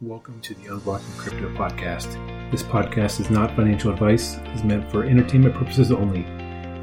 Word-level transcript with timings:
Welcome 0.00 0.40
to 0.40 0.54
the 0.54 0.64
Unblocking 0.64 1.16
Crypto 1.16 1.48
podcast. 1.54 2.50
This 2.50 2.64
podcast 2.64 3.20
is 3.20 3.30
not 3.30 3.54
financial 3.54 3.92
advice, 3.92 4.34
it 4.38 4.48
is 4.48 4.64
meant 4.64 4.90
for 4.90 5.04
entertainment 5.04 5.54
purposes 5.54 5.92
only. 5.92 6.22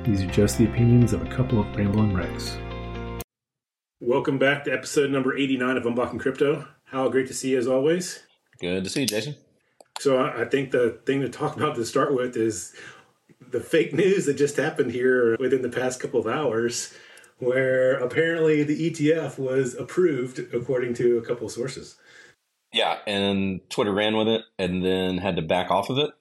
These 0.04 0.24
are 0.24 0.32
just 0.32 0.58
the 0.58 0.64
opinions 0.66 1.12
of 1.12 1.22
a 1.22 1.26
couple 1.26 1.60
of 1.60 1.76
rambling 1.76 2.14
wrecks. 2.14 2.58
Welcome 4.00 4.40
back 4.40 4.64
to 4.64 4.72
episode 4.72 5.12
number 5.12 5.36
89 5.36 5.76
of 5.76 5.84
Unblocking 5.84 6.22
Crypto. 6.22 6.66
How 6.86 7.10
great 7.10 7.28
to 7.28 7.34
see 7.34 7.52
you 7.52 7.58
as 7.60 7.68
always. 7.68 8.24
Good 8.62 8.86
to 8.86 8.90
see 8.90 9.02
you, 9.02 9.08
Jason. 9.08 9.36
So, 10.00 10.18
I 10.18 10.46
think 10.46 10.72
the 10.72 11.02
thing 11.06 11.20
to 11.20 11.30
talk 11.30 11.58
about 11.58 11.76
to 11.76 11.86
start 11.86 12.16
with 12.16 12.38
is 12.38 12.74
the 13.42 13.60
fake 13.60 13.94
news 13.94 14.26
that 14.26 14.36
just 14.36 14.56
happened 14.56 14.92
here 14.94 15.36
within 15.38 15.64
the 15.64 15.70
past 15.70 16.00
couple 16.00 16.22
of 16.22 16.28
hours, 16.28 16.94
where 17.40 17.96
apparently 17.96 18.64
the 18.64 18.90
ETF 18.90 19.38
was 19.38 19.76
approved 19.76 20.40
according 20.54 20.94
to 20.94 21.18
a 21.18 21.22
couple 21.22 21.48
of 21.48 21.52
sources. 21.52 21.98
Yeah, 22.74 23.00
and 23.06 23.60
Twitter 23.70 23.94
ran 23.94 24.16
with 24.16 24.28
it 24.28 24.42
and 24.58 24.84
then 24.84 25.18
had 25.18 25.36
to 25.36 25.42
back 25.42 25.72
off 25.72 25.90
of 25.90 25.98
it. 25.98 26.12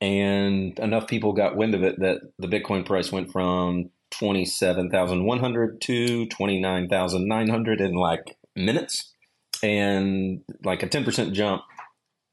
And 0.00 0.78
enough 0.78 1.06
people 1.06 1.32
got 1.32 1.56
wind 1.56 1.74
of 1.74 1.82
it 1.82 2.00
that 2.00 2.20
the 2.38 2.48
Bitcoin 2.48 2.84
price 2.84 3.12
went 3.12 3.30
from 3.30 3.90
27,100 4.10 5.80
to 5.82 6.26
29,900 6.26 7.80
in 7.80 7.94
like 7.94 8.36
minutes. 8.56 9.12
And 9.62 10.42
like 10.64 10.82
a 10.82 10.88
10% 10.88 11.32
jump 11.32 11.62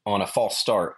on 0.04 0.20
a 0.20 0.26
false 0.26 0.58
start 0.58 0.96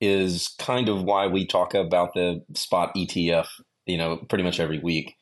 is 0.00 0.54
kind 0.58 0.88
of 0.88 1.02
why 1.02 1.26
we 1.26 1.46
talk 1.46 1.74
about 1.74 2.14
the 2.14 2.44
spot 2.54 2.94
ETF, 2.94 3.48
you 3.86 3.96
know, 3.96 4.18
pretty 4.28 4.44
much 4.44 4.60
every 4.60 4.78
week. 4.78 5.16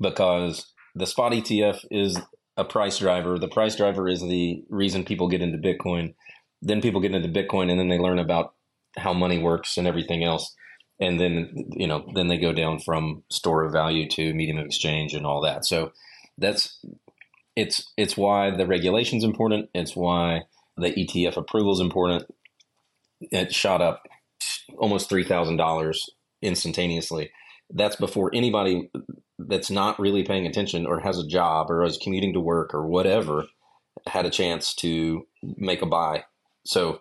Because 0.00 0.66
the 0.94 1.06
spot 1.06 1.32
ETF 1.32 1.84
is 1.90 2.18
a 2.58 2.64
price 2.64 2.98
driver. 2.98 3.38
The 3.38 3.48
price 3.48 3.76
driver 3.76 4.08
is 4.08 4.20
the 4.20 4.64
reason 4.68 5.04
people 5.04 5.28
get 5.28 5.40
into 5.40 5.56
Bitcoin. 5.56 6.14
Then 6.60 6.82
people 6.82 7.00
get 7.00 7.14
into 7.14 7.28
Bitcoin 7.28 7.70
and 7.70 7.78
then 7.78 7.88
they 7.88 7.98
learn 7.98 8.18
about 8.18 8.54
how 8.96 9.12
money 9.12 9.38
works 9.38 9.78
and 9.78 9.86
everything 9.86 10.24
else. 10.24 10.54
And 11.00 11.20
then, 11.20 11.52
you 11.70 11.86
know, 11.86 12.04
then 12.14 12.26
they 12.26 12.36
go 12.36 12.52
down 12.52 12.80
from 12.80 13.22
store 13.30 13.62
of 13.62 13.72
value 13.72 14.08
to 14.10 14.34
medium 14.34 14.58
of 14.58 14.66
exchange 14.66 15.14
and 15.14 15.24
all 15.24 15.40
that. 15.42 15.64
So 15.64 15.92
that's, 16.36 16.84
it's, 17.54 17.92
it's 17.96 18.16
why 18.16 18.50
the 18.50 18.66
regulation 18.66 19.18
is 19.18 19.24
important. 19.24 19.70
It's 19.72 19.94
why 19.94 20.42
the 20.76 20.90
ETF 20.90 21.36
approval 21.36 21.72
is 21.72 21.80
important. 21.80 22.24
It 23.20 23.54
shot 23.54 23.80
up 23.80 24.02
almost 24.76 25.08
$3,000 25.08 25.96
instantaneously. 26.42 27.30
That's 27.70 27.96
before 27.96 28.32
anybody 28.34 28.90
that's 29.38 29.70
not 29.70 29.98
really 29.98 30.24
paying 30.24 30.46
attention 30.46 30.86
or 30.86 31.00
has 31.00 31.18
a 31.18 31.26
job 31.26 31.70
or 31.70 31.84
is 31.84 31.98
commuting 31.98 32.32
to 32.32 32.40
work 32.40 32.74
or 32.74 32.86
whatever 32.86 33.44
had 34.06 34.26
a 34.26 34.30
chance 34.30 34.74
to 34.74 35.26
make 35.42 35.82
a 35.82 35.86
buy. 35.86 36.24
So 36.64 37.00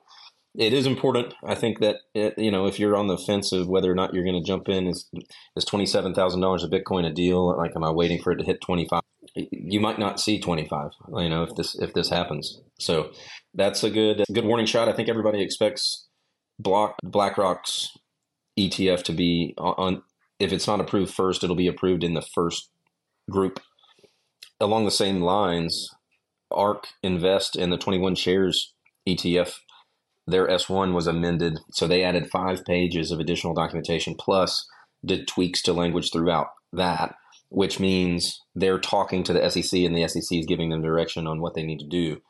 it 0.57 0.73
is 0.73 0.85
important. 0.85 1.33
I 1.45 1.55
think 1.55 1.79
that 1.79 1.97
it, 2.13 2.37
you 2.37 2.51
know 2.51 2.65
if 2.65 2.79
you're 2.79 2.95
on 2.95 3.07
the 3.07 3.17
fence 3.17 3.51
of 3.51 3.67
whether 3.67 3.91
or 3.91 3.95
not 3.95 4.13
you're 4.13 4.23
going 4.23 4.41
to 4.41 4.47
jump 4.47 4.69
in, 4.69 4.87
is 4.87 5.09
is 5.55 5.65
twenty 5.65 5.85
seven 5.85 6.13
thousand 6.13 6.41
dollars 6.41 6.63
a 6.63 6.67
Bitcoin 6.67 7.05
a 7.05 7.13
deal? 7.13 7.55
Like, 7.55 7.75
am 7.75 7.83
I 7.83 7.91
waiting 7.91 8.21
for 8.21 8.31
it 8.31 8.37
to 8.37 8.43
hit 8.43 8.61
twenty 8.61 8.87
five? 8.87 9.01
You 9.35 9.79
might 9.79 9.99
not 9.99 10.19
see 10.19 10.39
twenty 10.39 10.67
five. 10.67 10.91
You 11.15 11.29
know 11.29 11.43
if 11.43 11.55
this 11.55 11.75
if 11.75 11.93
this 11.93 12.09
happens. 12.09 12.59
So 12.79 13.11
that's 13.53 13.83
a 13.83 13.89
good 13.89 14.23
good 14.33 14.45
warning 14.45 14.65
shot. 14.65 14.89
I 14.89 14.93
think 14.93 15.09
everybody 15.09 15.41
expects 15.41 16.07
Block 16.59 16.95
BlackRock's 17.03 17.95
ETF 18.57 19.03
to 19.03 19.13
be 19.13 19.53
on 19.57 20.01
if 20.39 20.51
it's 20.51 20.67
not 20.67 20.79
approved 20.79 21.13
first, 21.13 21.43
it'll 21.43 21.55
be 21.55 21.67
approved 21.67 22.03
in 22.03 22.13
the 22.13 22.21
first 22.21 22.69
group. 23.29 23.59
Along 24.59 24.85
the 24.85 24.91
same 24.91 25.21
lines, 25.21 25.89
ARK 26.51 26.87
Invest 27.03 27.55
and 27.55 27.71
the 27.71 27.77
21 27.77 28.15
shares 28.15 28.73
ETF, 29.07 29.55
their 30.25 30.47
S1 30.47 30.93
was 30.93 31.07
amended. 31.07 31.59
So 31.71 31.87
they 31.87 32.03
added 32.03 32.29
five 32.29 32.65
pages 32.65 33.11
of 33.11 33.19
additional 33.19 33.53
documentation 33.53 34.15
plus 34.15 34.67
did 35.05 35.27
tweaks 35.27 35.61
to 35.63 35.73
language 35.73 36.11
throughout 36.11 36.47
that, 36.73 37.15
which 37.49 37.79
means 37.79 38.41
they're 38.55 38.79
talking 38.79 39.23
to 39.23 39.33
the 39.33 39.49
SEC 39.49 39.79
and 39.81 39.95
the 39.95 40.07
SEC 40.07 40.37
is 40.37 40.45
giving 40.45 40.69
them 40.69 40.81
direction 40.81 41.27
on 41.27 41.39
what 41.39 41.53
they 41.53 41.63
need 41.63 41.79
to 41.79 41.87
do, 41.87 42.21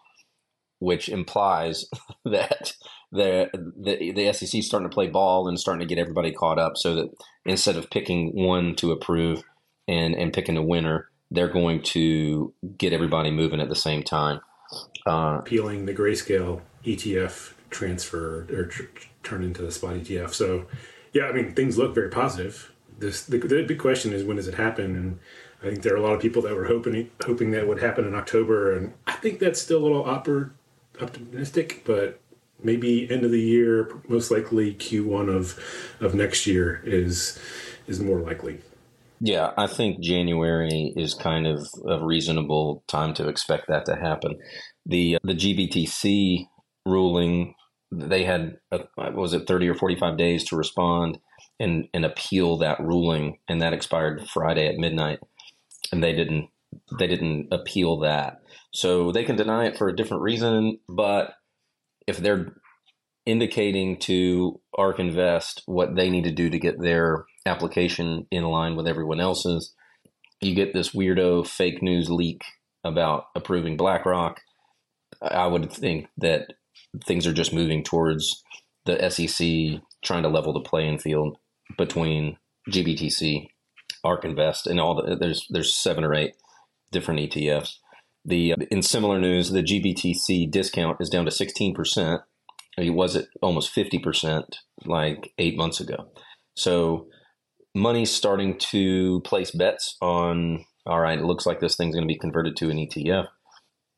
which 0.80 1.10
implies 1.10 1.86
that 2.26 2.74
the 3.12 3.50
the 3.54 4.12
the 4.12 4.34
SEC 4.34 4.60
is 4.60 4.68
starting 4.68 4.90
to 4.90 4.94
play 4.94 5.08
ball 5.08 5.48
and 5.48 5.60
starting 5.60 5.88
to 5.88 5.94
get 5.94 6.00
everybody 6.00 6.32
caught 6.32 6.60
up, 6.60 6.78
so 6.78 6.96
that 6.96 7.10
instead 7.46 7.78
of 7.78 7.90
picking 7.90 8.32
one 8.34 8.76
to 8.76 8.92
approve 8.92 9.44
and 9.88 10.14
and 10.16 10.34
picking 10.34 10.58
a 10.58 10.62
winner, 10.62 11.10
they're 11.32 11.48
going 11.48 11.82
to 11.82 12.54
get 12.78 12.94
everybody 12.94 13.32
moving 13.32 13.62
at 13.62 13.70
the 13.70 13.76
same 13.76 14.04
time. 14.04 14.42
Uh, 15.06 15.40
Peeling 15.42 15.86
the 15.86 15.94
grayscale 15.94 16.62
ETF 16.84 17.54
transfer 17.70 18.46
or 18.52 18.66
tr- 18.66 18.84
turn 19.24 19.44
into 19.44 19.62
the 19.62 19.72
spot 19.72 19.96
ETF. 19.96 20.34
So, 20.34 20.66
yeah, 21.14 21.24
I 21.24 21.32
mean 21.32 21.54
things 21.54 21.78
look 21.78 21.96
very 21.96 22.10
positive. 22.10 22.74
This 23.00 23.24
the, 23.24 23.38
the 23.38 23.64
big 23.64 23.80
question 23.80 24.12
is 24.12 24.24
when 24.24 24.38
does 24.38 24.48
it 24.48 24.56
happen 24.56 24.96
and. 24.96 25.20
I 25.60 25.72
think 25.72 25.82
there 25.82 25.96
are 25.96 25.98
a 25.98 26.04
lot 26.04 26.14
of 26.14 26.22
people 26.22 26.44
that 26.44 26.56
were 26.56 26.66
hoping 26.66 27.10
hoping 27.26 27.50
that 27.50 27.68
would 27.68 27.82
happen 27.82 28.06
in 28.06 28.14
October, 28.14 28.78
and 28.78 28.94
I 29.08 29.14
think 29.14 29.40
that's 29.40 29.60
still 29.60 29.80
a 29.80 29.86
little 29.86 30.06
optimistic, 30.06 31.82
but 31.84 32.20
maybe 32.64 33.10
end 33.12 33.24
of 33.24 33.32
the 33.32 33.42
year, 33.42 33.90
most 34.08 34.32
likely 34.32 34.74
Q1 34.74 35.30
of 35.34 35.60
of 36.00 36.16
next 36.16 36.48
year 36.48 36.82
is 36.84 37.40
is 37.88 38.00
more 38.00 38.20
likely. 38.20 38.60
Yeah, 39.20 39.52
I 39.58 39.68
think 39.68 40.00
January 40.00 40.94
is 40.96 41.14
kind 41.16 41.48
of 41.48 41.68
a 41.88 42.06
reasonable 42.06 42.84
time 42.88 43.14
to 43.16 43.28
expect 43.28 43.68
that 43.68 43.86
to 43.86 43.96
happen. 43.96 44.38
The 44.86 45.18
the 45.24 45.34
GBTC 45.34 46.46
ruling, 46.86 47.56
they 47.92 48.24
had 48.24 48.58
a, 48.72 48.82
was 49.14 49.34
it 49.34 49.48
thirty 49.48 49.68
or 49.68 49.76
forty 49.76 49.96
five 49.96 50.18
days 50.18 50.44
to 50.46 50.56
respond 50.56 51.20
and 51.60 51.88
and 51.94 52.06
appeal 52.06 52.58
that 52.58 52.80
ruling, 52.80 53.40
and 53.48 53.62
that 53.62 53.74
expired 53.74 54.28
Friday 54.30 54.68
at 54.68 54.78
midnight, 54.78 55.20
and 55.92 56.04
they 56.04 56.14
didn't 56.14 56.50
they 57.00 57.08
didn't 57.08 57.48
appeal 57.52 58.00
that, 58.02 58.42
so 58.72 59.12
they 59.12 59.24
can 59.24 59.36
deny 59.36 59.66
it 59.66 59.78
for 59.78 59.88
a 59.88 59.96
different 59.96 60.22
reason, 60.22 60.78
but 60.88 61.34
if 62.08 62.18
they're 62.18 62.54
indicating 63.26 63.98
to 63.98 64.60
ARK 64.78 65.00
Invest 65.00 65.62
what 65.66 65.96
they 65.96 66.10
need 66.10 66.24
to 66.24 66.32
do 66.32 66.50
to 66.50 66.58
get 66.58 66.80
their 66.80 67.26
application 67.46 68.26
in 68.32 68.44
line 68.46 68.76
with 68.76 68.88
everyone 68.88 69.20
else's, 69.20 69.74
you 70.42 70.56
get 70.56 70.74
this 70.74 70.92
weirdo 70.92 71.46
fake 71.46 71.82
news 71.82 72.10
leak 72.10 72.42
about 72.84 73.26
approving 73.36 73.76
BlackRock. 73.76 74.42
I 75.22 75.48
would 75.48 75.72
think 75.72 76.08
that 76.18 76.54
things 77.06 77.28
are 77.28 77.34
just 77.34 77.54
moving 77.54 77.84
towards 77.84 78.44
the 78.86 79.10
SEC 79.10 79.82
trying 80.04 80.24
to 80.24 80.30
level 80.30 80.54
the 80.54 80.62
playing 80.62 81.00
field 81.00 81.38
between 81.78 82.38
GBTC, 82.70 83.50
ARK 84.04 84.24
Invest, 84.24 84.68
and 84.68 84.80
all 84.80 84.96
the 84.96 85.16
there's 85.16 85.46
there's 85.50 85.76
seven 85.76 86.04
or 86.04 86.14
eight 86.14 86.36
different 86.92 87.20
ETFs. 87.20 87.76
The 88.28 88.56
in 88.70 88.82
similar 88.82 89.20
news, 89.20 89.52
the 89.52 89.64
GBTC 89.64 90.52
discount 90.52 90.98
is 91.00 91.10
down 91.10 91.26
to 91.26 91.32
16%. 91.32 92.22
It 92.78 92.92
was 92.92 93.16
at 93.16 93.26
almost 93.42 93.74
50% 93.74 94.44
like 94.86 95.34
8 95.40 95.58
months 95.58 95.80
ago. 95.80 96.12
So 96.56 97.08
money's 97.74 98.12
starting 98.12 98.60
to 98.60 99.22
place 99.22 99.52
bets 99.52 99.98
on 100.02 100.66
all 100.88 101.02
right, 101.02 101.20
it 101.20 101.26
looks 101.26 101.46
like 101.46 101.60
this 101.60 101.76
thing's 101.76 101.96
going 101.96 102.08
to 102.08 102.14
be 102.14 102.18
converted 102.18 102.56
to 102.58 102.70
an 102.70 102.78
ETF. 102.78 103.28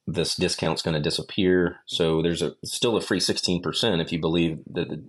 This 0.07 0.35
discount's 0.35 0.81
going 0.81 0.95
to 0.95 1.01
disappear. 1.01 1.77
So 1.85 2.21
there's 2.23 2.41
a 2.41 2.53
still 2.65 2.97
a 2.97 3.01
free 3.01 3.19
16% 3.19 4.01
if 4.01 4.11
you 4.11 4.19
believe 4.19 4.57
that 4.73 4.89
the, 4.89 5.05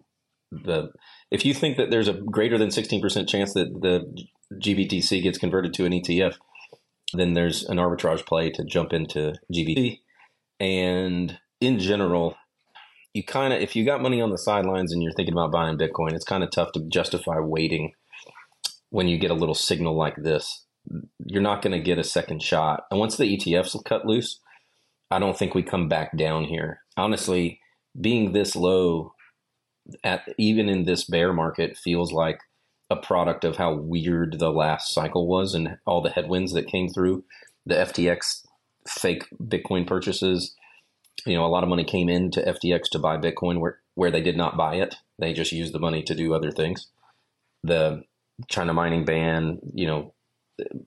the 0.50 0.92
if 1.31 1.47
you 1.47 1.54
think 1.54 1.78
that 1.78 1.91
there's 1.91 2.08
a 2.08 2.12
greater 2.12 2.58
than 2.58 2.69
16% 2.69 3.28
chance 3.28 3.54
that 3.54 3.81
the 3.81 4.26
GBTC 4.60 5.22
gets 5.22 5.38
converted 5.38 5.72
to 5.75 5.87
an 5.87 5.92
ETF, 5.92 6.37
then 7.15 7.34
there's 7.34 7.65
an 7.65 7.78
arbitrage 7.78 8.26
play 8.26 8.50
to 8.50 8.65
jump 8.65 8.93
into 8.93 9.34
GBT. 9.53 10.00
And 10.59 11.38
in 11.60 11.78
general, 11.78 12.37
you 13.15 13.25
kind 13.25 13.52
of, 13.52 13.61
if 13.61 13.75
you 13.75 13.84
got 13.84 14.02
money 14.02 14.20
on 14.20 14.31
the 14.31 14.38
sidelines 14.38 14.93
and 14.93 15.02
you're 15.02 15.12
thinking 15.12 15.34
about 15.34 15.52
buying 15.52 15.79
Bitcoin, 15.79 16.12
it's 16.12 16.25
kind 16.25 16.44
of 16.44 16.50
tough 16.50 16.73
to 16.73 16.81
justify 16.88 17.38
waiting 17.40 17.93
when 18.90 19.08
you 19.08 19.19
get 19.19 19.31
a 19.31 19.34
little 19.34 19.55
signal 19.55 19.96
like 19.96 20.17
this. 20.17 20.64
You're 21.25 21.43
not 21.43 21.62
going 21.62 21.73
to 21.73 21.84
get 21.84 21.99
a 21.99 22.05
second 22.05 22.43
shot. 22.43 22.84
And 22.90 23.00
once 23.00 23.17
the 23.17 23.37
ETFs 23.37 23.82
cut 23.84 24.06
loose, 24.06 24.40
I 25.11 25.19
don't 25.19 25.37
think 25.37 25.55
we 25.55 25.62
come 25.62 25.88
back 25.88 26.17
down 26.17 26.44
here. 26.44 26.81
Honestly, 26.96 27.61
being 28.00 28.32
this 28.32 28.55
low 28.55 29.14
at 30.05 30.23
even 30.38 30.69
in 30.69 30.84
this 30.84 31.05
bear 31.05 31.32
market 31.32 31.76
feels 31.76 32.12
like 32.12 32.38
a 32.90 32.96
product 32.96 33.44
of 33.44 33.56
how 33.56 33.75
weird 33.75 34.38
the 34.38 34.50
last 34.50 34.92
cycle 34.92 35.26
was 35.26 35.54
and 35.54 35.78
all 35.87 36.02
the 36.02 36.10
headwinds 36.10 36.52
that 36.52 36.66
came 36.66 36.88
through 36.88 37.25
the 37.64 37.76
FTX 37.76 38.44
fake 38.88 39.26
Bitcoin 39.42 39.87
purchases. 39.87 40.54
You 41.25 41.34
know, 41.34 41.44
a 41.44 41.48
lot 41.48 41.62
of 41.62 41.69
money 41.69 41.84
came 41.84 42.08
into 42.08 42.40
FTX 42.40 42.90
to 42.92 42.98
buy 42.98 43.16
Bitcoin 43.16 43.60
where, 43.60 43.78
where 43.94 44.10
they 44.10 44.22
did 44.22 44.37
not 44.37 44.56
buy 44.56 44.76
it. 44.76 44.96
They 45.19 45.32
just 45.32 45.52
used 45.52 45.72
the 45.72 45.78
money 45.78 46.02
to 46.02 46.14
do 46.14 46.34
other 46.34 46.50
things. 46.50 46.88
The 47.62 48.02
China 48.48 48.72
mining 48.72 49.04
ban, 49.04 49.60
you 49.75 49.86
know, 49.86 50.14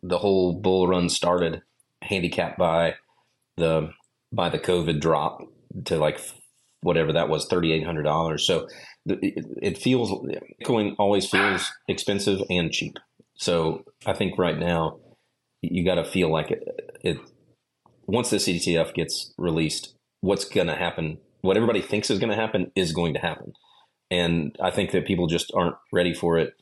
the 0.02 0.18
whole 0.18 0.60
bull 0.60 0.88
run 0.88 1.10
started 1.10 1.62
handicapped 2.02 2.58
by 2.58 2.96
the 3.58 3.92
by 4.32 4.50
the 4.50 4.60
COVID 4.60 5.00
drop 5.00 5.42
to 5.86 5.98
like 5.98 6.20
whatever 6.82 7.14
that 7.14 7.30
was, 7.30 7.46
thirty 7.46 7.72
eight 7.72 7.86
hundred 7.86 8.04
dollars. 8.04 8.46
So 8.46 8.68
it, 9.06 9.78
feels 9.78 10.12
Bitcoin 10.62 10.96
always 10.98 11.28
feels 11.28 11.72
expensive 11.88 12.42
and 12.50 12.72
cheap. 12.72 12.98
So 13.36 13.84
I 14.06 14.14
think 14.14 14.38
right 14.38 14.58
now 14.58 15.00
you 15.62 15.84
got 15.84 15.96
to 15.96 16.06
feel 16.06 16.32
like 16.32 16.52
it, 16.52 16.98
it. 17.02 17.18
Once 18.06 18.30
this 18.30 18.48
ETF 18.48 18.94
gets 18.94 19.34
released, 19.38 19.96
what's 20.22 20.46
going 20.46 20.68
to 20.68 20.76
happen? 20.76 21.20
What 21.42 21.58
everybody 21.58 21.82
thinks 21.82 22.10
is 22.10 22.20
going 22.20 22.30
to 22.30 22.36
happen 22.36 22.72
is 22.76 22.92
going 22.92 23.14
to 23.14 23.20
happen, 23.20 23.54
and 24.12 24.56
I 24.62 24.72
think 24.72 24.92
that 24.92 25.06
people 25.06 25.28
just 25.28 25.52
aren't 25.54 25.76
ready 25.92 26.14
for 26.14 26.38
it, 26.38 26.54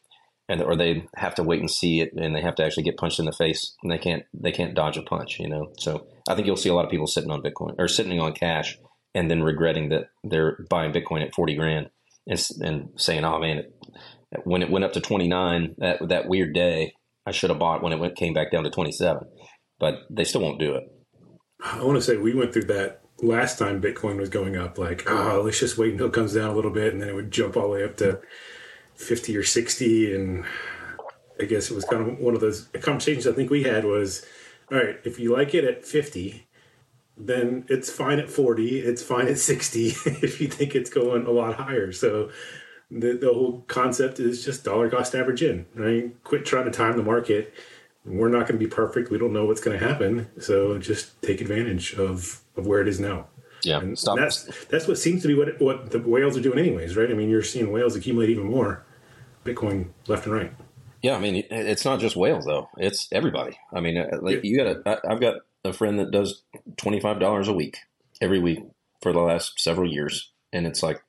and 0.49 0.61
or 0.61 0.75
they 0.75 1.05
have 1.15 1.35
to 1.35 1.43
wait 1.43 1.59
and 1.59 1.69
see 1.69 2.01
it, 2.01 2.13
and 2.13 2.35
they 2.35 2.41
have 2.41 2.55
to 2.55 2.63
actually 2.63 2.83
get 2.83 2.97
punched 2.97 3.19
in 3.19 3.25
the 3.25 3.31
face, 3.31 3.75
and 3.83 3.91
they 3.91 3.97
can't 3.97 4.23
they 4.33 4.51
can't 4.51 4.73
dodge 4.73 4.97
a 4.97 5.03
punch, 5.03 5.39
you 5.39 5.47
know. 5.47 5.71
So 5.77 6.07
I 6.27 6.35
think 6.35 6.47
you'll 6.47 6.57
see 6.57 6.69
a 6.69 6.73
lot 6.73 6.85
of 6.85 6.91
people 6.91 7.07
sitting 7.07 7.31
on 7.31 7.43
Bitcoin 7.43 7.75
or 7.77 7.87
sitting 7.87 8.19
on 8.19 8.33
cash, 8.33 8.77
and 9.13 9.29
then 9.29 9.43
regretting 9.43 9.89
that 9.89 10.09
they're 10.23 10.57
buying 10.69 10.91
Bitcoin 10.93 11.23
at 11.23 11.35
forty 11.35 11.55
grand 11.55 11.89
and, 12.27 12.47
and 12.61 12.89
saying, 12.95 13.25
"Oh 13.25 13.39
man, 13.39 13.57
it, 13.59 13.73
when 14.43 14.61
it 14.61 14.69
went 14.69 14.85
up 14.85 14.93
to 14.93 15.01
29 15.01 15.75
that 15.77 16.07
that 16.07 16.27
weird 16.27 16.53
day 16.53 16.93
i 17.25 17.31
should 17.31 17.49
have 17.49 17.59
bought 17.59 17.83
when 17.83 17.93
it 17.93 17.99
went 17.99 18.15
came 18.15 18.33
back 18.33 18.51
down 18.51 18.63
to 18.63 18.69
27 18.69 19.23
but 19.79 19.99
they 20.11 20.23
still 20.23 20.41
won't 20.41 20.59
do 20.59 20.75
it. 20.75 20.83
I 21.65 21.83
want 21.83 21.95
to 21.95 22.03
say 22.03 22.15
we 22.15 22.35
went 22.35 22.53
through 22.53 22.65
that 22.65 23.01
last 23.21 23.57
time 23.59 23.81
bitcoin 23.81 24.17
was 24.17 24.29
going 24.29 24.55
up 24.55 24.77
like 24.77 25.03
oh 25.07 25.41
let's 25.43 25.59
just 25.59 25.77
wait 25.77 25.91
until 25.91 26.07
it 26.07 26.13
comes 26.13 26.33
down 26.33 26.49
a 26.49 26.55
little 26.55 26.71
bit 26.71 26.93
and 26.93 27.01
then 27.01 27.09
it 27.09 27.15
would 27.15 27.31
jump 27.31 27.55
all 27.55 27.63
the 27.63 27.69
way 27.69 27.83
up 27.83 27.97
to 27.97 28.19
50 28.95 29.37
or 29.37 29.43
60 29.43 30.15
and 30.15 30.45
i 31.39 31.45
guess 31.45 31.69
it 31.69 31.75
was 31.75 31.85
kind 31.85 32.07
of 32.07 32.19
one 32.19 32.33
of 32.33 32.41
those 32.41 32.67
conversations 32.81 33.27
i 33.27 33.31
think 33.31 33.51
we 33.51 33.63
had 33.63 33.85
was 33.85 34.25
all 34.71 34.79
right 34.79 34.97
if 35.03 35.19
you 35.19 35.33
like 35.33 35.53
it 35.53 35.63
at 35.63 35.85
50 35.85 36.47
then 37.17 37.65
it's 37.69 37.89
fine 37.89 38.19
at 38.19 38.29
40 38.29 38.79
it's 38.79 39.03
fine 39.03 39.27
at 39.27 39.37
60 39.37 39.87
if 40.05 40.41
you 40.41 40.47
think 40.47 40.75
it's 40.75 40.89
going 40.89 41.25
a 41.25 41.31
lot 41.31 41.55
higher 41.55 41.91
so 41.91 42.29
the, 42.91 43.13
the 43.13 43.33
whole 43.33 43.63
concept 43.67 44.19
is 44.19 44.43
just 44.43 44.65
dollar 44.65 44.89
cost 44.89 45.15
average 45.15 45.41
in, 45.41 45.65
right? 45.75 46.11
Quit 46.23 46.45
trying 46.45 46.65
to 46.65 46.71
time 46.71 46.97
the 46.97 47.03
market. 47.03 47.53
We're 48.05 48.29
not 48.29 48.47
going 48.47 48.59
to 48.59 48.65
be 48.65 48.67
perfect. 48.67 49.09
We 49.09 49.17
don't 49.17 49.33
know 49.33 49.45
what's 49.45 49.61
going 49.61 49.79
to 49.79 49.85
happen. 49.85 50.27
So 50.39 50.77
just 50.77 51.21
take 51.21 51.39
advantage 51.39 51.93
of, 51.93 52.41
of 52.57 52.67
where 52.67 52.81
it 52.81 52.87
is 52.87 52.99
now. 52.99 53.27
Yeah, 53.63 53.79
and 53.79 53.97
stop. 53.97 54.17
That's 54.17 54.65
that's 54.65 54.87
what 54.87 54.97
seems 54.97 55.21
to 55.21 55.27
be 55.27 55.35
what 55.35 55.61
what 55.61 55.91
the 55.91 55.99
whales 55.99 56.35
are 56.35 56.41
doing, 56.41 56.57
anyways, 56.57 56.97
right? 56.97 57.11
I 57.11 57.13
mean, 57.13 57.29
you're 57.29 57.43
seeing 57.43 57.71
whales 57.71 57.95
accumulate 57.95 58.31
even 58.31 58.45
more 58.45 58.83
Bitcoin 59.45 59.89
left 60.07 60.25
and 60.25 60.33
right. 60.33 60.51
Yeah, 61.03 61.15
I 61.15 61.19
mean, 61.19 61.43
it's 61.51 61.85
not 61.85 61.99
just 61.99 62.15
whales 62.15 62.45
though; 62.45 62.69
it's 62.77 63.07
everybody. 63.11 63.55
I 63.71 63.79
mean, 63.79 63.99
uh, 63.99 64.17
like 64.19 64.43
you 64.43 64.57
got 64.57 64.65
a, 64.65 65.07
I've 65.07 65.21
got 65.21 65.41
a 65.63 65.73
friend 65.73 65.99
that 65.99 66.09
does 66.09 66.41
twenty 66.77 66.99
five 66.99 67.19
dollars 67.19 67.47
a 67.47 67.53
week 67.53 67.77
every 68.21 68.39
week 68.39 68.59
for 69.01 69.13
the 69.13 69.19
last 69.19 69.59
several 69.59 69.91
years, 69.91 70.31
and 70.53 70.65
it's 70.65 70.83
like 70.83 71.01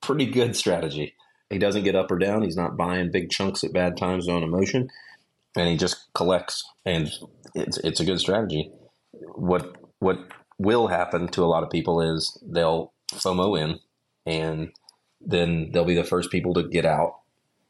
pretty 0.00 0.26
good 0.26 0.56
strategy. 0.56 1.14
He 1.50 1.58
doesn't 1.58 1.84
get 1.84 1.96
up 1.96 2.10
or 2.10 2.18
down. 2.18 2.42
He's 2.42 2.56
not 2.56 2.76
buying 2.76 3.10
big 3.10 3.30
chunks 3.30 3.62
at 3.62 3.72
bad 3.72 3.96
times 3.96 4.28
on 4.28 4.42
emotion, 4.42 4.88
and 5.56 5.68
he 5.68 5.76
just 5.76 6.12
collects. 6.14 6.64
And 6.86 7.10
it's 7.54 7.78
it's 7.78 8.00
a 8.00 8.04
good 8.04 8.20
strategy. 8.20 8.70
What 9.34 9.76
what 9.98 10.18
will 10.58 10.88
happen 10.88 11.28
to 11.28 11.44
a 11.44 11.46
lot 11.46 11.62
of 11.62 11.70
people 11.70 12.00
is 12.00 12.38
they'll 12.42 12.92
FOMO 13.12 13.60
in, 13.60 13.78
and 14.26 14.70
then 15.20 15.70
they'll 15.72 15.84
be 15.84 15.94
the 15.94 16.04
first 16.04 16.30
people 16.30 16.54
to 16.54 16.68
get 16.68 16.86
out, 16.86 17.20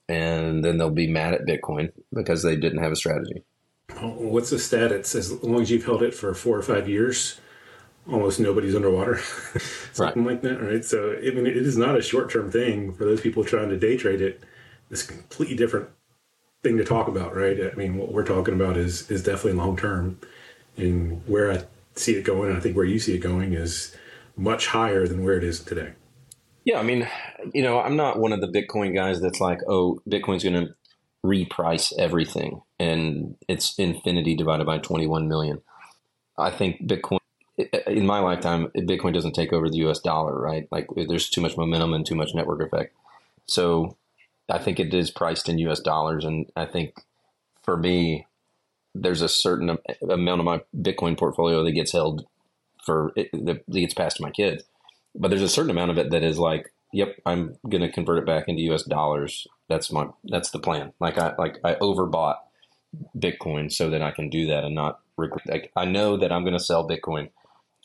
and 0.08 0.64
then 0.64 0.78
they'll 0.78 0.90
be 0.90 1.08
mad 1.08 1.34
at 1.34 1.46
Bitcoin 1.46 1.90
because 2.14 2.42
they 2.42 2.56
didn't 2.56 2.82
have 2.82 2.92
a 2.92 2.96
strategy. 2.96 3.42
What's 4.00 4.50
the 4.50 4.58
stat? 4.58 4.92
It 4.92 5.06
says 5.06 5.30
as 5.30 5.42
long 5.42 5.62
as 5.62 5.70
you've 5.70 5.84
held 5.84 6.02
it 6.02 6.14
for 6.14 6.34
four 6.34 6.56
or 6.58 6.62
five 6.62 6.88
years, 6.88 7.40
almost 8.08 8.40
nobody's 8.40 8.74
underwater, 8.74 9.18
something 9.92 10.24
right. 10.24 10.32
like 10.34 10.42
that, 10.42 10.60
right? 10.60 10.84
So, 10.84 11.16
I 11.16 11.30
mean, 11.30 11.46
it 11.46 11.56
is 11.56 11.76
not 11.76 11.96
a 11.96 12.02
short 12.02 12.30
term 12.30 12.50
thing 12.50 12.92
for 12.92 13.04
those 13.04 13.20
people 13.20 13.44
trying 13.44 13.68
to 13.68 13.78
day 13.78 13.96
trade 13.96 14.20
it. 14.20 14.42
It's 14.90 15.04
a 15.04 15.08
completely 15.08 15.56
different 15.56 15.88
thing 16.62 16.76
to 16.78 16.84
talk 16.84 17.08
about, 17.08 17.34
right? 17.34 17.58
I 17.60 17.74
mean, 17.74 17.96
what 17.96 18.12
we're 18.12 18.24
talking 18.24 18.54
about 18.54 18.76
is 18.76 19.10
is 19.10 19.22
definitely 19.22 19.54
long 19.54 19.76
term, 19.76 20.18
and 20.76 21.22
where 21.26 21.52
I 21.52 21.64
see 21.94 22.14
it 22.14 22.24
going, 22.24 22.48
and 22.48 22.58
I 22.58 22.60
think 22.60 22.76
where 22.76 22.84
you 22.84 22.98
see 22.98 23.14
it 23.14 23.18
going 23.20 23.52
is 23.52 23.94
much 24.36 24.68
higher 24.68 25.06
than 25.06 25.24
where 25.24 25.36
it 25.36 25.44
is 25.44 25.60
today. 25.60 25.92
Yeah, 26.64 26.78
I 26.78 26.82
mean, 26.82 27.08
you 27.52 27.62
know, 27.62 27.80
I'm 27.80 27.96
not 27.96 28.18
one 28.18 28.32
of 28.32 28.40
the 28.40 28.46
Bitcoin 28.46 28.94
guys 28.94 29.20
that's 29.20 29.40
like, 29.40 29.58
oh, 29.66 30.00
Bitcoin's 30.08 30.44
going 30.44 30.66
to 30.66 30.74
reprice 31.24 31.92
everything, 31.98 32.62
and 32.78 33.36
it's 33.48 33.78
infinity 33.78 34.34
divided 34.34 34.66
by 34.66 34.78
21 34.78 35.28
million. 35.28 35.62
I 36.36 36.50
think 36.50 36.86
Bitcoin 36.86 37.18
in 37.86 38.06
my 38.06 38.18
lifetime, 38.18 38.68
Bitcoin 38.74 39.12
doesn't 39.12 39.34
take 39.34 39.52
over 39.52 39.68
the 39.68 39.78
U.S. 39.78 40.00
dollar, 40.00 40.38
right? 40.38 40.66
Like 40.70 40.88
there's 40.96 41.28
too 41.28 41.40
much 41.40 41.56
momentum 41.56 41.92
and 41.92 42.04
too 42.04 42.14
much 42.14 42.34
network 42.34 42.62
effect. 42.62 42.94
So 43.46 43.96
I 44.48 44.58
think 44.58 44.80
it 44.80 44.92
is 44.94 45.10
priced 45.10 45.48
in 45.48 45.58
U.S. 45.58 45.80
dollars, 45.80 46.24
and 46.24 46.50
I 46.56 46.64
think 46.64 46.94
for 47.62 47.76
me, 47.76 48.26
there's 48.94 49.22
a 49.22 49.28
certain 49.28 49.78
amount 50.02 50.40
of 50.40 50.44
my 50.44 50.60
Bitcoin 50.76 51.16
portfolio 51.16 51.62
that 51.62 51.72
gets 51.72 51.92
held 51.92 52.26
for 52.84 53.12
it, 53.16 53.30
that 53.32 53.68
gets 53.70 53.94
passed 53.94 54.16
to 54.16 54.22
my 54.22 54.30
kids, 54.30 54.64
but 55.14 55.28
there's 55.28 55.42
a 55.42 55.48
certain 55.48 55.70
amount 55.70 55.90
of 55.90 55.98
it 55.98 56.10
that 56.10 56.22
is 56.22 56.38
like, 56.38 56.72
yep, 56.92 57.16
I'm 57.26 57.56
going 57.68 57.82
to 57.82 57.92
convert 57.92 58.18
it 58.18 58.26
back 58.26 58.48
into 58.48 58.62
U.S. 58.64 58.84
dollars. 58.84 59.46
That's 59.68 59.90
my 59.90 60.08
that's 60.24 60.50
the 60.50 60.58
plan. 60.58 60.92
Like 61.00 61.18
I 61.18 61.34
like 61.38 61.58
I 61.64 61.74
overbought 61.76 62.36
Bitcoin 63.16 63.72
so 63.72 63.90
that 63.90 64.02
I 64.02 64.10
can 64.10 64.28
do 64.28 64.46
that 64.48 64.64
and 64.64 64.74
not. 64.74 65.00
regret. 65.16 65.46
Like 65.46 65.72
I 65.76 65.84
know 65.84 66.16
that 66.16 66.32
I'm 66.32 66.42
going 66.44 66.58
to 66.58 66.62
sell 66.64 66.88
Bitcoin 66.88 67.30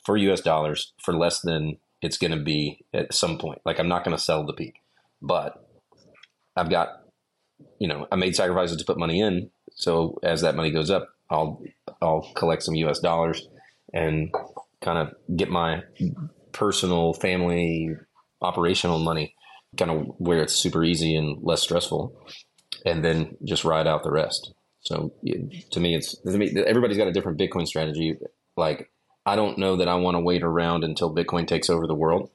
for 0.04 0.16
US 0.16 0.40
dollars 0.40 0.92
for 1.02 1.14
less 1.14 1.40
than 1.40 1.78
it's 2.00 2.18
going 2.18 2.30
to 2.30 2.42
be 2.42 2.84
at 2.94 3.12
some 3.14 3.38
point. 3.38 3.60
Like 3.64 3.78
I'm 3.78 3.88
not 3.88 4.04
going 4.04 4.16
to 4.16 4.22
sell 4.22 4.44
the 4.46 4.52
peak, 4.52 4.76
but 5.20 5.64
I've 6.56 6.70
got, 6.70 6.88
you 7.78 7.88
know, 7.88 8.06
I 8.10 8.16
made 8.16 8.36
sacrifices 8.36 8.76
to 8.78 8.84
put 8.84 8.98
money 8.98 9.20
in. 9.20 9.50
So 9.74 10.18
as 10.22 10.40
that 10.42 10.56
money 10.56 10.70
goes 10.70 10.90
up, 10.90 11.08
I'll, 11.30 11.62
I'll 12.00 12.32
collect 12.34 12.62
some 12.62 12.74
US 12.76 13.00
dollars 13.00 13.48
and 13.92 14.32
kind 14.80 14.98
of 14.98 15.36
get 15.36 15.50
my 15.50 15.82
personal 16.52 17.12
family 17.12 17.90
operational 18.40 18.98
money 18.98 19.34
kind 19.76 19.90
of 19.90 20.14
where 20.18 20.42
it's 20.42 20.54
super 20.54 20.84
easy 20.84 21.14
and 21.14 21.38
less 21.42 21.62
stressful 21.62 22.16
and 22.86 23.04
then 23.04 23.36
just 23.44 23.64
ride 23.64 23.86
out 23.86 24.02
the 24.02 24.10
rest. 24.10 24.52
So 24.80 25.12
to 25.72 25.80
me, 25.80 25.94
it's 25.94 26.16
to 26.18 26.30
me, 26.30 26.54
everybody's 26.66 26.96
got 26.96 27.08
a 27.08 27.12
different 27.12 27.38
Bitcoin 27.38 27.66
strategy. 27.66 28.16
Like 28.56 28.90
I 29.28 29.36
don't 29.36 29.58
know 29.58 29.76
that 29.76 29.88
I 29.88 29.96
want 29.96 30.14
to 30.14 30.20
wait 30.20 30.42
around 30.42 30.84
until 30.84 31.14
Bitcoin 31.14 31.46
takes 31.46 31.68
over 31.68 31.86
the 31.86 31.94
world 31.94 32.30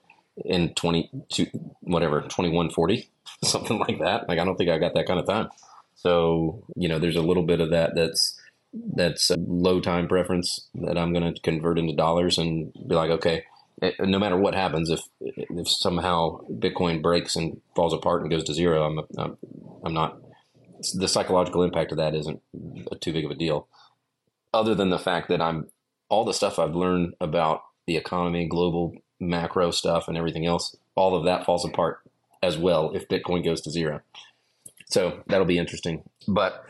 in 0.46 0.74
22, 0.76 1.48
whatever, 1.82 2.22
2140, 2.22 3.10
something 3.44 3.80
like 3.80 4.00
that. 4.00 4.28
Like, 4.28 4.40
I 4.40 4.46
don't 4.46 4.56
think 4.56 4.70
I 4.70 4.78
got 4.78 4.94
that 4.94 5.08
kind 5.08 5.20
of 5.20 5.26
time. 5.26 5.50
So, 5.96 6.64
you 6.76 6.88
know, 6.88 7.00
there's 7.00 7.16
a 7.16 7.22
little 7.22 7.44
bit 7.44 7.62
of 7.62 7.72
that 7.72 7.96
that's, 7.96 8.40
that's 8.96 9.30
a 9.30 9.38
low 9.38 9.80
time 9.80 10.08
preference 10.08 10.68
that 10.76 10.98
I'm 10.98 11.14
going 11.14 11.34
to 11.34 11.42
convert 11.42 11.80
into 11.80 11.96
dollars 11.96 12.38
and 12.38 12.74
be 12.74 12.96
like, 12.96 13.12
okay, 13.12 13.44
Eh, 13.84 13.92
no 14.00 14.18
matter 14.18 14.38
what 14.38 14.56
happens, 14.56 14.90
if 14.90 15.02
if 15.20 15.68
somehow 15.68 16.40
Bitcoin 16.50 17.02
breaks 17.02 17.36
and 17.36 17.60
falls 17.76 17.94
apart 17.94 18.22
and 18.22 18.32
goes 18.32 18.46
to 18.46 18.54
zero, 18.54 18.84
I'm 18.84 19.00
I'm, 19.18 19.38
I'm 19.84 19.94
not. 19.94 20.20
The 20.96 21.08
psychological 21.08 21.64
impact 21.64 21.92
of 21.92 21.98
that 21.98 22.16
isn't 22.16 22.42
too 23.02 23.14
big 23.14 23.26
of 23.26 23.32
a 23.32 23.36
deal, 23.36 23.68
other 24.54 24.74
than 24.74 24.90
the 24.90 25.00
fact 25.00 25.28
that 25.30 25.42
I'm 25.42 25.68
all 26.10 26.24
the 26.24 26.34
stuff 26.34 26.60
I've 26.60 26.76
learned 26.76 27.16
about 27.20 27.62
the 27.86 27.98
economy, 27.98 28.48
global 28.48 28.96
macro 29.20 29.72
stuff, 29.72 30.08
and 30.08 30.18
everything 30.18 30.46
else, 30.46 30.76
all 30.96 31.16
of 31.16 31.26
that 31.26 31.46
falls 31.46 31.66
apart 31.66 32.00
as 32.42 32.58
well 32.58 32.92
if 32.92 33.10
Bitcoin 33.10 33.44
goes 33.44 33.62
to 33.62 33.72
zero. 33.72 34.02
So 34.88 35.24
that'll 35.28 35.46
be 35.46 35.58
interesting. 35.58 36.04
But 36.28 36.64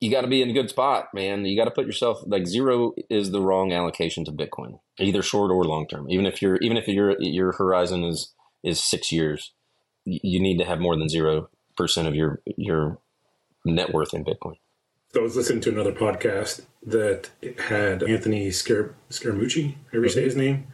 you 0.00 0.10
got 0.10 0.22
to 0.22 0.26
be 0.28 0.42
in 0.42 0.50
a 0.50 0.52
good 0.52 0.70
spot, 0.70 1.08
man. 1.14 1.44
You 1.44 1.56
got 1.56 1.64
to 1.66 1.70
put 1.70 1.86
yourself 1.86 2.20
like 2.26 2.46
zero 2.46 2.92
is 3.08 3.30
the 3.30 3.40
wrong 3.40 3.72
allocation 3.72 4.24
to 4.26 4.32
Bitcoin, 4.32 4.78
either 4.98 5.22
short 5.22 5.50
or 5.50 5.64
long 5.64 5.86
term. 5.86 6.10
Even 6.10 6.26
if 6.26 6.42
you're 6.42 6.56
even 6.56 6.76
if 6.76 6.86
your 6.86 7.20
your 7.20 7.52
horizon 7.52 8.04
is 8.04 8.34
is 8.62 8.82
six 8.82 9.10
years, 9.10 9.52
you 10.04 10.40
need 10.40 10.58
to 10.58 10.64
have 10.64 10.80
more 10.80 10.96
than 10.96 11.08
zero 11.08 11.48
percent 11.76 12.08
of 12.08 12.14
your 12.14 12.40
your 12.56 12.98
net 13.64 13.92
worth 13.92 14.12
in 14.12 14.24
Bitcoin. 14.24 14.56
So 15.12 15.20
I 15.20 15.22
was 15.22 15.36
listening 15.36 15.62
to 15.62 15.70
another 15.70 15.92
podcast 15.92 16.62
that 16.82 17.30
had 17.68 18.02
Anthony 18.02 18.50
Scar- 18.50 18.94
Scaramucci, 19.10 19.76
ever 19.94 20.08
say 20.08 20.24
his 20.24 20.36
name, 20.36 20.66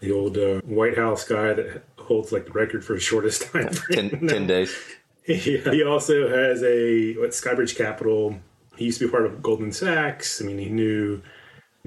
the 0.00 0.12
old 0.12 0.36
uh, 0.36 0.60
White 0.60 0.98
House 0.98 1.24
guy 1.24 1.54
that 1.54 1.82
holds 1.96 2.30
like 2.30 2.46
the 2.46 2.52
record 2.52 2.84
for 2.84 2.92
the 2.92 3.00
shortest 3.00 3.42
time. 3.52 3.70
ten, 3.90 4.26
10 4.26 4.46
days. 4.46 4.76
Yeah. 5.28 5.72
He 5.72 5.82
also 5.82 6.28
has 6.28 6.62
a 6.62 7.14
what 7.14 7.30
Skybridge 7.30 7.76
Capital. 7.76 8.38
He 8.76 8.86
used 8.86 8.98
to 8.98 9.06
be 9.06 9.10
part 9.10 9.26
of 9.26 9.42
Goldman 9.42 9.72
Sachs. 9.72 10.40
I 10.40 10.44
mean, 10.44 10.58
he 10.58 10.68
knew 10.68 11.22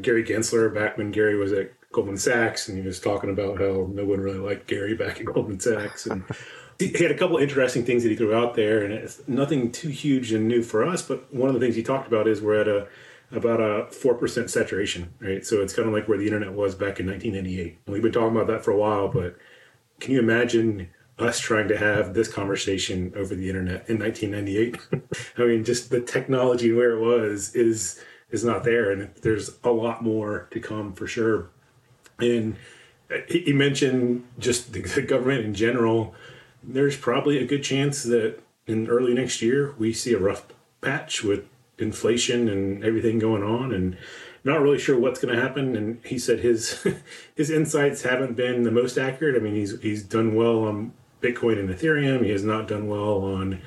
Gary 0.01 0.23
Gensler 0.23 0.73
back 0.73 0.97
when 0.97 1.11
Gary 1.11 1.37
was 1.37 1.51
at 1.51 1.71
Goldman 1.91 2.17
Sachs, 2.17 2.67
and 2.67 2.77
he 2.77 2.83
was 2.83 2.99
talking 2.99 3.29
about 3.29 3.59
how 3.59 3.87
no 3.91 4.05
one 4.05 4.21
really 4.21 4.39
liked 4.39 4.67
Gary 4.67 4.95
back 4.95 5.19
at 5.19 5.25
Goldman 5.25 5.59
Sachs, 5.59 6.05
and 6.05 6.23
he 6.79 6.91
had 6.91 7.11
a 7.11 7.17
couple 7.17 7.37
interesting 7.37 7.83
things 7.83 8.03
that 8.03 8.09
he 8.09 8.15
threw 8.15 8.33
out 8.33 8.55
there, 8.55 8.83
and 8.83 8.93
it's 8.93 9.21
nothing 9.27 9.71
too 9.71 9.89
huge 9.89 10.31
and 10.31 10.47
new 10.47 10.63
for 10.63 10.85
us. 10.85 11.01
But 11.01 11.33
one 11.33 11.49
of 11.49 11.53
the 11.53 11.59
things 11.59 11.75
he 11.75 11.83
talked 11.83 12.07
about 12.07 12.27
is 12.27 12.41
we're 12.41 12.61
at 12.61 12.67
a 12.67 12.87
about 13.31 13.59
a 13.59 13.91
four 13.91 14.15
percent 14.15 14.49
saturation, 14.49 15.13
right? 15.19 15.45
So 15.45 15.61
it's 15.61 15.73
kind 15.73 15.87
of 15.87 15.93
like 15.93 16.07
where 16.07 16.17
the 16.17 16.25
internet 16.25 16.53
was 16.53 16.73
back 16.73 16.99
in 16.99 17.07
1998. 17.07 17.77
And 17.85 17.93
we've 17.93 18.01
been 18.01 18.11
talking 18.11 18.35
about 18.35 18.47
that 18.47 18.63
for 18.63 18.71
a 18.71 18.77
while, 18.77 19.07
but 19.07 19.37
can 19.99 20.13
you 20.13 20.19
imagine 20.19 20.89
us 21.19 21.39
trying 21.39 21.67
to 21.67 21.77
have 21.77 22.13
this 22.13 22.31
conversation 22.31 23.13
over 23.15 23.35
the 23.35 23.47
internet 23.47 23.89
in 23.89 23.99
1998? 23.99 24.77
I 25.37 25.47
mean, 25.47 25.63
just 25.63 25.89
the 25.89 26.01
technology 26.01 26.71
where 26.71 26.91
it 26.91 26.99
was 26.99 27.55
is 27.55 28.01
is 28.31 28.43
not 28.43 28.63
there, 28.63 28.91
and 28.91 29.09
there's 29.21 29.57
a 29.63 29.71
lot 29.71 30.03
more 30.03 30.47
to 30.51 30.59
come 30.59 30.93
for 30.93 31.07
sure. 31.07 31.49
And 32.19 32.55
he 33.27 33.53
mentioned 33.53 34.23
just 34.37 34.73
the 34.73 35.01
government 35.01 35.45
in 35.45 35.53
general. 35.53 36.13
There's 36.61 36.97
probably 36.97 37.39
a 37.39 37.45
good 37.45 37.63
chance 37.63 38.03
that 38.03 38.39
in 38.67 38.87
early 38.87 39.13
next 39.13 39.41
year 39.41 39.73
we 39.79 39.93
see 39.93 40.13
a 40.13 40.19
rough 40.19 40.45
patch 40.81 41.23
with 41.23 41.45
inflation 41.79 42.47
and 42.47 42.83
everything 42.83 43.17
going 43.17 43.43
on, 43.43 43.73
and 43.73 43.97
not 44.43 44.61
really 44.61 44.79
sure 44.79 44.99
what's 44.99 45.19
going 45.19 45.35
to 45.35 45.41
happen. 45.41 45.75
And 45.75 45.99
he 46.05 46.19
said 46.19 46.39
his 46.39 46.85
his 47.35 47.49
insights 47.49 48.03
haven't 48.03 48.35
been 48.35 48.63
the 48.63 48.71
most 48.71 48.97
accurate. 48.97 49.35
I 49.35 49.39
mean, 49.39 49.55
he's 49.55 49.79
he's 49.81 50.03
done 50.03 50.35
well 50.35 50.63
on 50.65 50.93
Bitcoin 51.21 51.59
and 51.59 51.69
Ethereum. 51.69 52.23
He 52.23 52.31
has 52.31 52.43
not 52.43 52.67
done 52.67 52.87
well 52.87 53.23
on 53.23 53.61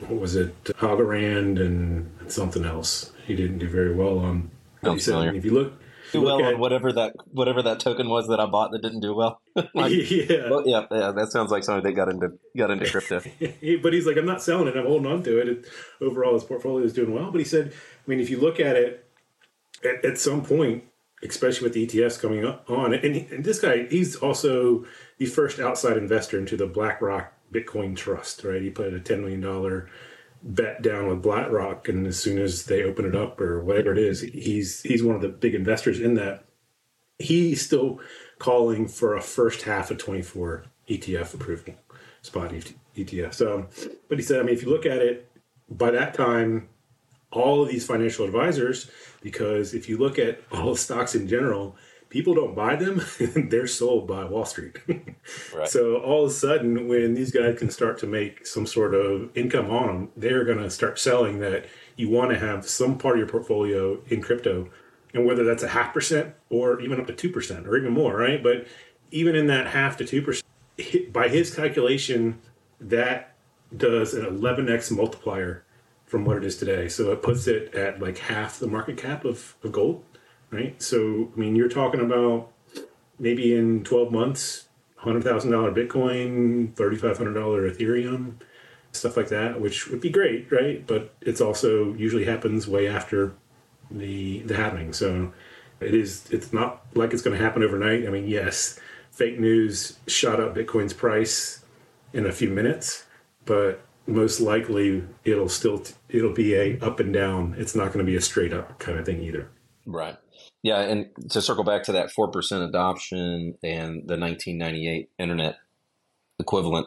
what 0.00 0.20
was 0.20 0.36
it, 0.36 0.64
Algorand 0.64 1.60
and 1.60 2.10
something 2.30 2.64
else. 2.64 3.12
He 3.26 3.34
didn't 3.36 3.58
do 3.58 3.68
very 3.68 3.94
well 3.94 4.18
on. 4.18 4.50
Don't 4.82 5.00
said, 5.00 5.36
if 5.36 5.44
you 5.44 5.52
look, 5.52 5.74
do 6.12 6.22
well 6.22 6.42
on 6.42 6.58
whatever 6.58 6.92
that 6.92 7.14
whatever 7.30 7.62
that 7.62 7.78
token 7.80 8.08
was 8.08 8.26
that 8.28 8.40
I 8.40 8.46
bought 8.46 8.72
that 8.72 8.82
didn't 8.82 9.00
do 9.00 9.14
well. 9.14 9.40
like, 9.74 9.92
yeah. 10.10 10.50
Well, 10.50 10.66
yeah, 10.66 10.86
yeah, 10.90 11.12
that 11.12 11.30
sounds 11.30 11.50
like 11.50 11.64
something 11.64 11.84
that 11.84 11.92
got 11.92 12.08
into 12.08 12.32
got 12.56 12.70
into 12.70 12.90
crypto. 12.90 13.20
but 13.82 13.92
he's 13.92 14.06
like, 14.06 14.16
I'm 14.16 14.26
not 14.26 14.42
selling 14.42 14.68
it. 14.68 14.76
I'm 14.76 14.86
holding 14.86 15.10
on 15.10 15.22
to 15.24 15.40
it. 15.40 15.48
it. 15.48 15.64
Overall, 16.00 16.34
his 16.34 16.44
portfolio 16.44 16.84
is 16.84 16.92
doing 16.92 17.14
well. 17.14 17.30
But 17.30 17.38
he 17.38 17.44
said, 17.44 17.72
I 17.72 18.10
mean, 18.10 18.20
if 18.20 18.30
you 18.30 18.40
look 18.40 18.60
at 18.60 18.76
it, 18.76 19.06
at, 19.84 20.04
at 20.04 20.18
some 20.18 20.44
point, 20.44 20.84
especially 21.22 21.64
with 21.64 21.74
the 21.74 21.86
ETFs 21.86 22.20
coming 22.20 22.44
on, 22.44 22.94
and, 22.94 23.14
he, 23.14 23.34
and 23.34 23.44
this 23.44 23.60
guy, 23.60 23.86
he's 23.86 24.16
also 24.16 24.84
the 25.18 25.26
first 25.26 25.60
outside 25.60 25.96
investor 25.96 26.38
into 26.38 26.56
the 26.56 26.66
BlackRock 26.66 27.32
Bitcoin 27.52 27.96
Trust. 27.96 28.44
Right, 28.44 28.62
he 28.62 28.70
put 28.70 28.92
a 28.92 29.00
ten 29.00 29.20
million 29.20 29.40
dollar 29.40 29.88
bet 30.42 30.82
down 30.82 31.08
with 31.08 31.22
BlackRock, 31.22 31.88
and 31.88 32.06
as 32.06 32.18
soon 32.18 32.38
as 32.38 32.64
they 32.64 32.82
open 32.82 33.04
it 33.04 33.14
up 33.14 33.40
or 33.40 33.62
whatever 33.62 33.92
it 33.92 33.98
is, 33.98 34.20
he's 34.20 34.82
he's 34.82 35.02
one 35.02 35.16
of 35.16 35.22
the 35.22 35.28
big 35.28 35.54
investors 35.54 36.00
in 36.00 36.14
that. 36.14 36.44
He's 37.18 37.64
still 37.64 38.00
calling 38.38 38.88
for 38.88 39.14
a 39.14 39.22
first 39.22 39.62
half 39.62 39.92
of 39.92 39.98
24 39.98 40.64
ETF 40.88 41.34
approval, 41.34 41.74
spot 42.22 42.52
ETF. 42.96 43.34
So, 43.34 43.68
but 44.08 44.18
he 44.18 44.24
said, 44.24 44.40
I 44.40 44.42
mean, 44.42 44.54
if 44.54 44.62
you 44.62 44.70
look 44.70 44.86
at 44.86 44.98
it, 44.98 45.30
by 45.70 45.92
that 45.92 46.14
time, 46.14 46.68
all 47.30 47.62
of 47.62 47.68
these 47.68 47.86
financial 47.86 48.24
advisors, 48.24 48.90
because 49.22 49.74
if 49.74 49.88
you 49.88 49.96
look 49.96 50.18
at 50.18 50.40
all 50.52 50.74
stocks 50.76 51.14
in 51.14 51.28
general, 51.28 51.76
people 52.12 52.34
don't 52.34 52.54
buy 52.54 52.76
them 52.76 53.00
they're 53.48 53.66
sold 53.66 54.06
by 54.06 54.24
wall 54.24 54.44
street. 54.44 54.76
Right. 55.54 55.68
so 55.68 55.98
all 55.98 56.24
of 56.24 56.30
a 56.30 56.34
sudden 56.34 56.88
when 56.88 57.14
these 57.14 57.30
guys 57.30 57.58
can 57.58 57.70
start 57.70 57.98
to 58.00 58.06
make 58.06 58.44
some 58.44 58.66
sort 58.66 58.92
of 58.92 59.30
income 59.36 59.70
on 59.70 59.86
them 59.86 60.08
they're 60.16 60.44
going 60.44 60.58
to 60.58 60.68
start 60.68 60.98
selling 60.98 61.38
that 61.38 61.66
you 61.96 62.10
want 62.10 62.32
to 62.32 62.38
have 62.38 62.68
some 62.68 62.98
part 62.98 63.14
of 63.14 63.18
your 63.20 63.28
portfolio 63.28 64.02
in 64.08 64.20
crypto. 64.20 64.68
And 65.14 65.24
whether 65.24 65.44
that's 65.44 65.62
a 65.62 65.68
half 65.68 65.94
percent 65.94 66.34
or 66.50 66.80
even 66.80 67.00
up 67.00 67.06
to 67.06 67.12
2% 67.12 67.66
or 67.66 67.76
even 67.76 67.92
more 67.92 68.16
right? 68.16 68.42
But 68.42 68.66
even 69.10 69.36
in 69.36 69.46
that 69.46 69.68
half 69.68 69.96
to 69.98 70.04
2% 70.04 71.12
by 71.12 71.28
his 71.28 71.54
calculation 71.54 72.40
that 72.80 73.34
does 73.76 74.12
an 74.14 74.24
11x 74.24 74.90
multiplier 74.90 75.64
from 76.12 76.24
what 76.24 76.36
it 76.36 76.44
is 76.44 76.56
today 76.56 76.88
so 76.88 77.10
it 77.10 77.22
puts 77.22 77.46
it 77.46 77.74
at 77.74 78.00
like 78.00 78.18
half 78.18 78.58
the 78.58 78.68
market 78.68 78.96
cap 78.96 79.24
of, 79.24 79.56
of 79.64 79.72
gold 79.72 80.04
right? 80.52 80.80
So, 80.80 81.32
I 81.34 81.40
mean, 81.40 81.56
you're 81.56 81.68
talking 81.68 82.00
about 82.00 82.52
maybe 83.18 83.54
in 83.56 83.82
12 83.82 84.12
months, 84.12 84.68
$100,000 85.02 85.24
Bitcoin, 85.74 86.74
$3,500 86.74 87.76
Ethereum, 87.76 88.34
stuff 88.92 89.16
like 89.16 89.28
that, 89.28 89.60
which 89.60 89.88
would 89.88 90.00
be 90.00 90.10
great, 90.10 90.52
right? 90.52 90.86
But 90.86 91.12
it's 91.20 91.40
also 91.40 91.94
usually 91.94 92.24
happens 92.24 92.68
way 92.68 92.86
after 92.86 93.34
the 93.90 94.40
the 94.40 94.54
happening. 94.54 94.92
So 94.92 95.32
it 95.80 95.94
is 95.94 96.26
it's 96.30 96.52
not 96.52 96.86
like 96.94 97.12
it's 97.12 97.22
going 97.22 97.36
to 97.36 97.42
happen 97.42 97.62
overnight. 97.62 98.06
I 98.06 98.10
mean, 98.10 98.28
yes, 98.28 98.78
fake 99.10 99.40
news 99.40 99.98
shot 100.06 100.40
up 100.40 100.54
Bitcoin's 100.54 100.92
price 100.92 101.64
in 102.12 102.26
a 102.26 102.32
few 102.32 102.50
minutes, 102.50 103.06
but 103.46 103.80
most 104.06 104.40
likely 104.40 105.04
it'll 105.24 105.48
still 105.48 105.82
it'll 106.08 106.32
be 106.32 106.54
a 106.54 106.78
up 106.80 107.00
and 107.00 107.12
down. 107.12 107.54
It's 107.58 107.74
not 107.74 107.92
going 107.92 108.04
to 108.04 108.10
be 108.10 108.16
a 108.16 108.20
straight 108.20 108.52
up 108.52 108.78
kind 108.78 108.98
of 108.98 109.06
thing 109.06 109.22
either. 109.22 109.50
Right. 109.86 110.16
Yeah, 110.62 110.80
and 110.80 111.06
to 111.30 111.42
circle 111.42 111.64
back 111.64 111.82
to 111.84 111.92
that 111.92 112.12
four 112.12 112.30
percent 112.30 112.62
adoption 112.62 113.56
and 113.62 114.06
the 114.06 114.18
1998 114.18 115.10
internet 115.18 115.56
equivalent, 116.38 116.86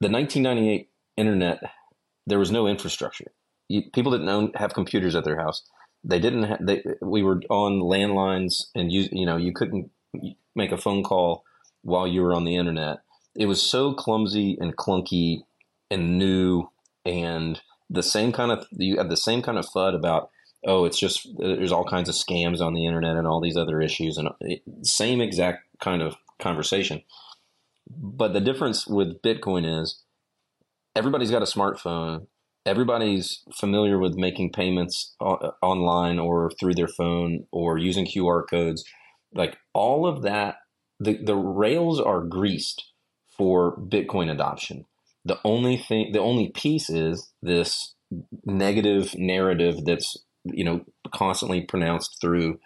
the 0.00 0.10
1998 0.10 0.88
internet 1.16 1.62
there 2.26 2.38
was 2.38 2.50
no 2.50 2.66
infrastructure. 2.66 3.32
You, 3.68 3.82
people 3.92 4.12
didn't 4.12 4.28
own, 4.28 4.52
have 4.54 4.74
computers 4.74 5.14
at 5.14 5.24
their 5.24 5.38
house. 5.38 5.62
They 6.04 6.18
didn't. 6.18 6.44
Ha- 6.44 6.58
they, 6.60 6.82
we 7.00 7.22
were 7.22 7.40
on 7.48 7.80
landlines, 7.80 8.66
and 8.74 8.92
you 8.92 9.08
you 9.12 9.26
know 9.26 9.36
you 9.36 9.52
couldn't 9.52 9.90
make 10.54 10.72
a 10.72 10.76
phone 10.76 11.02
call 11.02 11.44
while 11.82 12.06
you 12.06 12.22
were 12.22 12.34
on 12.34 12.44
the 12.44 12.56
internet. 12.56 12.98
It 13.34 13.46
was 13.46 13.62
so 13.62 13.94
clumsy 13.94 14.58
and 14.60 14.76
clunky 14.76 15.42
and 15.92 16.18
new, 16.18 16.70
and 17.04 17.60
the 17.90 18.02
same 18.02 18.32
kind 18.32 18.50
of 18.50 18.66
you 18.72 18.96
have 18.96 19.10
the 19.10 19.16
same 19.16 19.42
kind 19.42 19.58
of 19.58 19.66
fud 19.66 19.94
about 19.94 20.30
oh, 20.64 20.84
it's 20.84 20.98
just 20.98 21.28
there's 21.38 21.72
all 21.72 21.84
kinds 21.84 22.08
of 22.08 22.14
scams 22.14 22.60
on 22.60 22.74
the 22.74 22.86
internet 22.86 23.16
and 23.16 23.26
all 23.26 23.40
these 23.40 23.56
other 23.56 23.80
issues, 23.80 24.16
and 24.16 24.28
eh, 24.48 24.56
same 24.82 25.20
exact 25.20 25.64
kind 25.80 26.02
of 26.02 26.16
conversation. 26.40 27.02
But 27.88 28.32
the 28.32 28.40
difference 28.40 28.86
with 28.86 29.22
Bitcoin 29.22 29.82
is 29.82 30.02
everybody's 30.94 31.30
got 31.30 31.42
a 31.42 31.46
smartphone. 31.46 32.26
Everybody's 32.64 33.42
familiar 33.52 33.98
with 33.98 34.14
making 34.14 34.52
payments 34.52 35.14
eh, 35.20 35.48
online 35.62 36.18
or 36.18 36.50
through 36.58 36.74
their 36.74 36.88
phone 36.88 37.46
or 37.50 37.78
using 37.78 38.06
QR 38.06 38.44
codes. 38.48 38.84
Like 39.34 39.56
all 39.72 40.06
of 40.06 40.22
that, 40.22 40.56
the, 41.00 41.18
the 41.22 41.34
rails 41.34 42.00
are 42.00 42.20
greased 42.20 42.84
for 43.36 43.76
Bitcoin 43.76 44.30
adoption. 44.30 44.84
The 45.24 45.38
only 45.44 45.76
thing, 45.76 46.12
the 46.12 46.20
only 46.20 46.50
piece 46.50 46.90
is 46.90 47.32
this 47.42 47.94
negative 48.44 49.14
narrative 49.16 49.84
that's 49.84 50.16
you 50.44 50.64
know, 50.64 50.84
constantly 51.14 51.62
pronounced 51.62 52.18
through 52.20 52.58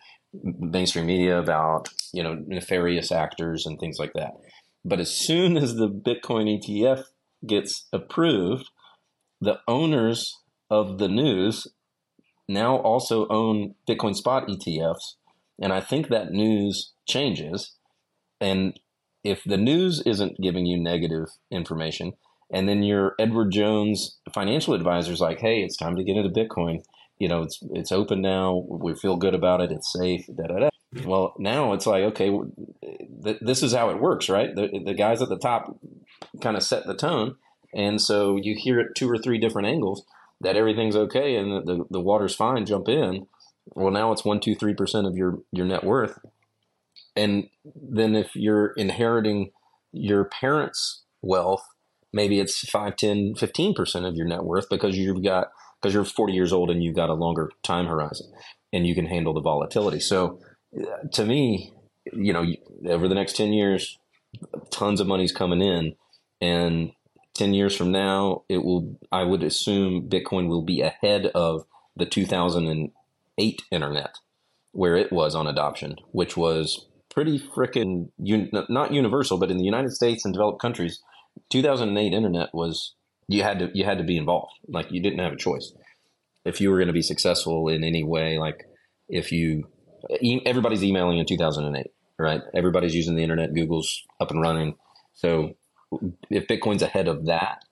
mainstream 0.43 1.07
media 1.07 1.39
about, 1.39 1.89
you 2.13 2.23
know, 2.23 2.35
nefarious 2.47 3.11
actors 3.13 3.67
and 3.67 3.79
things 3.79 3.99
like 3.99 4.13
that. 4.15 4.33
But 4.85 5.01
as 5.01 5.11
soon 5.11 5.57
as 5.57 5.75
the 5.75 5.89
Bitcoin 5.89 6.61
ETF 6.61 7.05
gets 7.47 7.87
approved, 7.93 8.71
the 9.41 9.61
owners 9.67 10.39
of 10.71 10.99
the 10.99 11.09
news 11.09 11.67
now 12.49 12.77
also 12.77 13.27
own 13.29 13.75
Bitcoin 13.89 14.15
spot 14.15 14.47
ETFs. 14.49 15.15
And 15.61 15.73
I 15.73 15.81
think 15.81 16.09
that 16.09 16.33
news 16.33 16.93
changes. 17.09 17.73
And 18.41 18.79
if 19.25 19.43
the 19.45 19.57
news 19.57 20.03
isn't 20.07 20.41
giving 20.41 20.67
you 20.67 20.79
negative 20.79 21.29
information, 21.51 22.13
and 22.50 22.69
then 22.69 22.83
your 22.83 23.15
Edward 23.19 23.50
Jones 23.50 24.19
financial 24.33 24.75
advisor 24.75 25.12
is 25.12 25.21
like, 25.21 25.41
hey, 25.41 25.62
it's 25.62 25.76
time 25.76 25.97
to 25.97 26.05
get 26.05 26.17
into 26.17 26.31
Bitcoin 26.31 26.83
you 27.19 27.29
know, 27.29 27.43
it's 27.43 27.59
it's 27.71 27.93
open 27.93 28.21
now. 28.21 28.65
We 28.69 28.95
feel 28.95 29.17
good 29.17 29.35
about 29.35 29.61
it. 29.61 29.73
It's 29.73 29.93
safe. 29.93 30.26
Da 30.26 30.47
da 30.47 30.59
da. 30.59 30.69
Well, 31.05 31.35
now 31.38 31.73
it's 31.73 31.87
like 31.87 32.05
okay, 32.05 32.31
th- 33.25 33.38
this 33.41 33.62
is 33.62 33.73
how 33.73 33.91
it 33.91 34.00
works, 34.00 34.29
right? 34.29 34.55
The, 34.55 34.83
the 34.85 34.95
guys 34.95 35.23
at 35.23 35.29
the 35.29 35.38
top 35.38 35.79
kind 36.43 36.57
of 36.57 36.62
set 36.62 36.87
the 36.87 36.95
tone, 36.95 37.37
and 37.75 38.00
so 38.00 38.37
you 38.37 38.55
hear 38.57 38.79
it 38.81 38.95
two 38.95 39.11
or 39.11 39.19
three 39.19 39.38
different 39.38 39.69
angles 39.69 40.05
that 40.43 40.57
everything's 40.57 40.97
okay 40.97 41.37
and 41.37 41.67
the, 41.67 41.87
the 41.91 42.00
water's 42.00 42.35
fine. 42.35 42.67
Jump 42.67 42.88
in. 42.88 43.26
Well, 43.75 43.91
now 43.91 44.12
it's 44.12 44.25
one, 44.25 44.41
two, 44.41 44.55
three 44.55 44.75
percent 44.75 45.07
of 45.07 45.17
your 45.17 45.38
your 45.53 45.67
net 45.67 45.85
worth, 45.85 46.19
and 47.17 47.49
then 47.65 48.15
if 48.15 48.37
you're 48.37 48.73
inheriting 48.73 49.53
your 49.93 50.25
parents' 50.25 51.05
wealth, 51.23 51.67
maybe 52.17 52.41
it's 52.41 52.69
5, 52.69 52.97
10, 52.97 53.35
15 53.37 53.75
percent 53.75 54.07
of 54.07 54.17
your 54.17 54.27
net 54.27 54.43
worth 54.43 54.69
because 54.69 54.97
you've 54.97 55.23
got 55.23 55.49
because 55.81 55.95
you're 55.95 56.05
40 56.05 56.33
years 56.33 56.53
old 56.53 56.71
and 56.71 56.83
you've 56.83 56.97
got 56.97 57.11
a 57.11 57.15
longer 57.15 57.51
time 57.63 57.87
horizon 57.87 58.33
and 58.73 58.87
you 58.87 58.95
can 58.95 59.07
handle 59.07 59.35
the 59.35 59.41
volatility. 59.41 60.01
So 60.01 60.41
uh, 60.77 61.07
to 61.13 61.25
me, 61.25 61.73
you 62.13 62.33
know, 62.33 62.47
over 62.89 63.07
the 63.07 63.15
next 63.15 63.37
10 63.37 63.53
years, 63.53 63.99
tons 64.71 65.01
of 65.01 65.07
money's 65.07 65.33
coming 65.33 65.61
in 65.61 65.95
and 66.41 66.93
10 67.35 67.53
years 67.53 67.77
from 67.77 67.93
now, 67.93 68.43
it 68.49 68.65
will, 68.65 68.99
I 69.13 69.23
would 69.23 69.43
assume 69.43 70.09
Bitcoin 70.09 70.49
will 70.49 70.63
be 70.63 70.81
ahead 70.81 71.27
of 71.35 71.67
the 71.95 72.07
2008 72.07 73.63
internet 73.71 74.17
where 74.73 74.97
it 74.97 75.13
was 75.13 75.35
on 75.35 75.47
adoption, 75.47 75.97
which 76.13 76.37
was 76.37 76.87
pretty 77.11 77.39
freaking 77.39 78.11
un, 78.19 78.51
not 78.69 78.93
universal, 78.93 79.39
but 79.39 79.51
in 79.51 79.59
the 79.59 79.65
United 79.65 79.93
States 79.93 80.25
and 80.25 80.35
developed 80.35 80.61
countries, 80.61 81.03
2008 81.50 82.12
internet 82.12 82.50
was 82.53 82.95
you 83.29 83.43
had 83.43 83.59
to 83.59 83.71
you 83.75 83.85
had 83.85 83.99
to 83.99 84.05
be 84.05 84.17
involved. 84.17 84.53
Like 84.69 84.91
you 84.91 85.00
didn't 85.00 85.21
have 85.21 85.33
a 85.33 85.37
choice 85.37 85.73
if 86.45 86.61
you 86.61 86.71
were 86.71 86.76
going 86.76 86.88
to 86.88 86.93
be 86.93 87.03
successful 87.03 87.69
in 87.69 87.85
any 87.85 88.05
way. 88.05 88.38
Like 88.38 88.65
if 89.09 89.33
you 89.33 89.69
everybody's 90.45 90.85
emailing 90.85 91.19
in 91.19 91.26
2008, 91.26 91.87
right? 92.19 92.41
Everybody's 92.55 92.95
using 92.95 93.17
the 93.17 93.23
internet. 93.23 93.55
Google's 93.55 94.05
up 94.21 94.31
and 94.31 94.41
running. 94.41 94.76
So 95.15 95.55
if 96.31 96.47
Bitcoin's 96.47 96.83
ahead 96.83 97.09
of 97.09 97.26
that, 97.26 97.65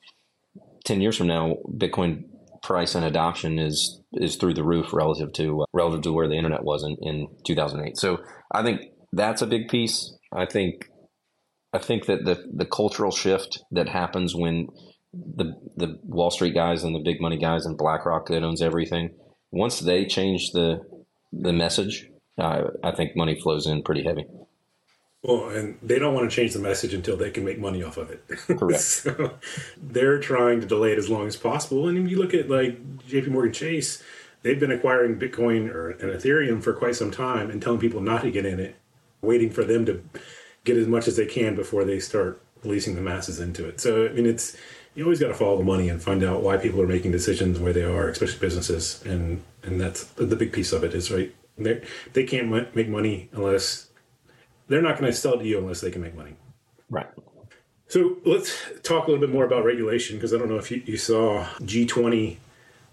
10 0.84 1.00
years 1.00 1.16
from 1.16 1.28
now, 1.28 1.56
Bitcoin 1.68 2.24
price 2.62 2.94
and 2.94 3.04
adoption 3.04 3.58
is 3.58 4.00
is 4.14 4.36
through 4.36 4.54
the 4.54 4.64
roof 4.64 4.92
relative 4.92 5.32
to 5.34 5.62
uh, 5.62 5.64
relative 5.72 6.02
to 6.02 6.12
where 6.12 6.26
the 6.26 6.34
internet 6.34 6.64
was 6.64 6.82
in, 6.82 6.96
in 7.02 7.28
2008. 7.44 7.96
So 7.98 8.18
I 8.50 8.62
think 8.62 8.80
that's 9.12 9.42
a 9.42 9.46
big 9.46 9.68
piece. 9.68 10.16
I 10.32 10.46
think 10.46 10.88
I 11.74 11.78
think 11.78 12.06
that 12.06 12.24
the 12.24 12.42
the 12.54 12.64
cultural 12.64 13.10
shift 13.10 13.62
that 13.72 13.88
happens 13.88 14.34
when 14.34 14.68
the 15.12 15.54
the 15.76 15.98
Wall 16.04 16.30
Street 16.30 16.54
guys 16.54 16.84
and 16.84 16.94
the 16.94 17.00
big 17.00 17.20
money 17.20 17.36
guys 17.36 17.66
and 17.66 17.76
BlackRock 17.76 18.28
that 18.28 18.44
owns 18.44 18.62
everything, 18.62 19.10
once 19.50 19.80
they 19.80 20.06
change 20.06 20.52
the 20.52 20.80
the 21.32 21.52
message, 21.52 22.08
uh, 22.38 22.68
I 22.84 22.92
think 22.92 23.16
money 23.16 23.38
flows 23.40 23.66
in 23.66 23.82
pretty 23.82 24.04
heavy. 24.04 24.24
Well, 25.24 25.48
and 25.48 25.78
they 25.82 25.98
don't 25.98 26.14
want 26.14 26.30
to 26.30 26.36
change 26.36 26.52
the 26.52 26.60
message 26.60 26.94
until 26.94 27.16
they 27.16 27.30
can 27.30 27.44
make 27.44 27.58
money 27.58 27.82
off 27.82 27.96
of 27.96 28.10
it. 28.10 28.22
Correct. 28.58 28.80
so 28.80 29.34
they're 29.76 30.20
trying 30.20 30.60
to 30.60 30.66
delay 30.66 30.92
it 30.92 30.98
as 30.98 31.08
long 31.08 31.26
as 31.26 31.36
possible. 31.36 31.88
And 31.88 31.98
if 31.98 32.08
you 32.08 32.18
look 32.18 32.34
at 32.34 32.48
like 32.48 33.00
JP 33.08 33.28
Morgan 33.28 33.52
Chase, 33.52 34.00
they've 34.42 34.60
been 34.60 34.70
acquiring 34.70 35.18
Bitcoin 35.18 35.74
or 35.74 35.90
an 35.90 36.10
Ethereum 36.10 36.62
for 36.62 36.72
quite 36.72 36.94
some 36.94 37.10
time 37.10 37.50
and 37.50 37.60
telling 37.60 37.80
people 37.80 38.00
not 38.00 38.22
to 38.22 38.30
get 38.30 38.46
in 38.46 38.60
it, 38.60 38.76
waiting 39.22 39.50
for 39.50 39.64
them 39.64 39.86
to 39.86 40.04
get 40.64 40.76
as 40.76 40.86
much 40.86 41.06
as 41.08 41.16
they 41.16 41.26
can 41.26 41.54
before 41.54 41.84
they 41.84 42.00
start 42.00 42.40
releasing 42.62 42.94
the 42.94 43.00
masses 43.00 43.40
into 43.40 43.68
it. 43.68 43.80
So 43.80 44.06
I 44.06 44.12
mean 44.12 44.26
it's 44.26 44.56
you 44.94 45.04
always 45.04 45.20
got 45.20 45.28
to 45.28 45.34
follow 45.34 45.58
the 45.58 45.64
money 45.64 45.88
and 45.88 46.00
find 46.00 46.22
out 46.22 46.42
why 46.42 46.56
people 46.56 46.80
are 46.80 46.86
making 46.86 47.10
decisions 47.10 47.58
where 47.58 47.72
they 47.72 47.82
are, 47.82 48.08
especially 48.08 48.38
businesses, 48.38 49.02
and 49.04 49.42
and 49.62 49.80
that's 49.80 50.04
the 50.04 50.36
big 50.36 50.52
piece 50.52 50.72
of 50.72 50.84
it 50.84 50.94
is 50.94 51.10
right. 51.10 51.34
They 51.58 51.82
they 52.12 52.24
can't 52.24 52.74
make 52.74 52.88
money 52.88 53.28
unless 53.32 53.88
they're 54.68 54.82
not 54.82 54.98
going 54.98 55.10
to 55.10 55.16
sell 55.16 55.38
to 55.38 55.44
you 55.44 55.58
unless 55.58 55.80
they 55.80 55.90
can 55.90 56.02
make 56.02 56.14
money. 56.14 56.34
Right. 56.90 57.08
So 57.88 58.16
let's 58.24 58.56
talk 58.82 59.06
a 59.06 59.10
little 59.10 59.24
bit 59.24 59.32
more 59.32 59.44
about 59.44 59.64
regulation 59.64 60.16
because 60.16 60.32
I 60.32 60.38
don't 60.38 60.48
know 60.48 60.56
if 60.56 60.70
you, 60.70 60.82
you 60.86 60.96
saw 60.96 61.44
G20, 61.60 62.38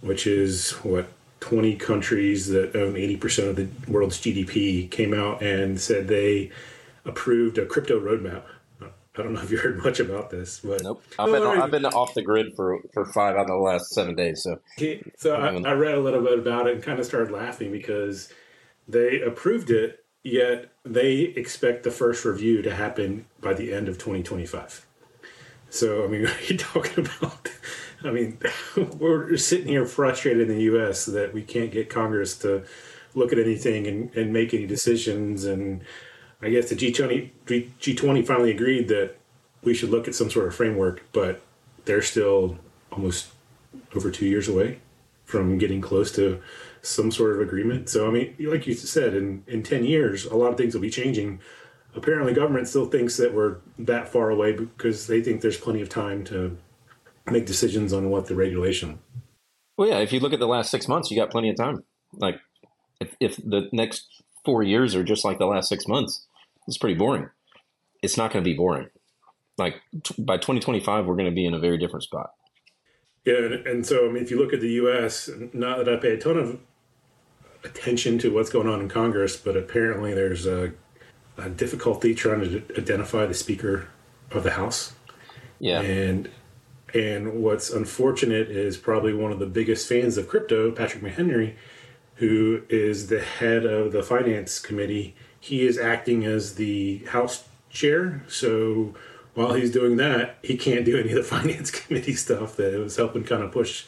which 0.01 0.27
is 0.27 0.71
what 0.83 1.07
20 1.39 1.75
countries 1.77 2.49
that 2.49 2.75
own 2.75 2.93
80% 2.93 3.49
of 3.49 3.55
the 3.55 3.67
world's 3.91 4.19
GDP, 4.19 4.91
came 4.91 5.13
out 5.13 5.41
and 5.41 5.79
said 5.79 6.07
they 6.07 6.51
approved 7.05 7.58
a 7.58 7.65
crypto 7.65 8.00
roadmap. 8.00 8.43
I 8.81 9.24
don't 9.24 9.34
know 9.34 9.41
if 9.41 9.51
you 9.51 9.58
heard 9.58 9.84
much 9.84 10.00
about 10.00 10.29
this, 10.29 10.62
but 10.62 10.84
nope. 10.84 11.03
I've 11.20 11.31
been, 11.31 11.43
I've 11.43 11.72
been 11.72 11.86
off 11.86 12.13
the 12.13 12.22
grid 12.22 12.53
for, 12.55 12.79
for 12.93 13.05
five 13.05 13.36
out 13.36 13.41
of 13.41 13.48
the 13.48 13.55
last 13.55 13.89
seven 13.89 14.15
days. 14.15 14.41
So, 14.41 14.60
so 15.17 15.36
I, 15.36 15.48
I 15.70 15.74
read 15.74 15.96
a 15.96 16.00
little 16.00 16.22
bit 16.22 16.39
about 16.39 16.67
it 16.67 16.75
and 16.75 16.84
kind 16.84 16.98
of 16.98 17.05
started 17.05 17.29
laughing 17.29 17.74
because 17.74 18.31
they 18.88 19.22
approved 19.22 19.70
it 19.70 20.01
yet 20.24 20.72
they 20.84 21.20
expect 21.20 21.84
the 21.84 21.91
first 21.91 22.25
review 22.25 22.62
to 22.62 22.75
happen 22.75 23.25
by 23.39 23.53
the 23.53 23.74
end 23.74 23.88
of 23.88 23.98
2025. 23.98 24.86
So, 25.70 26.03
I 26.03 26.08
mean, 26.08 26.24
what 26.25 26.38
are 26.38 26.43
you 26.46 26.58
talking 26.58 27.05
about? 27.05 27.50
I 28.03 28.12
mean, 28.12 28.38
we're 28.98 29.38
sitting 29.38 29.67
here 29.67 29.86
frustrated 29.86 30.50
in 30.50 30.55
the 30.55 30.63
U.S. 30.63 31.05
that 31.05 31.34
we 31.34 31.43
can't 31.43 31.72
get 31.72 31.89
Congress 31.89 32.38
to 32.39 32.63
look 33.13 33.31
at 33.31 33.39
anything 33.39 33.88
and, 33.88 34.15
and 34.15 34.34
make 34.34 34.53
any 34.53 34.65
decisions. 34.65 35.46
And 35.46 35.84
I 36.41 36.50
guess 36.50 36.69
the 36.69 36.75
G20, 36.75 37.29
G20 37.45 38.25
finally 38.25 38.51
agreed 38.51 38.88
that 38.88 39.15
we 39.63 39.74
should 39.74 39.89
look 39.89 40.07
at 40.07 40.15
some 40.15 40.29
sort 40.29 40.48
of 40.48 40.55
framework, 40.55 41.03
but 41.12 41.41
they're 41.86 42.01
still 42.01 42.57
almost 42.91 43.27
over 43.95 44.10
two 44.10 44.25
years 44.25 44.48
away 44.48 44.79
from 45.25 45.57
getting 45.57 45.81
close 45.81 46.12
to 46.13 46.41
some 46.81 47.12
sort 47.12 47.36
of 47.36 47.41
agreement. 47.41 47.89
So, 47.89 48.07
I 48.07 48.12
mean, 48.12 48.36
like 48.39 48.67
you 48.67 48.74
said, 48.74 49.13
in, 49.13 49.43
in 49.48 49.63
10 49.63 49.86
years, 49.86 50.25
a 50.25 50.36
lot 50.36 50.51
of 50.51 50.57
things 50.57 50.74
will 50.74 50.81
be 50.81 50.89
changing. 50.89 51.39
Apparently, 51.95 52.33
government 52.33 52.67
still 52.67 52.86
thinks 52.86 53.17
that 53.17 53.33
we're 53.33 53.57
that 53.77 54.10
far 54.10 54.29
away 54.29 54.53
because 54.53 55.07
they 55.07 55.21
think 55.21 55.41
there's 55.41 55.57
plenty 55.57 55.81
of 55.81 55.89
time 55.89 56.24
to 56.25 56.57
make 57.29 57.45
decisions 57.45 57.93
on 57.93 58.10
what 58.10 58.25
the 58.25 58.35
regulation. 58.35 59.00
Well, 59.77 59.87
yeah, 59.89 60.00
if 60.00 60.11
you 60.11 60.20
look 60.20 60.33
at 60.33 60.39
the 60.39 60.48
last 60.48 60.72
six 60.72 60.87
months, 60.87 61.11
you 61.11 61.18
got 61.18 61.29
plenty 61.29 61.50
of 61.50 61.55
time. 61.55 61.83
Like, 62.13 62.39
if, 63.00 63.15
if 63.20 63.35
the 63.37 63.70
next 63.72 64.07
four 64.44 64.63
years 64.63 64.96
are 64.96 65.03
just 65.03 65.24
like 65.24 65.37
the 65.37 65.46
last 65.46 65.70
six 65.70 65.87
months, 65.87 66.27
it's 66.72 66.77
pretty 66.77 66.96
boring. 66.96 67.29
It's 68.01 68.16
not 68.16 68.31
going 68.31 68.44
to 68.44 68.50
be 68.50 68.55
boring. 68.55 68.88
Like, 69.57 69.81
t- 70.03 70.16
by 70.18 70.38
2025, 70.38 71.05
we're 71.05 71.16
going 71.16 71.29
to 71.29 71.36
be 71.36 71.46
in 71.46 71.53
a 71.53 71.60
very 71.60 71.77
different 71.77 72.03
spot. 72.03 72.31
Yeah, 73.25 73.36
and, 73.36 73.53
and, 73.68 73.86
so 73.86 74.07
I 74.07 74.12
mean, 74.12 74.24
if 74.24 74.31
you 74.31 74.40
look 74.40 74.53
at 74.53 74.62
the 74.62 74.72
U.S., 74.72 75.29
not 75.51 75.79
that 75.79 75.90
I 75.90 75.98
pay 75.98 76.14
a 76.14 76.18
ton 76.18 76.38
of 76.38 76.62
attention 77.66 78.18
to 78.20 78.34
what's 78.34 78.50
going 78.50 78.70
on 78.70 78.79
in 78.79 78.88
Congress, 78.88 79.36
but 79.36 79.57
apparently 79.57 80.14
there's 80.14 80.48
a, 80.48 80.72
a 81.38 81.50
difficulty 81.50 82.16
trying 82.16 82.40
to 82.40 82.64
identify 82.77 83.25
the 83.25 83.34
Speaker 83.34 83.90
of 84.31 84.44
the 84.44 84.51
House. 84.51 84.94
Yeah. 85.60 85.81
And 85.81 86.29
and 86.94 87.44
what's 87.44 87.70
unfortunate 87.70 88.50
is 88.50 88.77
probably 88.77 89.14
one 89.14 89.34
of 89.34 89.40
the 89.40 89.46
biggest 89.46 89.88
fans 89.88 90.18
of 90.18 90.27
crypto, 90.27 90.72
Patrick 90.72 91.03
McHenry, 91.03 91.55
who 92.16 92.64
is 92.70 93.07
the 93.07 93.22
head 93.22 93.66
of 93.66 93.92
the 93.92 94.03
Finance 94.03 94.60
Committee. 94.60 95.16
He 95.41 95.67
is 95.67 95.77
acting 95.77 96.23
as 96.23 96.55
the 96.55 96.99
House 97.09 97.43
chair, 97.69 98.23
so 98.29 98.93
while 99.33 99.53
he's 99.53 99.71
doing 99.71 99.97
that, 99.97 100.37
he 100.41 100.55
can't 100.55 100.85
do 100.85 100.97
any 100.97 101.09
of 101.09 101.15
the 101.15 101.23
Finance 101.37 101.71
Committee 101.71 102.13
stuff 102.13 102.55
that 102.55 102.79
was 102.79 102.95
helping 102.95 103.25
kind 103.25 103.43
of 103.43 103.51
push 103.51 103.85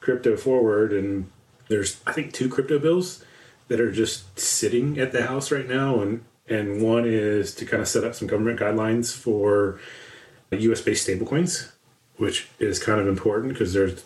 crypto 0.00 0.36
forward 0.36 0.92
and 0.92 1.30
there's 1.70 2.00
I 2.06 2.12
think 2.12 2.32
two 2.32 2.48
crypto 2.48 2.78
bills 2.78 3.24
that 3.68 3.80
are 3.80 3.92
just 3.92 4.38
sitting 4.38 4.98
at 4.98 5.12
the 5.12 5.22
house 5.22 5.50
right 5.50 5.66
now, 5.66 6.00
and 6.00 6.24
and 6.46 6.82
one 6.82 7.04
is 7.06 7.54
to 7.54 7.64
kind 7.64 7.80
of 7.80 7.88
set 7.88 8.04
up 8.04 8.14
some 8.14 8.28
government 8.28 8.60
guidelines 8.60 9.16
for 9.16 9.78
U.S. 10.50 10.80
based 10.82 11.08
stablecoins, 11.08 11.70
which 12.16 12.48
is 12.58 12.82
kind 12.82 13.00
of 13.00 13.06
important 13.06 13.52
because 13.52 13.72
there's 13.72 14.04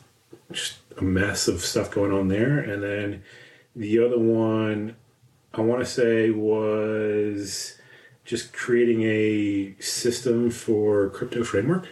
just 0.52 0.76
a 0.98 1.02
mess 1.02 1.48
of 1.48 1.62
stuff 1.62 1.90
going 1.90 2.12
on 2.12 2.28
there, 2.28 2.58
and 2.58 2.82
then 2.82 3.22
the 3.74 3.98
other 3.98 4.18
one 4.18 4.94
I 5.54 5.60
want 5.60 5.80
to 5.80 5.86
say 5.86 6.30
was 6.30 7.78
just 8.24 8.52
creating 8.52 9.02
a 9.02 9.74
system 9.80 10.50
for 10.50 11.10
crypto 11.10 11.44
framework, 11.44 11.88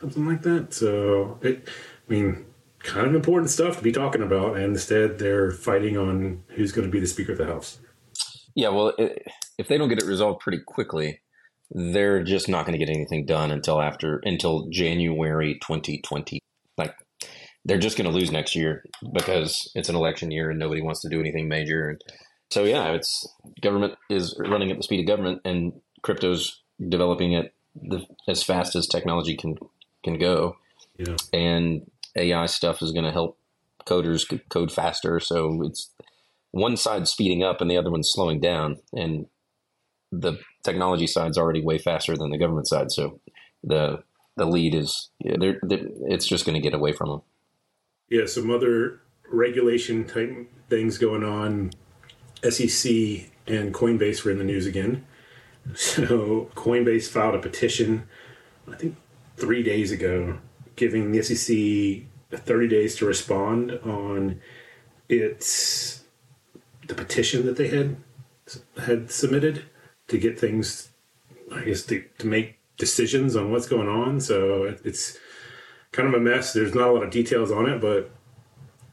something 0.00 0.26
like 0.26 0.42
that. 0.42 0.72
So 0.72 1.38
it, 1.42 1.68
I 2.08 2.12
mean, 2.12 2.46
kind 2.78 3.06
of 3.06 3.14
important 3.14 3.50
stuff 3.50 3.76
to 3.76 3.82
be 3.82 3.92
talking 3.92 4.22
about, 4.22 4.56
and 4.56 4.64
instead 4.64 5.18
they're 5.18 5.50
fighting 5.50 5.96
on 5.96 6.42
who's 6.48 6.72
going 6.72 6.86
to 6.86 6.92
be 6.92 7.00
the 7.00 7.06
Speaker 7.06 7.32
of 7.32 7.38
the 7.38 7.46
House. 7.46 7.78
Yeah, 8.54 8.68
well, 8.68 8.92
it, 8.98 9.26
if 9.58 9.68
they 9.68 9.78
don't 9.78 9.88
get 9.88 10.02
it 10.02 10.06
resolved 10.06 10.40
pretty 10.40 10.60
quickly, 10.66 11.20
they're 11.70 12.22
just 12.22 12.48
not 12.48 12.66
going 12.66 12.78
to 12.78 12.84
get 12.84 12.94
anything 12.94 13.24
done 13.24 13.50
until 13.50 13.80
after 13.80 14.20
until 14.24 14.68
January 14.68 15.54
2020. 15.62 16.40
Like 16.76 16.94
they're 17.64 17.78
just 17.78 17.96
going 17.96 18.10
to 18.10 18.16
lose 18.16 18.30
next 18.30 18.54
year 18.54 18.84
because 19.12 19.70
it's 19.74 19.88
an 19.88 19.96
election 19.96 20.30
year 20.30 20.50
and 20.50 20.58
nobody 20.58 20.82
wants 20.82 21.00
to 21.00 21.08
do 21.08 21.20
anything 21.20 21.48
major. 21.48 21.88
And 21.88 22.00
so 22.52 22.64
yeah, 22.64 22.92
it's 22.92 23.26
government 23.60 23.94
is 24.10 24.36
running 24.38 24.70
at 24.70 24.76
the 24.76 24.82
speed 24.82 25.00
of 25.00 25.06
government, 25.06 25.40
and 25.44 25.72
crypto's 26.02 26.60
developing 26.88 27.34
at 27.34 27.52
the, 27.74 28.04
as 28.28 28.42
fast 28.42 28.76
as 28.76 28.86
technology 28.86 29.36
can 29.36 29.56
can 30.04 30.18
go. 30.18 30.56
Yeah. 30.98 31.16
And 31.32 31.90
AI 32.16 32.46
stuff 32.46 32.82
is 32.82 32.92
going 32.92 33.04
to 33.04 33.12
help 33.12 33.38
coders 33.86 34.26
code 34.48 34.70
faster. 34.70 35.18
So 35.20 35.62
it's 35.62 35.90
one 36.50 36.76
side 36.76 37.08
speeding 37.08 37.42
up 37.42 37.60
and 37.60 37.70
the 37.70 37.78
other 37.78 37.90
one's 37.90 38.10
slowing 38.12 38.40
down. 38.40 38.78
And 38.92 39.26
the 40.10 40.38
technology 40.62 41.06
side's 41.06 41.38
already 41.38 41.62
way 41.62 41.78
faster 41.78 42.16
than 42.16 42.30
the 42.30 42.38
government 42.38 42.68
side. 42.68 42.92
So 42.92 43.20
the 43.64 44.02
the 44.36 44.46
lead 44.46 44.74
is 44.74 45.10
yeah, 45.20 45.36
they're, 45.38 45.58
they're, 45.62 45.86
it's 46.08 46.26
just 46.26 46.44
going 46.44 46.54
to 46.54 46.60
get 46.60 46.74
away 46.74 46.92
from 46.92 47.08
them. 47.08 47.22
Yeah, 48.10 48.26
some 48.26 48.50
other 48.50 49.00
regulation 49.30 50.04
type 50.04 50.50
things 50.68 50.98
going 50.98 51.24
on. 51.24 51.70
SEC 52.42 52.92
and 53.46 53.74
Coinbase 53.74 54.24
were 54.24 54.30
in 54.30 54.38
the 54.38 54.44
news 54.44 54.66
again. 54.66 55.06
So 55.76 56.50
Coinbase 56.56 57.08
filed 57.08 57.36
a 57.36 57.38
petition, 57.38 58.08
I 58.66 58.74
think 58.74 58.96
three 59.36 59.62
days 59.62 59.92
ago, 59.92 60.38
giving 60.74 61.12
the 61.12 61.22
SEC 61.22 62.04
30 62.32 62.68
days 62.68 62.96
to 62.96 63.06
respond 63.06 63.78
on 63.84 64.40
its 65.08 66.02
the 66.88 66.94
petition 66.94 67.46
that 67.46 67.56
they 67.56 67.68
had 67.68 67.96
had 68.84 69.10
submitted 69.10 69.62
to 70.08 70.18
get 70.18 70.38
things, 70.38 70.88
I 71.54 71.62
guess, 71.62 71.82
to, 71.84 72.04
to 72.18 72.26
make 72.26 72.58
decisions 72.76 73.36
on 73.36 73.52
what's 73.52 73.68
going 73.68 73.88
on. 73.88 74.20
So 74.20 74.74
it's 74.84 75.18
kind 75.92 76.08
of 76.08 76.14
a 76.14 76.20
mess. 76.20 76.52
There's 76.52 76.74
not 76.74 76.88
a 76.88 76.92
lot 76.92 77.04
of 77.04 77.10
details 77.10 77.50
on 77.50 77.68
it, 77.68 77.80
but 77.80 78.10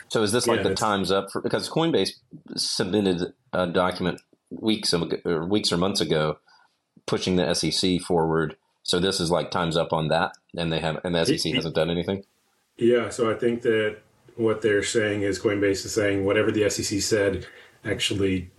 so 0.10 0.24
is 0.24 0.32
this 0.32 0.48
yeah, 0.48 0.54
like 0.54 0.64
the 0.64 0.76
times 0.76 1.12
up 1.12 1.32
for 1.32 1.42
because 1.42 1.70
Coinbase 1.70 2.12
submitted 2.56 3.34
a 3.54 3.68
document 3.68 4.22
weeks 4.50 4.94
or 4.94 5.46
weeks 5.46 5.72
or 5.72 5.78
months 5.78 6.02
ago, 6.02 6.40
pushing 7.06 7.36
the 7.36 7.54
SEC 7.54 8.02
forward 8.02 8.56
so 8.90 9.00
this 9.00 9.20
is 9.20 9.30
like 9.30 9.52
time's 9.52 9.78
up 9.78 9.94
on 9.94 10.08
that, 10.08 10.32
and 10.58 10.74
they 10.74 10.80
have 10.80 11.00
and 11.04 11.14
the 11.14 11.24
SEC 11.24 11.54
hasn't 11.54 11.76
done 11.76 11.92
anything. 11.92 12.24
Yeah, 12.78 13.10
so 13.10 13.30
I 13.30 13.36
think 13.36 13.62
that 13.62 13.98
what 14.36 14.62
they're 14.62 14.84
saying 14.84 15.22
is 15.22 15.40
Coinbase 15.40 15.86
is 15.86 15.94
saying 15.94 16.26
whatever 16.26 16.52
the 16.52 16.68
SEC 16.70 17.00
said 17.02 17.46
actually 17.86 18.50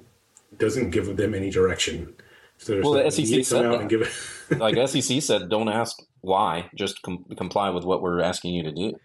doesn't 0.57 0.91
give 0.91 1.17
them 1.17 1.35
any 1.35 1.51
direction. 1.51 2.15
So 2.59 2.81
well, 2.81 2.93
the 2.93 3.11
SEC 3.11 3.45
said 3.45 3.67
out 3.67 3.81
and 3.81 3.91
give 3.91 4.03
it. 4.03 4.59
like 4.59 4.77
SEC 4.89 5.21
said, 5.21 5.49
don't 5.49 5.69
ask 5.69 5.97
why, 6.21 6.71
just 6.77 7.03
com- 7.03 7.25
comply 7.37 7.71
with 7.71 7.85
what 7.85 8.01
we're 8.01 8.21
asking 8.21 8.55
you 8.55 8.63
to 8.63 8.73
do. 8.73 9.01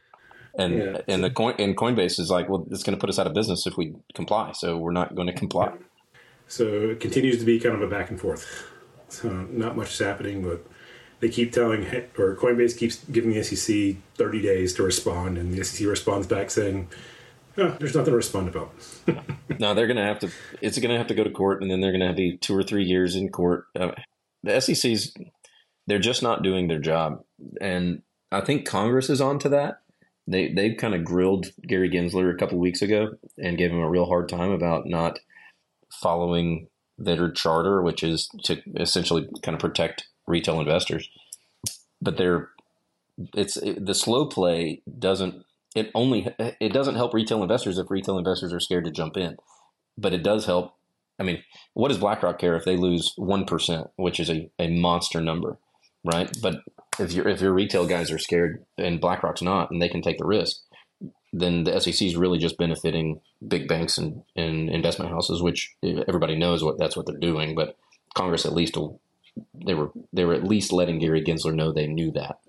And 0.58 0.78
yeah. 0.78 1.02
and 1.08 1.24
the 1.24 1.30
coin 1.30 1.56
and 1.60 1.76
Coinbase 1.76 2.20
is 2.20 2.30
like, 2.30 2.50
well, 2.50 2.66
it's 2.72 2.84
going 2.84 2.96
to 2.98 3.00
put 3.00 3.10
us 3.10 3.20
out 3.20 3.28
of 3.28 3.34
business 3.34 3.68
if 3.68 3.78
we 3.78 3.96
comply, 4.14 4.54
so 4.54 4.78
we're 4.78 4.92
not 4.92 5.16
going 5.16 5.28
to 5.28 5.34
comply. 5.34 5.74
So 6.48 6.66
it 6.66 7.00
continues 7.00 7.40
to 7.40 7.46
be 7.46 7.60
kind 7.60 7.76
of 7.76 7.82
a 7.82 7.88
back 7.88 8.10
and 8.10 8.20
forth. 8.20 8.68
So 9.10 9.30
not 9.30 9.76
much 9.76 9.94
is 9.94 10.00
happening, 10.00 10.44
but 10.44 10.66
they 11.20 11.30
keep 11.30 11.52
telling, 11.52 11.86
or 12.18 12.36
Coinbase 12.36 12.78
keeps 12.78 13.04
giving 13.06 13.32
the 13.32 13.44
SEC 13.44 13.96
30 14.16 14.42
days 14.42 14.74
to 14.76 14.84
respond, 14.84 15.38
and 15.38 15.54
the 15.54 15.64
SEC 15.64 15.88
responds 15.88 16.28
back 16.28 16.50
saying, 16.50 16.88
oh, 17.58 17.76
"There's 17.80 17.96
nothing 17.96 18.12
to 18.12 18.18
respond 18.18 18.48
about." 18.48 18.74
no, 19.60 19.74
they're 19.74 19.88
going 19.88 19.98
to 19.98 20.04
have 20.04 20.20
to. 20.20 20.30
It's 20.62 20.78
going 20.78 20.92
to 20.92 20.98
have 20.98 21.08
to 21.08 21.16
go 21.16 21.24
to 21.24 21.32
court, 21.32 21.62
and 21.62 21.72
then 21.72 21.82
they're 21.82 21.92
going 21.92 22.02
to 22.02 22.08
have 22.08 22.16
be 22.16 22.38
two 22.38 22.56
or 22.56 22.64
three 22.64 22.84
years 22.84 23.16
in 23.16 23.30
court. 23.30 23.66
Uh, 23.78 23.92
the 24.44 24.60
SEC's 24.62 25.14
they're 25.88 26.00
just 26.00 26.24
not 26.24 26.44
doing 26.44 26.68
their 26.68 26.80
job, 26.80 27.24
and 27.62 28.02
I 28.32 28.42
think 28.42 28.66
Congress 28.66 29.10
is 29.10 29.22
on 29.22 29.40
to 29.40 29.50
that. 29.50 29.82
They 30.28 30.52
they 30.52 30.74
kind 30.74 30.96
of 30.96 31.04
grilled 31.04 31.48
Gary 31.68 31.90
Gensler 31.90 32.34
a 32.34 32.38
couple 32.38 32.58
weeks 32.58 32.82
ago 32.82 33.16
and 33.38 33.58
gave 33.58 33.72
him 33.72 33.80
a 33.80 33.90
real 33.90 34.06
hard 34.06 34.28
time 34.28 34.52
about 34.52 34.88
not 34.88 35.20
following 35.92 36.68
their 36.98 37.30
charter, 37.32 37.82
which 37.82 38.04
is 38.04 38.30
to 38.44 38.62
essentially 38.76 39.28
kind 39.44 39.56
of 39.56 39.62
protect 39.62 40.08
retail 40.28 40.60
investors. 40.60 41.10
But 42.02 42.18
they're 42.18 42.50
it's 43.34 43.58
it, 43.58 43.86
the 43.86 43.94
slow 43.94 44.26
play 44.26 44.82
doesn't 44.98 45.46
it 45.76 45.92
only 45.94 46.34
it 46.60 46.74
doesn't 46.74 46.96
help 46.96 47.14
retail 47.14 47.42
investors 47.42 47.78
if 47.78 47.92
retail 47.92 48.18
investors 48.18 48.54
are 48.54 48.60
scared 48.60 48.86
to 48.86 48.92
jump 48.92 49.18
in, 49.18 49.38
but 49.98 50.14
it 50.14 50.24
does 50.24 50.46
help. 50.46 50.74
I 51.20 51.24
mean, 51.24 51.44
what 51.74 51.90
does 51.90 51.98
BlackRock 51.98 52.40
care 52.40 52.56
if 52.56 52.66
they 52.66 52.76
lose 52.76 53.14
one 53.16 53.46
percent, 53.46 53.88
which 53.96 54.20
is 54.20 54.30
a, 54.30 54.50
a 54.60 54.68
monster 54.70 55.22
number, 55.22 55.58
right? 56.04 56.30
But 56.42 56.62
if 57.00 57.14
your 57.14 57.28
if 57.28 57.42
your 57.42 57.54
retail 57.54 57.86
guys 57.86 58.12
are 58.12 58.18
scared 58.18 58.64
and 58.78 59.02
BlackRock's 59.02 59.42
not, 59.42 59.72
and 59.72 59.82
they 59.82 59.90
can 59.90 60.02
take 60.02 60.18
the 60.18 60.26
risk, 60.26 60.58
then 61.34 61.64
the 61.64 61.80
SEC 61.80 62.02
is 62.02 62.16
really 62.16 62.38
just 62.38 62.58
benefiting 62.58 63.20
big 63.46 63.68
banks 63.68 63.98
and, 63.98 64.24
and 64.36 64.70
investment 64.70 65.12
houses, 65.12 65.42
which 65.42 65.76
everybody 65.84 66.36
knows 66.38 66.64
what 66.64 66.78
that's 66.78 66.96
what 66.96 67.06
they're 67.06 67.18
doing. 67.18 67.56
But 67.56 67.76
Congress 68.14 68.46
at 68.46 68.54
least 68.54 68.78
they 69.54 69.74
were 69.74 69.92
they 70.14 70.26
were 70.26 70.34
at 70.34 70.44
least 70.44 70.72
letting 70.72 71.00
Gary 71.00 71.24
Gensler 71.24 71.54
know 71.54 71.72
they 71.72 71.88
knew 71.88 72.12
that. 72.12 72.40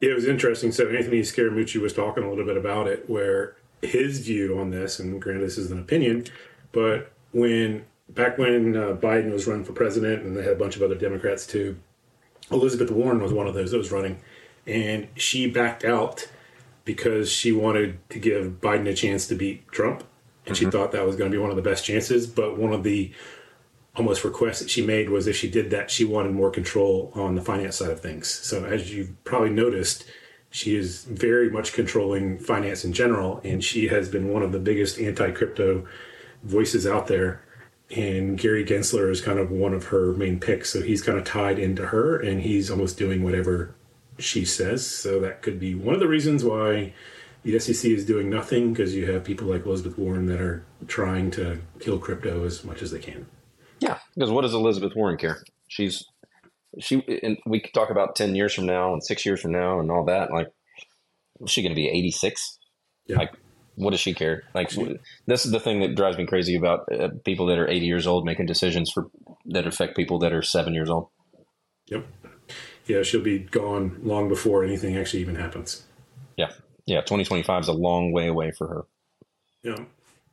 It 0.00 0.14
was 0.14 0.26
interesting. 0.26 0.72
So 0.72 0.88
Anthony 0.88 1.20
Scaramucci 1.20 1.80
was 1.80 1.92
talking 1.92 2.22
a 2.22 2.30
little 2.30 2.46
bit 2.46 2.56
about 2.56 2.86
it, 2.86 3.08
where 3.10 3.56
his 3.82 4.20
view 4.20 4.58
on 4.58 4.70
this, 4.70 4.98
and 4.98 5.20
granted 5.20 5.44
this 5.44 5.58
is 5.58 5.70
an 5.70 5.78
opinion, 5.78 6.24
but 6.72 7.12
when 7.32 7.84
back 8.08 8.38
when 8.38 8.76
uh, 8.76 8.94
Biden 8.94 9.32
was 9.32 9.46
running 9.46 9.64
for 9.64 9.72
president, 9.72 10.22
and 10.22 10.36
they 10.36 10.42
had 10.42 10.52
a 10.52 10.58
bunch 10.58 10.76
of 10.76 10.82
other 10.82 10.94
Democrats 10.94 11.46
too, 11.46 11.76
Elizabeth 12.50 12.90
Warren 12.90 13.20
was 13.20 13.32
one 13.32 13.46
of 13.46 13.54
those 13.54 13.70
that 13.70 13.78
was 13.78 13.92
running, 13.92 14.20
and 14.66 15.08
she 15.14 15.50
backed 15.50 15.84
out 15.84 16.28
because 16.84 17.30
she 17.30 17.52
wanted 17.52 17.98
to 18.08 18.18
give 18.18 18.60
Biden 18.60 18.88
a 18.88 18.94
chance 18.94 19.26
to 19.28 19.34
beat 19.34 19.70
Trump, 19.70 20.04
and 20.46 20.54
mm-hmm. 20.54 20.64
she 20.64 20.70
thought 20.70 20.92
that 20.92 21.04
was 21.04 21.16
going 21.16 21.30
to 21.30 21.34
be 21.36 21.40
one 21.40 21.50
of 21.50 21.56
the 21.56 21.62
best 21.62 21.84
chances. 21.84 22.26
But 22.26 22.56
one 22.56 22.72
of 22.72 22.82
the 22.82 23.12
almost 23.96 24.24
requests 24.24 24.60
that 24.60 24.70
she 24.70 24.84
made 24.84 25.10
was 25.10 25.26
if 25.26 25.36
she 25.36 25.50
did 25.50 25.70
that, 25.70 25.90
she 25.90 26.04
wanted 26.04 26.32
more 26.32 26.50
control 26.50 27.12
on 27.14 27.34
the 27.34 27.42
finance 27.42 27.76
side 27.76 27.90
of 27.90 28.00
things. 28.00 28.28
So 28.28 28.64
as 28.64 28.94
you've 28.94 29.22
probably 29.24 29.50
noticed, 29.50 30.04
she 30.50 30.76
is 30.76 31.04
very 31.04 31.50
much 31.50 31.72
controlling 31.72 32.38
finance 32.38 32.84
in 32.84 32.92
general, 32.92 33.40
and 33.44 33.62
she 33.62 33.88
has 33.88 34.08
been 34.08 34.32
one 34.32 34.42
of 34.42 34.52
the 34.52 34.58
biggest 34.58 34.98
anti-crypto 34.98 35.86
voices 36.42 36.86
out 36.86 37.08
there. 37.08 37.42
And 37.94 38.38
Gary 38.38 38.64
Gensler 38.64 39.10
is 39.10 39.20
kind 39.20 39.38
of 39.38 39.50
one 39.50 39.72
of 39.72 39.86
her 39.86 40.12
main 40.12 40.38
picks, 40.38 40.70
so 40.70 40.82
he's 40.82 41.02
kind 41.02 41.16
of 41.16 41.24
tied 41.24 41.58
into 41.58 41.86
her, 41.86 42.18
and 42.18 42.42
he's 42.42 42.70
almost 42.70 42.98
doing 42.98 43.22
whatever 43.22 43.74
she 44.18 44.44
says. 44.44 44.86
So 44.86 45.20
that 45.20 45.40
could 45.42 45.58
be 45.58 45.74
one 45.74 45.94
of 45.94 46.00
the 46.00 46.08
reasons 46.08 46.44
why 46.44 46.92
the 47.42 47.58
SEC 47.58 47.90
is 47.90 48.04
doing 48.04 48.28
nothing 48.28 48.72
because 48.72 48.94
you 48.94 49.10
have 49.10 49.24
people 49.24 49.46
like 49.46 49.64
Elizabeth 49.64 49.96
Warren 49.96 50.26
that 50.26 50.40
are 50.40 50.64
trying 50.86 51.30
to 51.32 51.60
kill 51.80 51.98
crypto 51.98 52.44
as 52.44 52.64
much 52.64 52.82
as 52.82 52.90
they 52.90 52.98
can. 52.98 53.26
Yeah, 53.80 53.98
because 54.14 54.30
what 54.30 54.42
does 54.42 54.54
Elizabeth 54.54 54.94
Warren 54.94 55.16
care? 55.16 55.42
She's 55.68 56.04
she 56.78 57.02
and 57.22 57.38
we 57.46 57.60
could 57.60 57.72
talk 57.72 57.90
about 57.90 58.14
10 58.16 58.34
years 58.34 58.52
from 58.54 58.66
now 58.66 58.92
and 58.92 59.02
6 59.02 59.26
years 59.26 59.40
from 59.40 59.52
now 59.52 59.80
and 59.80 59.90
all 59.90 60.04
that 60.04 60.30
like 60.30 60.48
is 61.40 61.50
she 61.50 61.62
going 61.62 61.72
to 61.72 61.76
be 61.76 61.88
86? 61.88 62.58
Yeah. 63.06 63.16
Like 63.16 63.32
what 63.78 63.90
does 63.90 64.00
she 64.00 64.14
care? 64.14 64.44
Like 64.54 64.70
this 65.26 65.46
is 65.46 65.52
the 65.52 65.60
thing 65.60 65.80
that 65.80 65.94
drives 65.94 66.18
me 66.18 66.26
crazy 66.26 66.56
about 66.56 66.92
uh, 66.92 67.08
people 67.24 67.46
that 67.46 67.58
are 67.58 67.68
80 67.68 67.86
years 67.86 68.06
old 68.06 68.24
making 68.24 68.46
decisions 68.46 68.90
for 68.90 69.10
that 69.46 69.66
affect 69.66 69.96
people 69.96 70.18
that 70.20 70.32
are 70.32 70.42
7 70.42 70.74
years 70.74 70.90
old. 70.90 71.08
Yep 71.86 72.04
yeah, 72.88 73.02
she'll 73.02 73.20
be 73.20 73.38
gone 73.38 74.00
long 74.02 74.28
before 74.28 74.64
anything 74.64 74.96
actually 74.96 75.20
even 75.20 75.36
happens. 75.36 75.84
Yeah. 76.36 76.50
Yeah. 76.86 77.00
2025 77.02 77.62
is 77.62 77.68
a 77.68 77.72
long 77.72 78.12
way 78.12 78.26
away 78.26 78.50
for 78.50 78.66
her. 78.66 78.84
Yeah. 79.62 79.84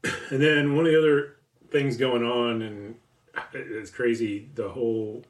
And 0.30 0.40
then 0.40 0.76
one 0.76 0.86
of 0.86 0.92
the 0.92 1.00
other 1.00 1.38
things 1.72 1.98
going 1.98 2.24
on, 2.24 2.62
and 2.62 2.96
it's 3.54 3.90
crazy, 3.90 4.50
the 4.54 4.70
whole 4.70 5.24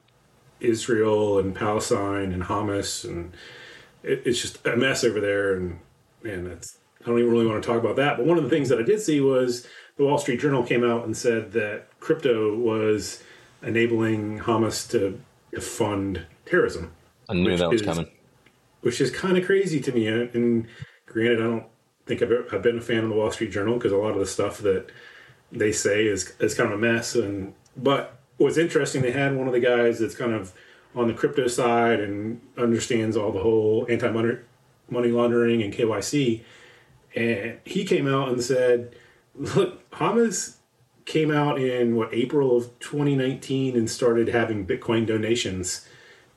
Israel 0.60 1.38
and 1.38 1.54
Palestine 1.54 2.30
and 2.30 2.42
Hamas, 2.42 3.08
and 3.08 3.32
it, 4.02 4.22
it's 4.26 4.42
just 4.42 4.66
a 4.66 4.76
mess 4.76 5.02
over 5.02 5.18
there. 5.18 5.54
And 5.54 5.80
man, 6.22 6.44
that's, 6.44 6.76
I 7.06 7.10
don't 7.10 7.20
even 7.20 7.30
really 7.30 7.46
want 7.46 7.62
to 7.62 7.66
talk 7.66 7.78
about 7.78 7.96
that. 7.96 8.16
But 8.16 8.26
one 8.26 8.36
of 8.36 8.42
the 8.42 8.50
things 8.50 8.68
that 8.68 8.80
I 8.80 8.82
did 8.82 9.00
see 9.00 9.20
was 9.20 9.66
the 9.96 10.04
Wall 10.04 10.18
Street 10.18 10.40
Journal 10.40 10.64
came 10.64 10.82
out 10.82 11.04
and 11.04 11.16
said 11.16 11.52
that 11.52 11.86
crypto 12.00 12.56
was 12.56 13.22
enabling 13.62 14.40
Hamas 14.40 14.90
to 14.90 15.20
fund 15.60 16.26
terrorism. 16.44 16.92
I 17.28 17.34
knew 17.34 17.56
that 17.56 17.70
was 17.70 17.80
is, 17.80 17.86
coming. 17.86 18.10
Which 18.80 19.00
is 19.00 19.10
kind 19.10 19.38
of 19.38 19.46
crazy 19.46 19.80
to 19.80 19.92
me. 19.92 20.08
And 20.08 20.66
granted, 21.06 21.40
I 21.40 21.44
don't 21.44 21.66
think 22.06 22.22
I've, 22.22 22.32
ever, 22.32 22.46
I've 22.52 22.62
been 22.62 22.78
a 22.78 22.82
fan 22.82 23.04
of 23.04 23.08
the 23.08 23.14
Wall 23.14 23.30
Street 23.30 23.52
Journal 23.52 23.74
because 23.74 23.92
a 23.92 23.96
lot 23.96 24.12
of 24.12 24.18
the 24.18 24.26
stuff 24.26 24.58
that 24.58 24.90
they 25.52 25.70
say 25.70 26.06
is 26.06 26.34
is 26.40 26.54
kind 26.54 26.72
of 26.72 26.78
a 26.78 26.80
mess. 26.80 27.14
And 27.14 27.54
but 27.76 28.18
what's 28.36 28.56
interesting, 28.56 29.02
they 29.02 29.12
had 29.12 29.36
one 29.36 29.46
of 29.46 29.52
the 29.52 29.60
guys 29.60 30.00
that's 30.00 30.16
kind 30.16 30.32
of 30.32 30.52
on 30.96 31.06
the 31.06 31.14
crypto 31.14 31.46
side 31.46 32.00
and 32.00 32.40
understands 32.56 33.16
all 33.16 33.30
the 33.30 33.40
whole 33.40 33.86
anti 33.88 34.10
money 34.10 35.10
laundering 35.10 35.62
and 35.62 35.72
KYC. 35.72 36.42
And 37.16 37.58
he 37.64 37.84
came 37.84 38.06
out 38.06 38.28
and 38.28 38.42
said, 38.42 38.94
"Look, 39.34 39.90
Hamas 39.90 40.56
came 41.06 41.30
out 41.30 41.58
in 41.58 41.96
what 41.96 42.12
April 42.12 42.56
of 42.56 42.78
2019 42.80 43.76
and 43.76 43.90
started 43.90 44.28
having 44.28 44.66
Bitcoin 44.66 45.06
donations." 45.06 45.88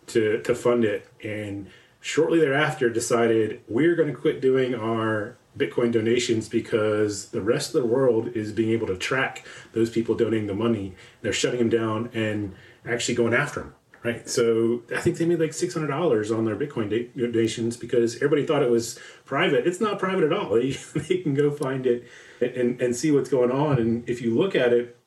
to, 0.10 0.42
to 0.42 0.54
fund 0.54 0.84
it. 0.84 1.08
And 1.24 1.68
shortly 2.02 2.40
thereafter 2.40 2.90
decided 2.90 3.62
we're 3.68 3.96
going 3.96 4.10
to 4.10 4.20
quit 4.20 4.42
doing 4.42 4.76
our 4.76 5.38
Bitcoin 5.58 5.92
donations 5.92 6.48
because 6.48 7.30
the 7.30 7.42
rest 7.42 7.74
of 7.74 7.82
the 7.82 7.88
world 7.88 8.30
is 8.36 8.52
being 8.52 8.72
able 8.72 8.88
to 8.88 8.98
track 8.98 9.46
those 9.74 9.90
people 9.90 10.16
donating 10.16 10.48
the 10.48 10.54
money. 10.54 10.96
They're 11.22 11.34
shutting 11.34 11.60
them 11.60 11.70
down 11.70 12.10
and 12.14 12.56
actually 12.86 13.16
going 13.16 13.34
after 13.34 13.62
them. 13.62 13.76
Right. 14.02 14.30
So 14.30 14.84
I 14.96 15.02
think 15.02 15.18
they 15.18 15.26
made 15.26 15.42
like 15.42 15.52
$600 15.52 16.38
on 16.38 16.46
their 16.46 16.56
Bitcoin 16.56 17.10
donations 17.18 17.76
because 17.76 18.16
everybody 18.16 18.46
thought 18.46 18.64
it 18.64 18.70
was 18.70 18.98
private. 19.26 19.68
It's 19.68 19.82
not 19.82 20.00
private 20.00 20.24
at 20.24 20.34
all. 20.34 20.50
They, 20.60 20.72
they 20.72 21.18
can 21.18 21.34
go 21.34 21.52
find 21.52 21.86
it 21.86 22.08
and, 22.40 22.82
and 22.82 22.96
see 22.96 23.12
what's 23.12 23.30
going 23.30 23.52
on. 23.52 23.78
And 23.78 24.08
if 24.10 24.22
you 24.22 24.38
look 24.38 24.56
at 24.56 24.72
it, 24.72 24.98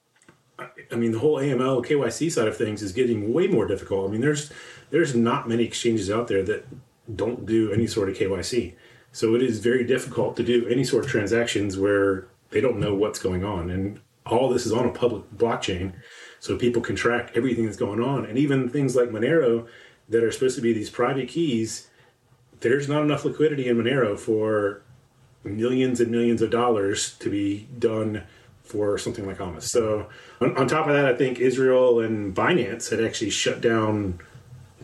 I 0.91 0.97
mean, 0.97 1.13
the 1.13 1.19
whole 1.19 1.37
AML 1.37 1.85
KYC 1.87 2.31
side 2.31 2.49
of 2.49 2.57
things 2.57 2.83
is 2.83 2.93
getting 2.93 3.33
way 3.33 3.47
more 3.47 3.67
difficult. 3.67 4.09
I 4.09 4.13
mean, 4.13 4.21
there's 4.21 4.53
there's 4.91 5.15
not 5.15 5.49
many 5.49 5.65
exchanges 5.65 6.11
out 6.11 6.29
there 6.29 6.43
that 6.43 6.67
don't 7.15 7.47
do 7.47 7.73
any 7.73 7.87
sort 7.87 8.11
of 8.11 8.17
KYC. 8.17 8.75
So 9.11 9.35
it 9.35 9.43
is 9.43 9.59
very 9.61 9.85
difficult 9.85 10.37
to 10.37 10.43
do 10.43 10.67
any 10.69 10.85
sort 10.85 11.05
of 11.05 11.11
transactions 11.11 11.79
where 11.79 12.29
they 12.51 12.61
don't 12.61 12.79
know 12.79 12.95
what's 12.95 13.19
going 13.19 13.45
on. 13.45 13.71
And 13.71 14.01
all 14.27 14.49
this 14.49 14.67
is 14.67 14.73
on 14.73 14.87
a 14.87 14.93
public 14.93 15.31
blockchain. 15.37 15.95
So 16.43 16.57
people 16.57 16.83
can 16.83 16.97
track 16.97 17.31
everything 17.37 17.67
that's 17.67 17.77
going 17.77 18.03
on. 18.03 18.25
And 18.27 18.37
even 18.37 18.69
things 18.69 18.97
like 18.97 19.11
Monero 19.11 19.69
that 20.09 20.25
are 20.25 20.33
supposed 20.33 20.57
to 20.57 20.61
be 20.61 20.73
these 20.73 20.91
private 20.91 21.29
keys, 21.29 21.87
there's 22.59 22.89
not 22.89 23.03
enough 23.03 23.25
liquidity 23.25 23.69
in 23.69 23.77
Monero 23.77 24.19
for 24.19 24.83
millions 25.45 26.01
and 26.01 26.11
millions 26.11 26.43
of 26.43 26.51
dollars 26.51 27.17
to 27.19 27.31
be 27.31 27.69
done 27.79 28.25
for 28.65 28.99
something 28.99 29.25
like 29.25 29.39
Hamas. 29.39 29.63
So 29.69 30.09
on, 30.41 30.57
on 30.57 30.67
top 30.67 30.89
of 30.89 30.95
that, 30.95 31.07
I 31.07 31.15
think 31.15 31.39
Israel 31.39 32.01
and 32.01 32.35
Binance 32.35 32.91
had 32.91 33.01
actually 33.05 33.31
shut 33.31 33.61
down 33.61 34.19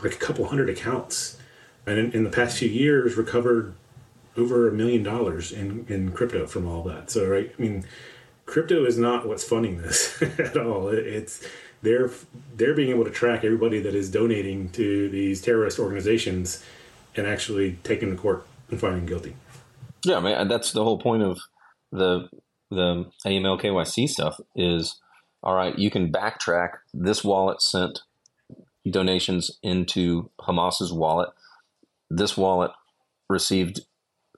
like 0.01 0.13
a 0.13 0.17
couple 0.17 0.47
hundred 0.47 0.71
accounts, 0.71 1.39
and 1.87 1.99
in, 1.99 2.13
in 2.13 2.23
the 2.23 2.31
past 2.31 2.59
few 2.59 2.69
years 2.69 3.17
recovered 3.17 3.75
over 4.37 4.69
a 4.69 4.73
million 4.73 5.03
dollars 5.03 5.51
in 5.51 5.85
in 5.89 6.13
crypto 6.13 6.47
from 6.47 6.69
all 6.69 6.85
that. 6.85 7.11
So 7.11 7.27
right, 7.27 7.53
I 7.59 7.61
mean, 7.61 7.85
crypto 8.49 8.85
is 8.85 8.99
not 8.99 9.29
what's 9.29 9.45
funding 9.45 9.79
this 9.79 10.21
at 10.39 10.57
all. 10.57 10.89
It, 10.89 11.07
it's 11.07 11.47
they're 11.83 12.11
they're 12.57 12.75
being 12.75 12.91
able 12.91 13.05
to 13.05 13.11
track 13.11 13.45
everybody 13.45 13.79
that 13.81 13.95
is 13.95 14.11
donating 14.11 14.71
to 14.71 15.09
these 15.11 15.41
terrorist 15.41 15.79
organizations 15.79 16.65
and 17.15 17.27
actually 17.27 17.79
taking 17.85 18.11
to 18.11 18.17
court 18.17 18.47
and 18.71 18.81
finding 18.81 19.07
guilty. 19.07 19.37
Yeah, 20.05 20.17
I 20.17 20.21
mean 20.21 20.49
that's 20.49 20.73
the 20.73 20.83
whole 20.83 20.99
point 20.99 21.23
of 21.23 21.39
the 21.93 22.29
the 22.71 23.07
AML 23.25 23.61
KYC 23.61 24.09
stuff 24.09 24.41
is 24.57 24.99
all 25.43 25.55
right. 25.55 25.79
You 25.79 25.91
can 25.91 26.11
backtrack 26.11 26.79
this 26.93 27.23
wallet 27.23 27.63
sent 27.63 28.01
donations 28.89 29.59
into 29.63 30.31
Hamas's 30.41 30.93
wallet. 30.93 31.31
This 32.11 32.37
wallet 32.37 32.73
received 33.29 33.83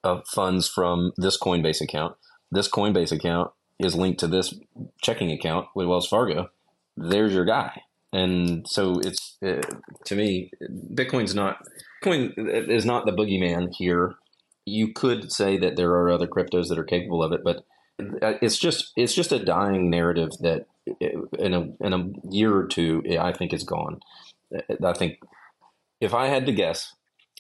uh, 0.02 0.20
funds 0.26 0.68
from 0.68 1.12
this 1.16 1.38
Coinbase 1.38 1.80
account. 1.80 2.16
This 2.50 2.68
Coinbase 2.68 3.12
account 3.12 3.52
is 3.84 3.94
linked 3.94 4.20
to 4.20 4.26
this 4.26 4.54
checking 5.02 5.30
account 5.30 5.66
with 5.74 5.86
Wells 5.86 6.08
Fargo. 6.08 6.50
There's 6.96 7.32
your 7.32 7.44
guy. 7.44 7.82
And 8.12 8.66
so 8.68 8.98
it's 8.98 9.36
uh, 9.44 9.62
to 10.06 10.16
me, 10.16 10.50
Bitcoin's 10.94 11.34
not 11.34 11.58
Bitcoin 12.02 12.32
is 12.68 12.84
not 12.84 13.06
the 13.06 13.12
boogeyman 13.12 13.72
here. 13.76 14.14
You 14.66 14.92
could 14.92 15.32
say 15.32 15.58
that 15.58 15.76
there 15.76 15.90
are 15.90 16.10
other 16.10 16.26
cryptos 16.26 16.68
that 16.68 16.78
are 16.78 16.84
capable 16.84 17.22
of 17.22 17.32
it, 17.32 17.42
but 17.44 17.64
uh, 18.22 18.34
it's 18.42 18.58
just 18.58 18.92
it's 18.96 19.14
just 19.14 19.32
a 19.32 19.44
dying 19.44 19.90
narrative 19.90 20.30
that 20.40 20.66
uh, 20.88 21.36
in 21.38 21.54
a 21.54 21.68
in 21.80 21.92
a 21.92 22.30
year 22.30 22.54
or 22.54 22.66
two, 22.66 23.02
I 23.20 23.32
think 23.32 23.52
is 23.52 23.64
gone. 23.64 24.00
Uh, 24.54 24.86
I 24.86 24.92
think 24.92 25.18
if 26.00 26.14
I 26.14 26.26
had 26.26 26.46
to 26.46 26.52
guess, 26.52 26.94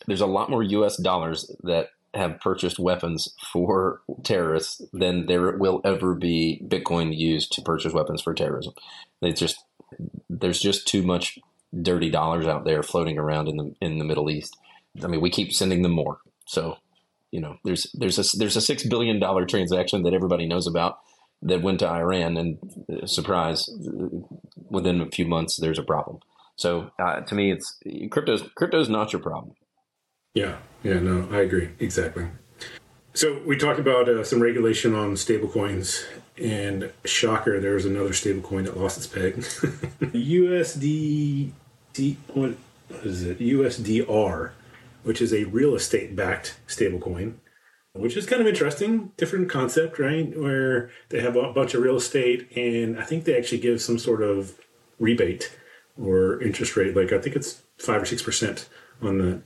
there's 0.06 0.20
a 0.20 0.26
lot 0.26 0.50
more 0.50 0.62
U.S. 0.62 0.96
dollars 0.96 1.50
that 1.64 1.88
have 2.14 2.40
purchased 2.40 2.78
weapons 2.78 3.34
for 3.52 4.02
terrorists 4.24 4.82
than 4.92 5.26
there 5.26 5.56
will 5.56 5.80
ever 5.84 6.14
be 6.14 6.60
Bitcoin 6.66 7.16
used 7.16 7.52
to 7.52 7.62
purchase 7.62 7.92
weapons 7.92 8.22
for 8.22 8.34
terrorism. 8.34 8.74
It's 9.22 9.40
just 9.40 9.64
there's 10.28 10.60
just 10.60 10.86
too 10.86 11.02
much 11.02 11.38
dirty 11.82 12.10
dollars 12.10 12.46
out 12.46 12.64
there 12.64 12.82
floating 12.82 13.18
around 13.18 13.48
in 13.48 13.56
the 13.56 13.74
in 13.80 13.98
the 13.98 14.04
Middle 14.04 14.30
East. 14.30 14.56
I 15.02 15.06
mean, 15.06 15.20
we 15.20 15.30
keep 15.30 15.52
sending 15.52 15.82
them 15.82 15.92
more. 15.92 16.18
So, 16.46 16.78
you 17.30 17.40
know, 17.40 17.58
there's 17.64 17.86
there's 17.94 18.18
a 18.18 18.36
there's 18.36 18.56
a 18.56 18.60
six 18.60 18.84
billion 18.84 19.20
dollar 19.20 19.46
transaction 19.46 20.02
that 20.02 20.14
everybody 20.14 20.46
knows 20.46 20.66
about 20.66 20.98
that 21.42 21.62
went 21.62 21.80
to 21.80 21.88
Iran, 21.88 22.36
and 22.36 22.58
uh, 22.92 23.06
surprise, 23.06 23.70
within 24.68 25.00
a 25.00 25.10
few 25.10 25.26
months, 25.26 25.56
there's 25.56 25.78
a 25.78 25.84
problem. 25.84 26.18
So, 26.56 26.90
uh, 26.98 27.20
to 27.20 27.34
me, 27.34 27.52
it's 27.52 27.78
crypto's 28.10 28.42
crypto's 28.56 28.88
not 28.88 29.12
your 29.12 29.22
problem. 29.22 29.54
Yeah, 30.34 30.56
yeah, 30.82 31.00
no, 31.00 31.28
I 31.30 31.40
agree 31.40 31.70
exactly. 31.78 32.26
So 33.12 33.40
we 33.44 33.56
talked 33.56 33.80
about 33.80 34.08
uh, 34.08 34.22
some 34.22 34.40
regulation 34.40 34.94
on 34.94 35.14
stablecoins, 35.14 36.04
and 36.40 36.92
shocker, 37.04 37.60
there 37.60 37.74
was 37.74 37.84
another 37.84 38.10
stablecoin 38.10 38.64
that 38.64 38.78
lost 38.78 38.98
its 38.98 39.06
peg. 39.08 39.34
USD, 40.14 41.50
what 42.34 42.54
is 43.02 43.24
it? 43.24 43.40
USDR, 43.40 44.52
which 45.02 45.20
is 45.20 45.34
a 45.34 45.44
real 45.44 45.74
estate 45.74 46.14
backed 46.14 46.58
stablecoin, 46.68 47.34
which 47.92 48.16
is 48.16 48.26
kind 48.26 48.40
of 48.40 48.46
interesting. 48.46 49.10
Different 49.16 49.50
concept, 49.50 49.98
right? 49.98 50.38
Where 50.38 50.90
they 51.08 51.20
have 51.20 51.34
a 51.34 51.52
bunch 51.52 51.74
of 51.74 51.82
real 51.82 51.96
estate, 51.96 52.48
and 52.56 52.98
I 52.98 53.02
think 53.02 53.24
they 53.24 53.36
actually 53.36 53.58
give 53.58 53.82
some 53.82 53.98
sort 53.98 54.22
of 54.22 54.60
rebate 55.00 55.56
or 56.00 56.40
interest 56.40 56.76
rate. 56.76 56.94
Like 56.94 57.12
I 57.12 57.18
think 57.18 57.34
it's 57.34 57.62
five 57.78 58.00
or 58.00 58.06
six 58.06 58.22
percent 58.22 58.68
on 59.02 59.18
the 59.18 59.42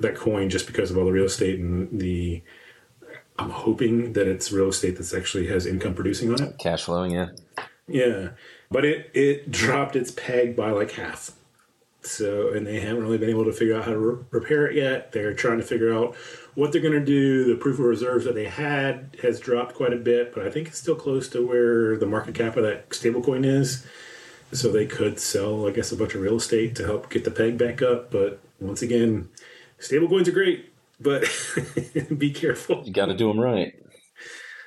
that 0.00 0.16
coin 0.16 0.48
just 0.50 0.66
because 0.66 0.90
of 0.90 0.98
all 0.98 1.04
the 1.04 1.12
real 1.12 1.24
estate 1.24 1.58
and 1.58 2.00
the 2.00 2.42
I'm 3.38 3.50
hoping 3.50 4.14
that 4.14 4.26
it's 4.26 4.50
real 4.50 4.68
estate 4.68 4.96
that's 4.96 5.14
actually 5.14 5.46
has 5.46 5.64
income 5.64 5.94
producing 5.94 6.32
on 6.32 6.42
it. 6.42 6.58
Cash 6.58 6.84
flowing, 6.84 7.12
yeah. 7.12 7.28
Yeah. 7.86 8.30
But 8.70 8.84
it 8.84 9.10
it 9.14 9.50
dropped 9.50 9.96
its 9.96 10.10
peg 10.10 10.56
by 10.56 10.70
like 10.70 10.92
half. 10.92 11.32
So, 12.02 12.52
and 12.52 12.66
they 12.66 12.80
haven't 12.80 13.02
really 13.02 13.18
been 13.18 13.28
able 13.28 13.44
to 13.44 13.52
figure 13.52 13.76
out 13.76 13.84
how 13.84 13.92
to 13.92 13.98
re- 13.98 14.24
repair 14.30 14.66
it 14.66 14.76
yet. 14.76 15.12
They're 15.12 15.34
trying 15.34 15.58
to 15.58 15.64
figure 15.64 15.92
out 15.92 16.14
what 16.54 16.72
they're 16.72 16.80
going 16.80 16.98
to 16.98 17.04
do. 17.04 17.44
The 17.44 17.56
proof 17.56 17.78
of 17.78 17.84
reserves 17.84 18.24
that 18.24 18.34
they 18.34 18.46
had 18.46 19.16
has 19.22 19.40
dropped 19.40 19.74
quite 19.74 19.92
a 19.92 19.96
bit, 19.96 20.32
but 20.32 20.46
I 20.46 20.50
think 20.50 20.68
it's 20.68 20.78
still 20.78 20.94
close 20.94 21.28
to 21.30 21.46
where 21.46 21.96
the 21.96 22.06
market 22.06 22.34
cap 22.34 22.56
of 22.56 22.62
that 22.62 22.90
stablecoin 22.90 23.44
is. 23.44 23.84
So 24.52 24.72
they 24.72 24.86
could 24.86 25.18
sell, 25.18 25.68
I 25.68 25.72
guess, 25.72 25.92
a 25.92 25.96
bunch 25.96 26.14
of 26.14 26.22
real 26.22 26.36
estate 26.36 26.74
to 26.76 26.86
help 26.86 27.10
get 27.10 27.24
the 27.24 27.30
peg 27.30 27.58
back 27.58 27.82
up. 27.82 28.10
But 28.10 28.40
once 28.60 28.80
again, 28.80 29.28
stablecoins 29.80 30.28
are 30.28 30.32
great 30.32 30.66
but 31.00 31.24
be 32.18 32.30
careful. 32.30 32.82
You 32.84 32.92
got 32.92 33.06
to 33.06 33.16
do 33.16 33.28
them 33.28 33.40
right, 33.40 33.74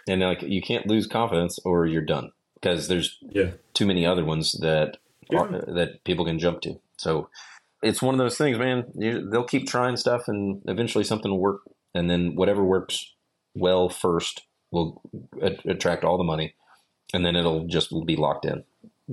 and 0.08 0.21
like 0.21 0.41
you 0.41 0.62
can't 0.62 0.88
lose 0.88 1.08
confidence 1.08 1.60
or 1.65 1.86
you're 1.86 2.02
done 2.02 2.32
because 2.56 2.88
there's 2.88 3.17
yeah. 3.30 3.52
too 3.74 3.86
many 3.86 4.06
other 4.06 4.24
ones 4.24 4.54
that 4.62 4.97
yeah. 5.30 5.39
are, 5.39 5.62
that 5.74 6.04
people 6.04 6.26
can 6.26 6.39
jump 6.39 6.62
to. 6.62 6.80
So 6.97 7.30
it's 7.82 8.02
one 8.02 8.15
of 8.15 8.19
those 8.19 8.38
things, 8.38 8.58
man. 8.58 8.86
You, 8.95 9.30
they'll 9.30 9.43
keep 9.43 9.67
trying 9.67 9.97
stuff, 9.97 10.28
and 10.28 10.62
eventually 10.67 11.04
something 11.04 11.32
will 11.32 11.39
work, 11.39 11.62
and 11.93 12.10
then 12.10 12.36
whatever 12.36 12.63
works 12.63 13.13
well 13.54 13.89
first 13.89 14.43
will 14.71 15.02
attract 15.41 16.04
all 16.04 16.17
the 16.17 16.24
money, 16.24 16.54
and 17.13 17.26
then 17.26 17.36
it'll 17.36 17.67
just 17.67 17.93
be 18.06 18.15
locked 18.15 18.45
in. 18.45 18.63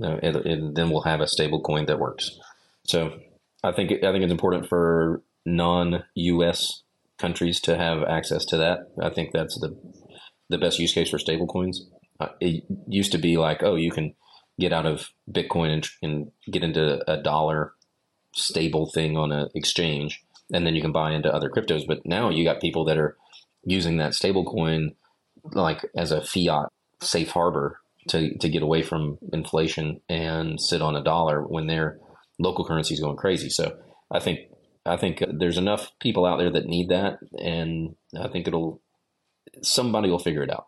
Uh, 0.01 0.19
and 0.23 0.77
then 0.77 0.91
we'll 0.91 1.03
have 1.03 1.21
a 1.21 1.27
stable 1.27 1.61
coin 1.61 1.87
that 1.87 1.99
works. 1.99 2.39
So 2.85 3.19
I 3.65 3.73
think 3.73 3.91
I 3.91 4.13
think 4.13 4.23
it's 4.23 4.31
important 4.31 4.69
for 4.69 5.23
non-U.S 5.47 6.83
countries 7.19 7.61
to 7.61 7.77
have 7.77 8.05
access 8.05 8.45
to 8.47 8.57
that. 8.57 8.91
I 9.01 9.11
think 9.11 9.33
that's 9.33 9.59
the 9.61 9.77
the 10.49 10.59
best 10.59 10.79
use 10.79 10.95
case 10.95 11.11
for 11.11 11.19
stablecoins. 11.19 11.79
Uh, 12.19 12.29
it 12.41 12.65
used 12.87 13.13
to 13.13 13.19
be 13.19 13.37
like, 13.37 13.63
oh, 13.63 13.75
you 13.75 13.91
can 13.91 14.15
get 14.59 14.73
out 14.73 14.87
of 14.87 15.11
Bitcoin 15.31 15.75
and, 15.75 15.89
and 16.03 16.33
get 16.51 16.65
into 16.65 17.03
a 17.11 17.23
dollar 17.23 17.75
stable 18.33 18.87
thing 18.87 19.17
on 19.17 19.31
an 19.31 19.51
exchange, 19.55 20.25
and 20.53 20.67
then 20.67 20.75
you 20.75 20.81
can 20.81 20.93
buy 20.93 21.13
into 21.13 21.33
other 21.33 21.51
cryptos. 21.51 21.87
But 21.87 22.07
now 22.07 22.31
you 22.31 22.45
got 22.45 22.61
people 22.61 22.85
that 22.87 22.97
are 22.97 23.17
using 23.65 23.99
that 23.99 24.13
stablecoin 24.13 24.95
like 25.53 25.85
as 25.97 26.13
a 26.13 26.23
fiat 26.23 26.71
safe 27.01 27.31
harbor 27.31 27.81
to 28.09 28.37
to 28.39 28.49
get 28.49 28.63
away 28.63 28.83
from 28.83 29.19
inflation 29.33 30.01
and 30.09 30.61
sit 30.61 30.81
on 30.81 30.97
a 30.97 31.05
dollar 31.05 31.43
when 31.43 31.67
their 31.67 31.99
local 32.39 32.65
currency 32.65 32.95
is 32.95 33.01
going 33.01 33.17
crazy. 33.17 33.51
So 33.51 33.77
I 34.11 34.21
think 34.21 34.49
I 34.89 34.97
think 34.97 35.23
uh, 35.23 35.27
there's 35.33 35.59
enough 35.59 35.93
people 36.01 36.25
out 36.25 36.39
there 36.39 36.51
that 36.51 36.67
need 36.67 36.89
that, 36.89 37.19
and 37.39 37.95
I 38.19 38.29
think 38.29 38.49
it'll 38.49 38.81
somebody 39.63 40.11
will 40.11 40.19
figure 40.19 40.43
it 40.43 40.51
out. 40.51 40.67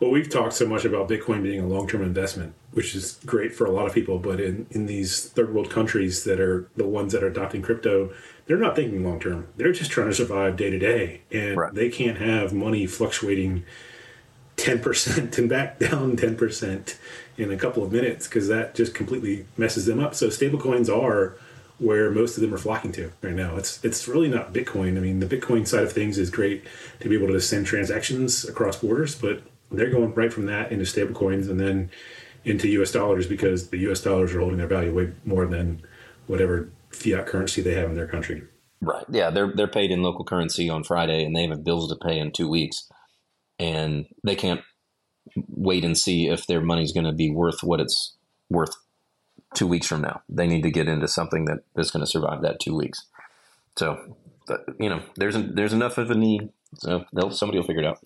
Well, 0.00 0.10
we've 0.10 0.28
talked 0.28 0.54
so 0.54 0.66
much 0.66 0.84
about 0.84 1.08
Bitcoin 1.08 1.42
being 1.42 1.60
a 1.60 1.66
long 1.66 1.86
term 1.86 2.02
investment, 2.02 2.54
which 2.72 2.94
is 2.94 3.20
great 3.24 3.54
for 3.54 3.64
a 3.64 3.70
lot 3.70 3.86
of 3.86 3.94
people. 3.94 4.18
But 4.18 4.40
in, 4.40 4.66
in 4.70 4.86
these 4.86 5.28
third 5.28 5.54
world 5.54 5.70
countries 5.70 6.24
that 6.24 6.40
are 6.40 6.68
the 6.76 6.86
ones 6.86 7.12
that 7.12 7.22
are 7.22 7.28
adopting 7.28 7.62
crypto, 7.62 8.12
they're 8.46 8.58
not 8.58 8.76
thinking 8.76 9.04
long 9.04 9.20
term. 9.20 9.48
They're 9.56 9.72
just 9.72 9.90
trying 9.90 10.08
to 10.08 10.14
survive 10.14 10.56
day 10.56 10.70
to 10.70 10.78
day. 10.78 11.22
And 11.30 11.56
right. 11.56 11.74
they 11.74 11.88
can't 11.88 12.18
have 12.18 12.52
money 12.52 12.86
fluctuating 12.86 13.64
10% 14.56 15.38
and 15.38 15.48
back 15.48 15.78
down 15.90 16.16
10% 16.16 16.96
in 17.36 17.50
a 17.52 17.56
couple 17.56 17.82
of 17.82 17.92
minutes 17.92 18.26
because 18.26 18.48
that 18.48 18.74
just 18.74 18.94
completely 18.94 19.46
messes 19.56 19.86
them 19.86 20.00
up. 20.00 20.14
So 20.14 20.28
stablecoins 20.28 20.88
are 20.94 21.36
where 21.78 22.10
most 22.10 22.36
of 22.36 22.42
them 22.42 22.54
are 22.54 22.58
flocking 22.58 22.92
to 22.92 23.12
right 23.22 23.34
now. 23.34 23.56
It's 23.56 23.84
it's 23.84 24.06
really 24.06 24.28
not 24.28 24.52
Bitcoin. 24.52 24.96
I 24.96 25.00
mean, 25.00 25.20
the 25.20 25.26
Bitcoin 25.26 25.66
side 25.66 25.82
of 25.82 25.92
things 25.92 26.18
is 26.18 26.30
great 26.30 26.64
to 27.00 27.08
be 27.08 27.16
able 27.16 27.28
to 27.28 27.40
send 27.40 27.66
transactions 27.66 28.44
across 28.44 28.76
borders, 28.76 29.14
but 29.14 29.42
they're 29.70 29.90
going 29.90 30.14
right 30.14 30.32
from 30.32 30.46
that 30.46 30.70
into 30.70 30.84
stablecoins 30.84 31.50
and 31.50 31.58
then 31.58 31.90
into 32.44 32.68
U.S. 32.68 32.92
dollars 32.92 33.26
because 33.26 33.70
the 33.70 33.78
U.S. 33.78 34.00
dollars 34.00 34.34
are 34.34 34.40
holding 34.40 34.58
their 34.58 34.66
value 34.66 34.94
way 34.94 35.12
more 35.24 35.46
than 35.46 35.82
whatever 36.26 36.70
fiat 36.90 37.26
currency 37.26 37.62
they 37.62 37.74
have 37.74 37.90
in 37.90 37.96
their 37.96 38.06
country. 38.06 38.42
Right. 38.80 39.04
Yeah, 39.08 39.30
they're 39.30 39.52
they're 39.54 39.66
paid 39.66 39.90
in 39.90 40.02
local 40.02 40.24
currency 40.24 40.68
on 40.68 40.84
Friday, 40.84 41.24
and 41.24 41.34
they 41.34 41.46
have 41.46 41.64
bills 41.64 41.88
to 41.88 41.96
pay 42.06 42.18
in 42.18 42.32
two 42.32 42.48
weeks, 42.48 42.88
and 43.58 44.06
they 44.24 44.36
can't 44.36 44.60
wait 45.48 45.84
and 45.84 45.96
see 45.96 46.28
if 46.28 46.46
their 46.46 46.60
money's 46.60 46.92
going 46.92 47.06
to 47.06 47.12
be 47.12 47.30
worth 47.30 47.62
what 47.62 47.80
it's 47.80 48.16
worth 48.50 48.76
two 49.54 49.66
weeks 49.66 49.86
from 49.86 50.02
now. 50.02 50.22
They 50.28 50.46
need 50.46 50.62
to 50.62 50.70
get 50.70 50.88
into 50.88 51.08
something 51.08 51.46
that 51.46 51.60
is 51.76 51.90
going 51.90 52.04
to 52.04 52.10
survive 52.10 52.42
that 52.42 52.60
two 52.60 52.76
weeks. 52.76 53.06
So, 53.76 54.16
but, 54.46 54.66
you 54.78 54.88
know, 54.88 55.02
there's 55.16 55.36
there's 55.36 55.72
enough 55.72 55.98
of 55.98 56.10
a 56.10 56.14
need. 56.14 56.50
So 56.78 57.04
somebody 57.30 57.58
will 57.58 57.66
figure 57.66 57.82
it 57.82 57.86
out. 57.86 58.00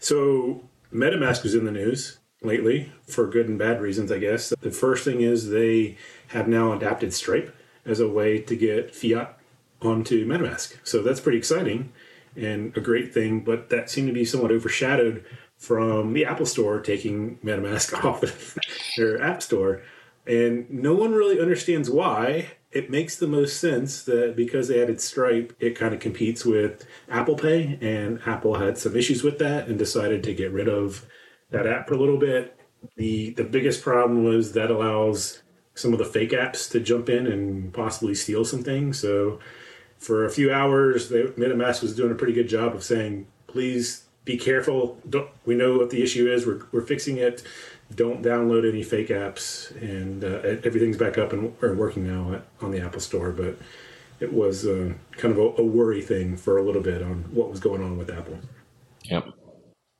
So 0.00 0.64
MetaMask 0.92 1.44
is 1.44 1.54
in 1.54 1.64
the 1.64 1.70
news 1.70 2.18
lately 2.42 2.92
for 3.06 3.28
good 3.28 3.48
and 3.48 3.58
bad 3.58 3.80
reasons, 3.80 4.10
I 4.10 4.18
guess. 4.18 4.52
The 4.60 4.70
first 4.70 5.04
thing 5.04 5.20
is 5.20 5.50
they 5.50 5.96
have 6.28 6.48
now 6.48 6.72
adapted 6.72 7.12
Stripe 7.12 7.54
as 7.84 8.00
a 8.00 8.08
way 8.08 8.38
to 8.40 8.56
get 8.56 8.94
fiat 8.94 9.38
onto 9.80 10.26
MetaMask. 10.26 10.76
So 10.84 11.02
that's 11.02 11.20
pretty 11.20 11.38
exciting 11.38 11.92
and 12.36 12.76
a 12.76 12.80
great 12.80 13.12
thing, 13.12 13.40
but 13.40 13.68
that 13.68 13.90
seemed 13.90 14.08
to 14.08 14.14
be 14.14 14.24
somewhat 14.24 14.50
overshadowed 14.50 15.24
from 15.56 16.12
the 16.12 16.24
Apple 16.24 16.46
Store 16.46 16.80
taking 16.80 17.38
MetaMask 17.38 18.04
off 18.04 18.56
their 18.96 19.22
App 19.22 19.42
Store. 19.42 19.82
And 20.26 20.70
no 20.70 20.94
one 20.94 21.12
really 21.12 21.40
understands 21.40 21.90
why. 21.90 22.52
It 22.70 22.90
makes 22.90 23.16
the 23.16 23.26
most 23.26 23.60
sense 23.60 24.02
that 24.04 24.34
because 24.36 24.68
they 24.68 24.80
added 24.80 25.00
Stripe, 25.00 25.52
it 25.60 25.76
kind 25.76 25.92
of 25.92 26.00
competes 26.00 26.44
with 26.44 26.86
Apple 27.08 27.36
Pay, 27.36 27.78
and 27.80 28.20
Apple 28.24 28.58
had 28.58 28.78
some 28.78 28.96
issues 28.96 29.22
with 29.22 29.38
that 29.40 29.68
and 29.68 29.78
decided 29.78 30.22
to 30.24 30.34
get 30.34 30.52
rid 30.52 30.68
of 30.68 31.06
that 31.50 31.66
app 31.66 31.88
for 31.88 31.94
a 31.94 31.98
little 31.98 32.18
bit. 32.18 32.58
The 32.96 33.30
the 33.30 33.44
biggest 33.44 33.82
problem 33.82 34.24
was 34.24 34.52
that 34.52 34.70
allows 34.70 35.42
some 35.74 35.92
of 35.92 35.98
the 35.98 36.04
fake 36.04 36.30
apps 36.30 36.70
to 36.70 36.80
jump 36.80 37.08
in 37.08 37.26
and 37.26 37.72
possibly 37.72 38.14
steal 38.14 38.44
some 38.44 38.62
things. 38.62 38.98
So 38.98 39.38
for 39.98 40.24
a 40.24 40.30
few 40.30 40.52
hours, 40.52 41.08
they, 41.08 41.22
MetaMask 41.22 41.82
was 41.82 41.94
doing 41.94 42.12
a 42.12 42.16
pretty 42.16 42.32
good 42.32 42.48
job 42.48 42.74
of 42.74 42.82
saying, 42.82 43.26
please 43.46 44.04
be 44.24 44.36
careful. 44.36 44.98
Don't, 45.08 45.30
we 45.44 45.54
know 45.54 45.78
what 45.78 45.90
the 45.90 46.02
issue 46.02 46.30
is. 46.30 46.46
We're, 46.46 46.62
we're 46.72 46.82
fixing 46.82 47.16
it. 47.18 47.42
Don't 47.94 48.22
download 48.22 48.68
any 48.68 48.82
fake 48.82 49.08
apps, 49.08 49.70
and 49.80 50.24
uh, 50.24 50.60
everything's 50.64 50.96
back 50.96 51.18
up 51.18 51.32
and 51.32 51.54
or 51.60 51.74
working 51.74 52.06
now 52.06 52.34
at, 52.34 52.44
on 52.60 52.70
the 52.70 52.80
Apple 52.80 53.00
Store. 53.00 53.30
But 53.30 53.58
it 54.20 54.32
was 54.32 54.66
uh, 54.66 54.92
kind 55.12 55.32
of 55.32 55.38
a, 55.38 55.62
a 55.62 55.64
worry 55.64 56.00
thing 56.00 56.36
for 56.36 56.56
a 56.56 56.62
little 56.62 56.82
bit 56.82 57.02
on 57.02 57.24
what 57.34 57.50
was 57.50 57.60
going 57.60 57.82
on 57.82 57.98
with 57.98 58.10
Apple. 58.10 58.38
Yep. 59.04 59.28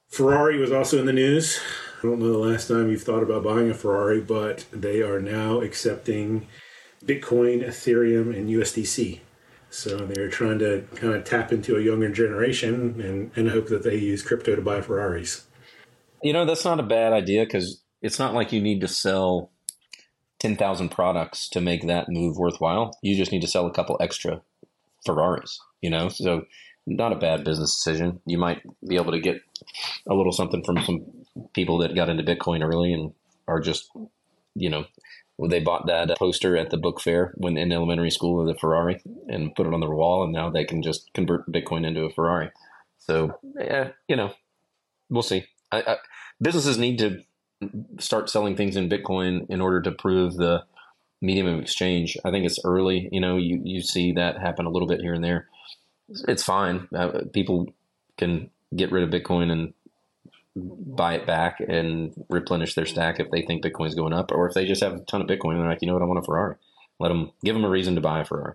Ferrari 0.08 0.58
was 0.58 0.70
also 0.70 0.98
in 1.00 1.06
the 1.06 1.12
news. 1.12 1.58
I 1.98 2.06
don't 2.06 2.18
know 2.18 2.30
the 2.30 2.38
last 2.38 2.68
time 2.68 2.90
you've 2.90 3.02
thought 3.02 3.22
about 3.22 3.44
buying 3.44 3.70
a 3.70 3.74
Ferrari, 3.74 4.20
but 4.20 4.66
they 4.72 5.02
are 5.02 5.20
now 5.20 5.60
accepting 5.60 6.46
Bitcoin, 7.04 7.66
Ethereum, 7.66 8.36
and 8.36 8.48
USDC. 8.48 9.20
So 9.70 9.96
they're 9.96 10.28
trying 10.28 10.58
to 10.58 10.86
kind 10.94 11.14
of 11.14 11.24
tap 11.24 11.50
into 11.50 11.76
a 11.76 11.80
younger 11.80 12.10
generation 12.10 13.00
and, 13.00 13.30
and 13.34 13.50
hope 13.50 13.68
that 13.68 13.82
they 13.82 13.96
use 13.96 14.22
crypto 14.22 14.54
to 14.54 14.60
buy 14.60 14.82
Ferraris. 14.82 15.46
You 16.22 16.32
know, 16.32 16.44
that's 16.44 16.64
not 16.64 16.78
a 16.78 16.84
bad 16.84 17.12
idea 17.12 17.44
because 17.44 17.81
it's 18.02 18.18
not 18.18 18.34
like 18.34 18.52
you 18.52 18.60
need 18.60 18.80
to 18.80 18.88
sell 18.88 19.50
10,000 20.40 20.88
products 20.90 21.48
to 21.50 21.60
make 21.60 21.86
that 21.86 22.08
move 22.08 22.36
worthwhile. 22.36 22.98
You 23.00 23.16
just 23.16 23.32
need 23.32 23.42
to 23.42 23.48
sell 23.48 23.66
a 23.66 23.72
couple 23.72 23.96
extra 24.00 24.42
Ferraris, 25.06 25.60
you 25.80 25.88
know? 25.88 26.08
So, 26.08 26.42
not 26.84 27.12
a 27.12 27.16
bad 27.16 27.44
business 27.44 27.76
decision. 27.76 28.20
You 28.26 28.38
might 28.38 28.60
be 28.86 28.96
able 28.96 29.12
to 29.12 29.20
get 29.20 29.40
a 30.08 30.14
little 30.14 30.32
something 30.32 30.64
from 30.64 30.82
some 30.82 31.04
people 31.54 31.78
that 31.78 31.94
got 31.94 32.08
into 32.08 32.24
Bitcoin 32.24 32.60
early 32.60 32.92
and 32.92 33.12
are 33.46 33.60
just, 33.60 33.88
you 34.56 34.68
know, 34.68 34.86
they 35.48 35.60
bought 35.60 35.86
that 35.86 36.16
poster 36.18 36.56
at 36.56 36.70
the 36.70 36.76
book 36.76 37.00
fair 37.00 37.32
when 37.36 37.56
in 37.56 37.72
elementary 37.72 38.10
school 38.10 38.40
of 38.40 38.46
the 38.46 38.58
Ferrari 38.58 39.00
and 39.28 39.54
put 39.54 39.66
it 39.66 39.72
on 39.72 39.80
their 39.80 39.90
wall, 39.90 40.24
and 40.24 40.32
now 40.32 40.50
they 40.50 40.64
can 40.64 40.82
just 40.82 41.12
convert 41.14 41.50
Bitcoin 41.50 41.86
into 41.86 42.04
a 42.04 42.12
Ferrari. 42.12 42.50
So, 42.98 43.38
yeah, 43.56 43.90
you 44.08 44.16
know, 44.16 44.32
we'll 45.08 45.22
see. 45.22 45.46
I, 45.70 45.82
I, 45.82 45.96
businesses 46.40 46.78
need 46.78 46.98
to 46.98 47.22
start 47.98 48.30
selling 48.30 48.56
things 48.56 48.76
in 48.76 48.88
Bitcoin 48.88 49.46
in 49.48 49.60
order 49.60 49.80
to 49.82 49.92
prove 49.92 50.34
the 50.34 50.64
medium 51.20 51.46
of 51.46 51.60
exchange. 51.60 52.16
I 52.24 52.30
think 52.30 52.44
it's 52.44 52.58
early. 52.64 53.08
You 53.12 53.20
know, 53.20 53.36
you, 53.36 53.60
you 53.64 53.82
see 53.82 54.12
that 54.12 54.38
happen 54.40 54.66
a 54.66 54.70
little 54.70 54.88
bit 54.88 55.00
here 55.00 55.14
and 55.14 55.24
there. 55.24 55.48
It's 56.28 56.42
fine. 56.42 56.88
Uh, 56.94 57.22
people 57.32 57.72
can 58.18 58.50
get 58.74 58.92
rid 58.92 59.04
of 59.04 59.10
Bitcoin 59.10 59.50
and 59.50 59.72
buy 60.54 61.14
it 61.14 61.26
back 61.26 61.60
and 61.66 62.12
replenish 62.28 62.74
their 62.74 62.86
stack 62.86 63.18
if 63.18 63.30
they 63.30 63.42
think 63.42 63.64
Bitcoin's 63.64 63.94
going 63.94 64.12
up, 64.12 64.32
or 64.32 64.46
if 64.46 64.54
they 64.54 64.66
just 64.66 64.82
have 64.82 64.94
a 64.94 65.00
ton 65.00 65.22
of 65.22 65.26
Bitcoin 65.26 65.52
and 65.52 65.60
they're 65.60 65.68
like, 65.68 65.80
you 65.80 65.88
know 65.88 65.94
what, 65.94 66.02
I 66.02 66.06
want 66.06 66.18
a 66.18 66.22
Ferrari. 66.22 66.56
Let 66.98 67.08
them 67.08 67.32
give 67.42 67.54
them 67.54 67.64
a 67.64 67.70
reason 67.70 67.94
to 67.94 68.00
buy 68.00 68.20
a 68.20 68.24
Ferrari. 68.24 68.54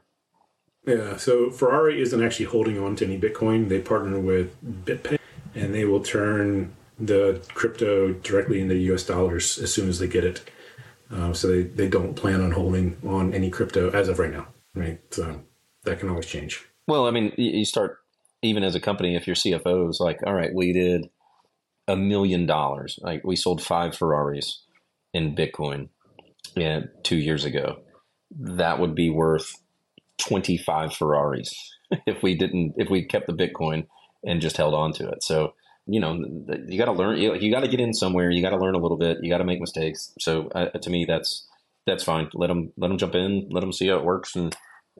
Yeah, 0.86 1.17
so 1.17 1.50
Ferrari 1.50 2.02
isn't 2.02 2.24
actually 2.24 2.46
holding 2.46 2.80
on 2.80 2.96
to 2.98 3.06
any 3.06 3.20
Bitcoin. 3.20 3.67
They 3.67 3.82
partner 3.82 4.20
with 4.20 4.56
BitPay, 4.86 5.17
and 5.54 5.74
they 5.74 5.84
will 5.84 6.02
turn 6.02 6.74
the 6.99 7.41
crypto 7.53 8.13
directly 8.13 8.62
into 8.62 8.75
U.S. 8.75 9.03
dollars 9.03 9.57
as 9.57 9.73
soon 9.73 9.89
as 9.89 9.99
they 9.99 10.07
get 10.07 10.23
it. 10.23 10.49
Uh, 11.12 11.31
so 11.33 11.47
they, 11.47 11.63
they 11.63 11.88
don't 11.88 12.15
plan 12.15 12.41
on 12.41 12.51
holding 12.51 12.97
on 13.05 13.33
any 13.33 13.49
crypto 13.49 13.89
as 13.91 14.10
of 14.10 14.19
right 14.19 14.31
now. 14.31 14.47
Right, 14.73 14.99
so 15.12 15.41
that 15.83 15.99
can 15.99 16.10
always 16.10 16.25
change. 16.25 16.65
Well, 16.88 17.07
I 17.07 17.12
mean, 17.12 17.33
you 17.38 17.65
start 17.65 17.99
even 18.41 18.63
as 18.63 18.75
a 18.75 18.79
company 18.79 19.15
if 19.15 19.27
your 19.27 19.36
CFO 19.36 19.89
is 19.89 19.99
like, 19.99 20.19
all 20.25 20.33
right, 20.33 20.53
we 20.53 20.73
did 20.73 21.10
a 21.88 21.95
million 21.95 22.45
dollars. 22.45 22.99
Like 23.01 23.23
we 23.23 23.36
sold 23.36 23.62
five 23.62 23.95
Ferraris 23.95 24.63
in 25.13 25.36
Bitcoin 25.36 25.89
yeah, 26.55 26.81
two 27.03 27.17
years 27.17 27.45
ago. 27.45 27.77
That 28.31 28.79
would 28.79 28.95
be 28.95 29.10
worth 29.10 29.55
25 30.17 30.93
Ferraris 30.93 31.53
if 32.05 32.21
we 32.21 32.36
didn't, 32.36 32.73
if 32.77 32.89
we 32.89 33.05
kept 33.05 33.27
the 33.27 33.33
Bitcoin 33.33 33.88
and 34.23 34.41
just 34.41 34.57
held 34.57 34.73
on 34.73 34.91
to 34.93 35.10
it. 35.10 35.23
So, 35.23 35.53
you 35.88 36.00
know, 36.00 36.13
you 36.67 36.78
got 36.78 36.86
to 36.86 36.91
learn, 36.91 37.17
you, 37.17 37.34
you 37.36 37.52
got 37.52 37.62
to 37.62 37.67
get 37.67 37.80
in 37.80 37.93
somewhere. 37.93 38.30
You 38.30 38.41
got 38.41 38.52
to 38.52 38.58
learn 38.58 38.76
a 38.76 38.80
little 38.80 38.97
bit. 38.97 39.17
You 39.21 39.30
got 39.30 39.39
to 39.39 39.45
make 39.45 39.60
mistakes. 39.60 40.13
So 40.19 40.47
uh, 40.50 40.69
to 40.69 40.89
me, 40.89 41.06
that's, 41.06 41.47
that's 41.86 42.04
fine. 42.04 42.30
Let 42.34 42.47
them, 42.47 42.73
let 42.78 42.89
them 42.89 42.97
jump 42.97 43.15
in, 43.15 43.47
let 43.50 43.62
them 43.62 43.71
see 43.71 43.88
how 43.88 43.97
it 43.97 44.04
works. 44.04 44.36
And, 44.36 44.56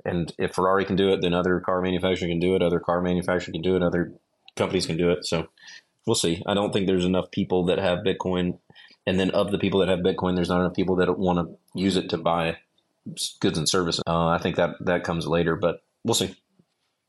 and 0.06 0.34
if 0.38 0.54
Ferrari 0.56 0.86
can 0.86 0.96
do 0.96 1.12
it, 1.14 1.22
then 1.22 1.34
other 1.34 1.60
car 1.60 1.82
manufacturer 1.82 2.30
can 2.30 2.40
do 2.40 2.56
it. 2.56 2.62
Other 2.62 2.80
car 2.80 3.02
manufacturer 3.02 3.52
can 3.52 3.62
do 3.62 3.76
it. 3.76 3.84
Other 3.84 4.14
companies 4.56 4.86
can 4.86 4.98
do 4.98 5.12
it. 5.12 5.26
So 5.26 5.48
we'll 6.06 6.16
see. 6.16 6.42
I 6.46 6.54
don't 6.54 6.72
think 6.72 6.88
there's 6.88 7.06
enough 7.06 7.30
people 7.32 7.66
that 7.66 7.80
have 7.80 8.00
Bitcoin, 8.00 8.60
and 9.06 9.20
then 9.20 9.32
of 9.32 9.52
the 9.52 9.58
people 9.58 9.82
that 9.82 9.90
have 9.90 10.00
Bitcoin, 10.00 10.36
there's 10.36 10.50
not 10.50 10.62
enough 10.62 10.74
people 10.74 10.96
that 10.98 11.18
want 11.18 11.40
to 11.40 11.80
use 11.80 11.98
it 11.98 12.10
to 12.10 12.18
buy 12.18 12.58
goods 13.40 13.58
and 13.58 13.68
services. 13.68 14.04
Uh, 14.08 14.28
I 14.28 14.38
think 14.38 14.56
that 14.56 14.72
that 14.82 15.04
comes 15.04 15.28
later, 15.28 15.56
but 15.56 15.82
we'll 16.04 16.14
see. 16.14 16.36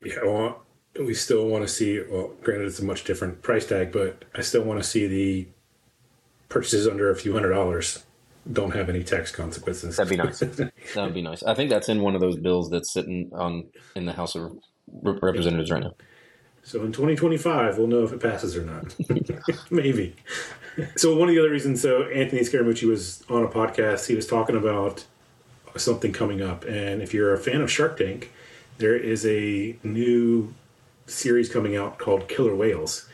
Yeah, 0.03 0.23
well, 0.23 0.65
we 0.97 1.13
still 1.13 1.47
want 1.47 1.63
to 1.65 1.67
see. 1.67 2.01
Well, 2.01 2.31
granted, 2.41 2.67
it's 2.67 2.79
a 2.79 2.85
much 2.85 3.03
different 3.03 3.41
price 3.41 3.65
tag, 3.65 3.91
but 3.91 4.25
I 4.35 4.41
still 4.41 4.63
want 4.63 4.81
to 4.81 4.87
see 4.87 5.07
the 5.07 5.47
purchases 6.47 6.87
under 6.87 7.09
a 7.09 7.15
few 7.15 7.33
hundred 7.33 7.53
dollars 7.53 8.05
don't 8.51 8.73
have 8.73 8.89
any 8.89 9.03
tax 9.03 9.31
consequences. 9.31 9.97
That'd 9.97 10.09
be 10.09 10.17
nice. 10.17 10.39
that 10.39 10.71
would 10.95 11.13
be 11.13 11.21
nice. 11.21 11.43
I 11.43 11.53
think 11.53 11.69
that's 11.69 11.89
in 11.89 12.01
one 12.01 12.15
of 12.15 12.21
those 12.21 12.37
bills 12.37 12.69
that's 12.69 12.91
sitting 12.91 13.29
on 13.33 13.67
in 13.95 14.05
the 14.05 14.13
House 14.13 14.35
of 14.35 14.57
Representatives 14.91 15.71
right 15.71 15.83
now. 15.83 15.93
So 16.63 16.83
in 16.83 16.91
2025, 16.91 17.77
we'll 17.77 17.87
know 17.87 18.03
if 18.03 18.11
it 18.11 18.19
passes 18.19 18.55
or 18.55 18.63
not. 18.63 18.95
Maybe. 19.71 20.15
So 20.95 21.15
one 21.15 21.29
of 21.29 21.35
the 21.35 21.39
other 21.39 21.49
reasons, 21.49 21.81
so 21.81 22.03
Anthony 22.03 22.41
Scaramucci 22.41 22.87
was 22.87 23.23
on 23.29 23.43
a 23.43 23.47
podcast. 23.47 24.07
He 24.07 24.15
was 24.15 24.27
talking 24.27 24.55
about 24.55 25.05
something 25.77 26.11
coming 26.11 26.41
up, 26.41 26.65
and 26.65 27.01
if 27.01 27.13
you're 27.13 27.33
a 27.33 27.37
fan 27.37 27.61
of 27.61 27.71
Shark 27.71 27.97
Tank, 27.97 28.31
there 28.77 28.95
is 28.95 29.25
a 29.25 29.77
new 29.83 30.53
series 31.09 31.49
coming 31.49 31.75
out 31.75 31.97
called 31.97 32.27
Killer 32.27 32.55
Whales, 32.55 33.07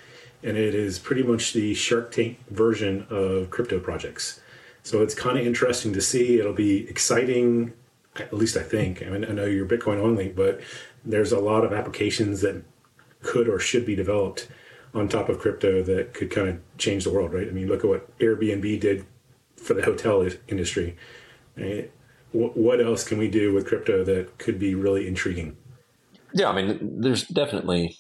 and 0.44 0.58
it 0.58 0.76
is 0.76 1.00
pretty 1.00 1.24
much 1.24 1.54
the 1.54 1.74
Shark 1.74 2.12
Tank 2.12 2.38
version 2.50 3.08
of 3.10 3.50
crypto 3.50 3.80
projects. 3.80 4.42
So 4.84 5.02
it's 5.02 5.16
kind 5.16 5.40
of 5.40 5.48
interesting 5.48 5.94
to 5.94 6.02
see. 6.02 6.40
It'll 6.40 6.54
be 6.54 6.88
exciting, 6.88 7.74
at 8.18 8.34
least 8.34 8.56
I 8.56 8.62
think. 8.62 9.02
I 9.02 9.06
mean, 9.06 9.26
I 9.26 9.30
know 9.30 9.46
you're 9.46 9.66
Bitcoin 9.66 10.00
only, 10.00 10.30
but 10.30 10.62
there's 11.04 11.32
a 11.32 11.40
lot 11.40 11.66
of 11.66 11.74
applications 11.74 12.42
that 12.42 12.64
could 13.22 13.50
or 13.50 13.60
should 13.60 13.86
be 13.86 13.96
developed 13.96 14.48
on 14.94 15.10
top 15.10 15.28
of 15.28 15.40
crypto 15.40 15.82
that 15.84 16.14
could 16.14 16.30
kind 16.30 16.48
of 16.48 16.60
change 16.78 17.04
the 17.04 17.12
world, 17.12 17.34
right? 17.34 17.48
I 17.48 17.52
mean, 17.52 17.68
look 17.68 17.84
at 17.84 17.90
what 17.90 18.18
Airbnb 18.20 18.80
did 18.80 19.06
for 19.58 19.74
the 19.74 19.84
hotel 19.84 20.30
industry. 20.48 20.96
What 22.32 22.80
else 22.80 23.04
can 23.04 23.18
we 23.18 23.28
do 23.28 23.54
with 23.54 23.66
crypto 23.66 24.04
that 24.04 24.38
could 24.38 24.60
be 24.60 24.76
really 24.76 25.08
intriguing? 25.08 25.58
Yeah, 26.36 26.50
I 26.50 26.54
mean, 26.54 27.02
there's 27.02 27.26
definitely 27.26 27.98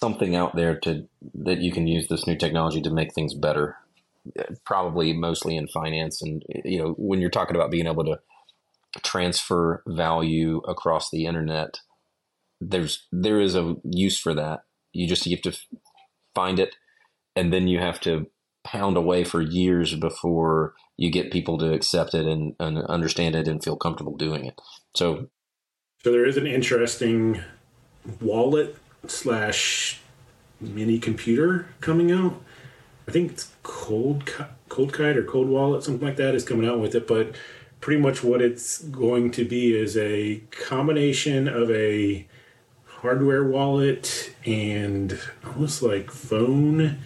something 0.00 0.34
out 0.34 0.56
there 0.56 0.78
to 0.80 1.06
that 1.34 1.58
you 1.58 1.70
can 1.70 1.86
use 1.86 2.08
this 2.08 2.26
new 2.26 2.36
technology 2.36 2.80
to 2.82 2.90
make 2.90 3.14
things 3.14 3.34
better. 3.34 3.76
Probably 4.64 5.12
mostly 5.12 5.56
in 5.56 5.68
finance, 5.68 6.20
and 6.20 6.42
you 6.64 6.78
know, 6.78 6.94
when 6.98 7.20
you're 7.20 7.30
talking 7.30 7.56
about 7.56 7.70
being 7.70 7.86
able 7.86 8.04
to 8.04 8.18
transfer 9.04 9.82
value 9.86 10.58
across 10.66 11.10
the 11.10 11.26
internet 11.26 11.78
there's 12.60 13.06
there 13.12 13.40
is 13.40 13.54
a 13.54 13.76
use 13.84 14.18
for 14.18 14.34
that. 14.34 14.64
You 14.92 15.06
just 15.06 15.26
you 15.26 15.36
have 15.36 15.52
to 15.52 15.58
find 16.34 16.58
it, 16.58 16.74
and 17.36 17.52
then 17.52 17.68
you 17.68 17.78
have 17.78 18.00
to 18.00 18.26
pound 18.64 18.96
away 18.96 19.24
for 19.24 19.40
years 19.40 19.94
before 19.94 20.74
you 20.96 21.10
get 21.10 21.30
people 21.30 21.58
to 21.58 21.72
accept 21.72 22.14
it 22.14 22.26
and, 22.26 22.54
and 22.58 22.78
understand 22.86 23.34
it 23.34 23.48
and 23.48 23.62
feel 23.62 23.76
comfortable 23.76 24.16
doing 24.16 24.44
it. 24.44 24.60
So, 24.94 25.28
so 26.02 26.10
there 26.10 26.26
is 26.26 26.36
an 26.36 26.46
interesting 26.46 27.40
wallet 28.20 28.76
slash 29.06 30.00
mini 30.60 30.98
computer 30.98 31.68
coming 31.80 32.10
out. 32.10 32.40
I 33.06 33.10
think 33.10 33.32
it's 33.32 33.52
Cold 33.62 34.46
Cold 34.68 34.92
Kite 34.92 35.16
or 35.16 35.24
Cold 35.24 35.48
Wallet, 35.48 35.82
something 35.82 36.06
like 36.06 36.16
that, 36.16 36.34
is 36.34 36.44
coming 36.44 36.68
out 36.68 36.78
with 36.78 36.94
it. 36.94 37.06
But 37.06 37.34
pretty 37.80 38.00
much 38.00 38.22
what 38.22 38.42
it's 38.42 38.82
going 38.82 39.30
to 39.32 39.44
be 39.44 39.74
is 39.74 39.96
a 39.96 40.42
combination 40.50 41.48
of 41.48 41.70
a 41.70 42.26
hardware 42.86 43.44
wallet 43.44 44.34
and 44.44 45.18
almost 45.46 45.82
like 45.82 46.10
phone 46.10 46.98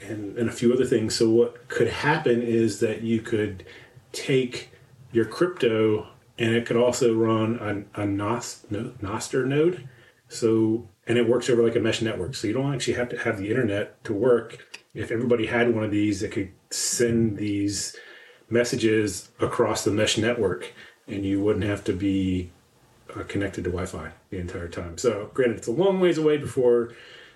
and, 0.00 0.36
and 0.36 0.48
a 0.48 0.52
few 0.52 0.72
other 0.72 0.84
things. 0.84 1.14
So, 1.14 1.30
what 1.30 1.68
could 1.68 1.88
happen 1.88 2.42
is 2.42 2.80
that 2.80 3.02
you 3.02 3.20
could 3.20 3.64
take 4.12 4.70
your 5.10 5.24
crypto 5.24 6.08
and 6.38 6.54
it 6.54 6.66
could 6.66 6.76
also 6.76 7.14
run 7.14 7.86
a, 7.96 8.02
a 8.02 8.06
NOS, 8.06 8.64
Nostr 8.70 9.46
node. 9.46 9.88
So, 10.32 10.88
and 11.06 11.18
it 11.18 11.28
works 11.28 11.50
over 11.50 11.62
like 11.62 11.76
a 11.76 11.80
mesh 11.80 12.02
network. 12.02 12.34
So, 12.34 12.46
you 12.46 12.54
don't 12.54 12.74
actually 12.74 12.94
have 12.94 13.08
to 13.10 13.18
have 13.18 13.38
the 13.38 13.50
internet 13.50 14.02
to 14.04 14.12
work. 14.12 14.82
If 14.94 15.10
everybody 15.10 15.46
had 15.46 15.74
one 15.74 15.84
of 15.84 15.90
these, 15.90 16.22
it 16.22 16.32
could 16.32 16.50
send 16.70 17.36
these 17.36 17.96
messages 18.50 19.30
across 19.40 19.84
the 19.84 19.90
mesh 19.90 20.18
network 20.18 20.72
and 21.08 21.24
you 21.24 21.42
wouldn't 21.42 21.64
have 21.64 21.82
to 21.84 21.92
be 21.92 22.50
uh, 23.14 23.22
connected 23.24 23.64
to 23.64 23.70
Wi-Fi 23.70 24.12
the 24.30 24.38
entire 24.38 24.68
time. 24.68 24.98
So, 24.98 25.30
granted, 25.34 25.58
it's 25.58 25.68
a 25.68 25.72
long 25.72 26.00
ways 26.00 26.18
away 26.18 26.38
before 26.38 26.94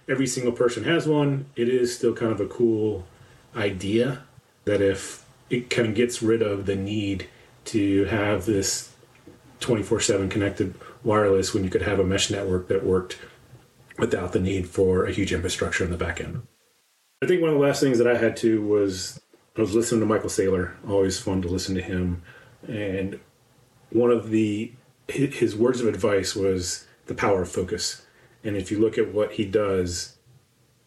every 0.09 0.27
single 0.27 0.53
person 0.53 0.85
has 0.85 1.07
one. 1.07 1.47
It 1.57 1.69
is 1.69 1.95
still 1.95 2.15
kind 2.15 2.33
of 2.33 2.41
a 2.41 2.47
cool 2.47 3.07
idea 3.55 4.23
that 4.65 4.81
if 4.81 5.25
it 5.51 5.71
kind 5.71 5.89
of 5.89 5.95
gets 5.95 6.23
rid 6.23 6.43
of 6.43 6.67
the 6.67 6.77
need 6.77 7.29
to 7.67 8.05
have 8.05 8.47
this 8.47 8.93
24/7 9.61 10.31
connected 10.31 10.75
wireless 11.07 11.55
when 11.55 11.65
you 11.65 11.71
could 11.71 11.83
have 11.83 12.01
a 12.01 12.05
mesh 12.05 12.31
network 12.31 12.69
that 12.69 12.85
worked 12.85 13.19
without 13.97 14.33
the 14.33 14.41
need 14.41 14.69
for 14.69 15.07
a 15.07 15.13
huge 15.13 15.33
infrastructure 15.33 15.85
in 15.85 15.91
the 15.91 15.97
back 15.97 16.21
end. 16.21 16.43
I 17.23 17.27
think 17.27 17.41
one 17.41 17.51
of 17.51 17.57
the 17.57 17.63
last 17.63 17.81
things 17.81 17.97
that 17.99 18.07
I 18.07 18.19
had 18.19 18.37
to 18.39 18.61
was 18.61 19.21
I 19.57 19.61
was 19.63 19.75
listening 19.75 20.01
to 20.01 20.07
Michael 20.07 20.29
Saylor. 20.29 20.75
Always 20.87 21.19
fun 21.19 21.41
to 21.43 21.49
listen 21.49 21.75
to 21.77 21.81
him, 21.83 22.23
and 22.69 23.19
one 23.91 24.11
of 24.11 24.31
the 24.31 24.73
his 25.09 25.55
words 25.55 25.81
of 25.81 25.87
advice 25.87 26.35
was 26.35 26.87
the 27.07 27.15
power 27.15 27.43
of 27.43 27.51
focus. 27.51 28.05
And 28.43 28.57
if 28.57 28.71
you 28.71 28.79
look 28.79 28.99
at 28.99 29.15
what 29.15 29.33
he 29.33 29.45
does, 29.45 30.17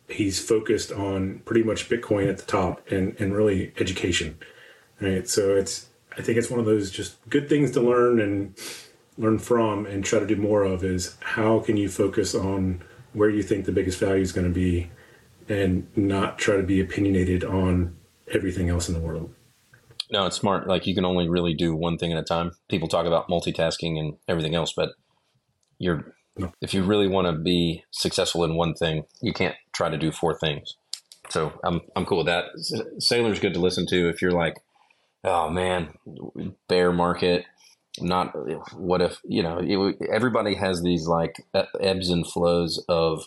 he's 0.09 0.45
focused 0.45 0.91
on 0.91 1.39
pretty 1.45 1.63
much 1.63 1.89
Bitcoin 1.89 2.29
at 2.29 2.37
the 2.37 2.45
top 2.45 2.85
and, 2.91 3.15
and 3.19 3.33
really 3.33 3.73
education. 3.79 4.37
Right. 5.01 5.27
So 5.27 5.55
it's 5.55 5.87
I 6.17 6.21
think 6.21 6.37
it's 6.37 6.49
one 6.49 6.59
of 6.59 6.65
those 6.65 6.91
just 6.91 7.17
good 7.29 7.47
things 7.47 7.71
to 7.71 7.81
learn 7.81 8.19
and 8.19 8.55
learn 9.19 9.37
from 9.37 9.85
and 9.85 10.03
try 10.03 10.17
to 10.17 10.25
do 10.25 10.35
more 10.35 10.63
of 10.63 10.83
is 10.83 11.15
how 11.19 11.59
can 11.59 11.77
you 11.77 11.89
focus 11.89 12.33
on 12.33 12.81
where 13.13 13.29
you 13.29 13.43
think 13.43 13.65
the 13.65 13.71
biggest 13.71 13.99
value 13.99 14.21
is 14.21 14.31
going 14.31 14.47
to 14.47 14.53
be 14.53 14.89
and 15.49 15.87
not 15.95 16.37
try 16.37 16.55
to 16.55 16.63
be 16.63 16.79
opinionated 16.79 17.43
on 17.43 17.95
everything 18.31 18.69
else 18.69 18.87
in 18.87 18.93
the 18.93 19.01
world. 19.01 19.33
No, 20.11 20.25
it's 20.25 20.37
smart. 20.37 20.67
Like 20.67 20.87
you 20.87 20.95
can 20.95 21.05
only 21.05 21.27
really 21.27 21.53
do 21.53 21.75
one 21.75 21.97
thing 21.97 22.11
at 22.13 22.19
a 22.19 22.23
time. 22.23 22.51
People 22.69 22.87
talk 22.87 23.05
about 23.05 23.27
multitasking 23.27 23.99
and 23.99 24.15
everything 24.27 24.55
else, 24.55 24.73
but 24.75 24.91
you're 25.77 26.13
no. 26.37 26.51
if 26.61 26.73
you 26.73 26.83
really 26.83 27.07
want 27.07 27.27
to 27.27 27.33
be 27.33 27.83
successful 27.91 28.43
in 28.43 28.55
one 28.55 28.73
thing, 28.73 29.03
you 29.21 29.33
can't 29.33 29.55
try 29.73 29.89
to 29.89 29.97
do 29.97 30.11
four 30.11 30.37
things. 30.37 30.75
So 31.29 31.53
I'm 31.63 31.81
I'm 31.95 32.05
cool 32.05 32.19
with 32.19 32.27
that. 32.27 32.45
Saylor's 32.99 33.39
good 33.39 33.53
to 33.53 33.59
listen 33.59 33.85
to 33.87 34.09
if 34.09 34.21
you're 34.21 34.31
like, 34.31 34.55
oh 35.23 35.49
man, 35.49 35.93
bear 36.67 36.91
market. 36.91 37.45
Not 37.99 38.33
what 38.77 39.01
if 39.01 39.19
you 39.23 39.41
know 39.43 39.59
it, 39.61 39.97
everybody 40.11 40.55
has 40.55 40.81
these 40.83 41.07
like 41.07 41.43
ebbs 41.81 42.09
and 42.09 42.25
flows 42.25 42.83
of 42.87 43.25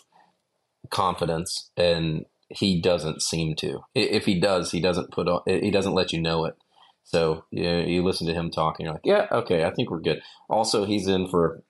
confidence, 0.89 1.69
and 1.75 2.25
he 2.49 2.81
doesn't 2.81 3.21
seem 3.21 3.55
to. 3.57 3.81
If 3.93 4.25
he 4.25 4.39
does, 4.39 4.71
he 4.71 4.79
doesn't 4.79 5.11
put 5.11 5.27
on. 5.27 5.41
He 5.45 5.71
doesn't 5.71 5.93
let 5.93 6.13
you 6.13 6.21
know 6.21 6.45
it. 6.45 6.55
So 7.03 7.45
yeah, 7.51 7.79
you 7.79 8.03
listen 8.03 8.27
to 8.27 8.33
him 8.33 8.49
talking, 8.49 8.85
you're 8.85 8.93
like, 8.93 9.05
yeah, 9.05 9.27
okay, 9.31 9.65
I 9.65 9.71
think 9.71 9.91
we're 9.91 9.99
good. 9.99 10.21
Also, 10.49 10.85
he's 10.85 11.07
in 11.07 11.27
for 11.27 11.63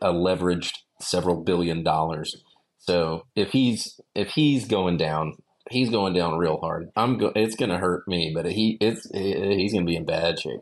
a 0.00 0.12
leveraged 0.12 0.74
several 1.00 1.42
billion 1.42 1.82
dollars. 1.82 2.42
So 2.78 3.26
if 3.34 3.50
he's 3.50 4.00
if 4.14 4.30
he's 4.30 4.66
going 4.66 4.96
down, 4.96 5.36
he's 5.70 5.90
going 5.90 6.14
down 6.14 6.38
real 6.38 6.58
hard. 6.58 6.90
I'm 6.96 7.18
go- 7.18 7.32
it's 7.34 7.56
going 7.56 7.70
to 7.70 7.78
hurt 7.78 8.06
me, 8.06 8.32
but 8.34 8.46
he 8.46 8.78
it's 8.80 9.08
he's 9.12 9.72
going 9.72 9.84
to 9.84 9.90
be 9.90 9.96
in 9.96 10.06
bad 10.06 10.38
shape. 10.38 10.60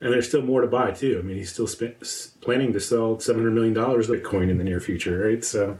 And 0.00 0.12
there's 0.12 0.28
still 0.28 0.42
more 0.42 0.60
to 0.60 0.68
buy 0.68 0.92
too. 0.92 1.18
I 1.18 1.22
mean, 1.22 1.36
he's 1.36 1.52
still 1.52 1.68
planning 2.40 2.72
to 2.72 2.80
sell 2.80 3.18
700 3.18 3.50
million 3.50 3.74
dollars 3.74 4.08
of 4.08 4.20
Bitcoin 4.20 4.48
in 4.48 4.58
the 4.58 4.64
near 4.64 4.80
future, 4.80 5.28
right? 5.28 5.44
So 5.44 5.78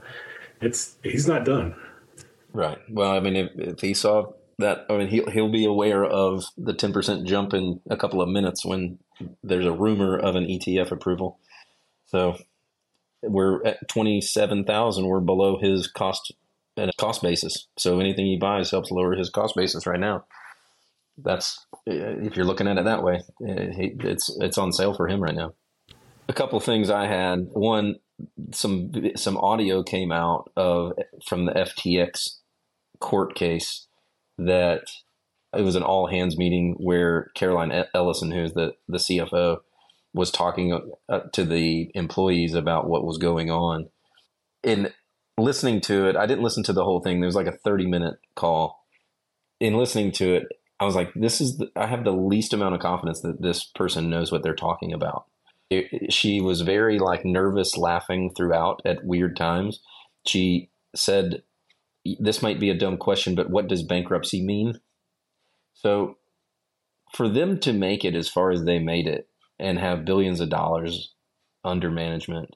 it's 0.60 0.96
he's 1.02 1.28
not 1.28 1.44
done. 1.44 1.76
Right. 2.52 2.78
Well, 2.90 3.12
I 3.12 3.20
mean, 3.20 3.36
if, 3.36 3.50
if 3.56 3.80
he 3.80 3.94
saw 3.94 4.32
that 4.58 4.86
I 4.90 4.96
mean 4.96 5.08
he'll 5.08 5.30
he'll 5.30 5.52
be 5.52 5.64
aware 5.64 6.04
of 6.04 6.44
the 6.56 6.74
ten 6.74 6.92
percent 6.92 7.26
jump 7.26 7.54
in 7.54 7.80
a 7.90 7.96
couple 7.96 8.20
of 8.20 8.28
minutes 8.28 8.64
when 8.64 8.98
there's 9.42 9.66
a 9.66 9.72
rumor 9.72 10.18
of 10.18 10.34
an 10.34 10.46
ETF 10.46 10.90
approval. 10.90 11.38
So 12.06 12.38
we're 13.22 13.64
at 13.64 13.88
twenty 13.88 14.20
seven 14.20 14.64
thousand. 14.64 15.06
We're 15.06 15.20
below 15.20 15.58
his 15.58 15.86
cost 15.86 16.32
and 16.76 16.90
cost 16.96 17.22
basis. 17.22 17.68
So 17.78 18.00
anything 18.00 18.26
he 18.26 18.36
buys 18.36 18.70
helps 18.70 18.90
lower 18.90 19.14
his 19.14 19.30
cost 19.30 19.54
basis 19.56 19.86
right 19.86 20.00
now. 20.00 20.24
That's 21.22 21.66
if 21.86 22.36
you're 22.36 22.46
looking 22.46 22.68
at 22.68 22.78
it 22.78 22.84
that 22.84 23.02
way, 23.02 23.22
it's 23.40 24.36
it's 24.40 24.58
on 24.58 24.72
sale 24.72 24.94
for 24.94 25.08
him 25.08 25.20
right 25.20 25.34
now. 25.34 25.54
A 26.28 26.32
couple 26.32 26.60
things 26.60 26.90
I 26.90 27.06
had. 27.06 27.48
One, 27.52 27.96
some 28.52 28.92
some 29.16 29.36
audio 29.36 29.82
came 29.82 30.12
out 30.12 30.50
of 30.56 30.92
from 31.26 31.46
the 31.46 31.52
FTX 31.52 32.36
court 33.00 33.34
case 33.34 33.86
that 34.38 34.90
it 35.56 35.62
was 35.62 35.76
an 35.76 35.82
all 35.82 36.06
hands 36.06 36.36
meeting 36.36 36.76
where 36.78 37.30
Caroline 37.34 37.72
Ellison, 37.94 38.30
who's 38.30 38.52
the, 38.52 38.74
the 38.86 38.98
CFO, 38.98 39.58
was 40.12 40.30
talking 40.30 40.92
uh, 41.08 41.20
to 41.32 41.44
the 41.44 41.90
employees 41.94 42.54
about 42.54 42.88
what 42.88 43.04
was 43.04 43.18
going 43.18 43.50
on. 43.50 43.88
In 44.62 44.92
listening 45.38 45.80
to 45.82 46.08
it, 46.08 46.16
I 46.16 46.26
didn't 46.26 46.44
listen 46.44 46.62
to 46.64 46.72
the 46.72 46.84
whole 46.84 47.00
thing. 47.00 47.20
There 47.20 47.26
was 47.26 47.34
like 47.34 47.46
a 47.46 47.52
30 47.52 47.86
minute 47.86 48.16
call. 48.34 48.84
In 49.60 49.74
listening 49.74 50.12
to 50.12 50.34
it, 50.34 50.46
I 50.80 50.84
was 50.84 50.94
like, 50.94 51.12
this 51.14 51.40
is, 51.40 51.58
the, 51.58 51.70
I 51.74 51.86
have 51.86 52.04
the 52.04 52.12
least 52.12 52.52
amount 52.52 52.74
of 52.74 52.80
confidence 52.80 53.20
that 53.22 53.42
this 53.42 53.64
person 53.64 54.10
knows 54.10 54.30
what 54.30 54.42
they're 54.42 54.54
talking 54.54 54.92
about. 54.92 55.24
It, 55.70 56.12
she 56.12 56.40
was 56.40 56.62
very 56.62 56.98
like 56.98 57.24
nervous, 57.24 57.76
laughing 57.76 58.32
throughout 58.34 58.80
at 58.84 59.04
weird 59.04 59.36
times. 59.36 59.80
She 60.26 60.70
said 60.94 61.42
this 62.18 62.42
might 62.42 62.60
be 62.60 62.70
a 62.70 62.78
dumb 62.78 62.96
question, 62.96 63.34
but 63.34 63.50
what 63.50 63.68
does 63.68 63.82
bankruptcy 63.82 64.42
mean? 64.42 64.80
So, 65.74 66.16
for 67.14 67.28
them 67.28 67.58
to 67.60 67.72
make 67.72 68.04
it 68.04 68.14
as 68.14 68.28
far 68.28 68.50
as 68.50 68.64
they 68.64 68.78
made 68.78 69.06
it 69.06 69.28
and 69.58 69.78
have 69.78 70.04
billions 70.04 70.40
of 70.40 70.50
dollars 70.50 71.14
under 71.64 71.90
management 71.90 72.54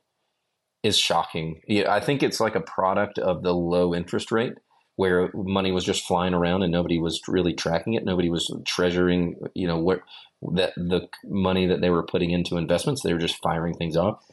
is 0.83 0.99
shocking. 0.99 1.61
I 1.89 2.01
think 2.01 2.23
it's 2.23 2.41
like 2.41 2.55
a 2.55 2.61
product 2.61 3.19
of 3.19 3.43
the 3.43 3.55
low 3.55 3.95
interest 3.95 4.33
rate 4.33 4.55
where 4.97 5.31
money 5.35 5.73
was 5.73 5.85
just 5.85 6.07
flying 6.07 6.35
around 6.35 6.63
and 6.63 6.73
nobody 6.73 6.99
was 6.99 7.21
really 7.27 7.55
tracking 7.55 7.95
it. 7.95 8.05
Nobody 8.05 8.31
was 8.31 8.55
treasuring, 8.67 9.37
you 9.55 9.67
know, 9.67 9.79
what 9.79 10.03
that 10.55 10.75
the 10.77 11.09
money 11.25 11.67
that 11.67 11.81
they 11.81 11.91
were 11.91 12.03
putting 12.03 12.31
into 12.31 12.57
investments. 12.57 13.03
They 13.03 13.13
were 13.13 13.19
just 13.19 13.43
firing 13.43 13.75
things 13.75 13.97
off. 13.97 14.25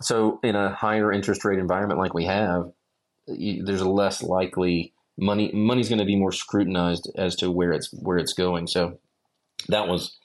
So 0.00 0.40
in 0.42 0.56
a 0.56 0.74
higher 0.74 1.12
interest 1.12 1.44
rate 1.44 1.58
environment 1.58 2.00
like 2.00 2.14
we 2.14 2.24
have, 2.24 2.72
there's 3.26 3.84
less 3.84 4.22
likely 4.22 4.92
money 5.18 5.50
money's 5.52 5.88
going 5.88 5.98
to 5.98 6.04
be 6.04 6.16
more 6.16 6.32
scrutinized 6.32 7.10
as 7.16 7.36
to 7.36 7.50
where 7.50 7.72
it's 7.72 7.92
where 7.92 8.18
it's 8.18 8.32
going. 8.32 8.66
So 8.66 8.98
that 9.68 9.88
was 9.88 10.16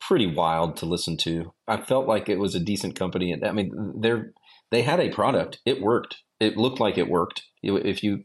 pretty 0.00 0.26
wild 0.26 0.76
to 0.76 0.86
listen 0.86 1.16
to. 1.16 1.52
I 1.68 1.78
felt 1.78 2.08
like 2.08 2.28
it 2.28 2.38
was 2.38 2.54
a 2.54 2.60
decent 2.60 2.98
company. 2.98 3.34
I 3.42 3.52
mean, 3.52 3.94
they're 4.00 4.32
they 4.70 4.82
had 4.82 5.00
a 5.00 5.10
product. 5.10 5.60
It 5.64 5.80
worked. 5.80 6.16
It 6.42 6.56
looked 6.56 6.80
like 6.80 6.98
it 6.98 7.08
worked. 7.08 7.42
If 7.62 8.02
you 8.02 8.24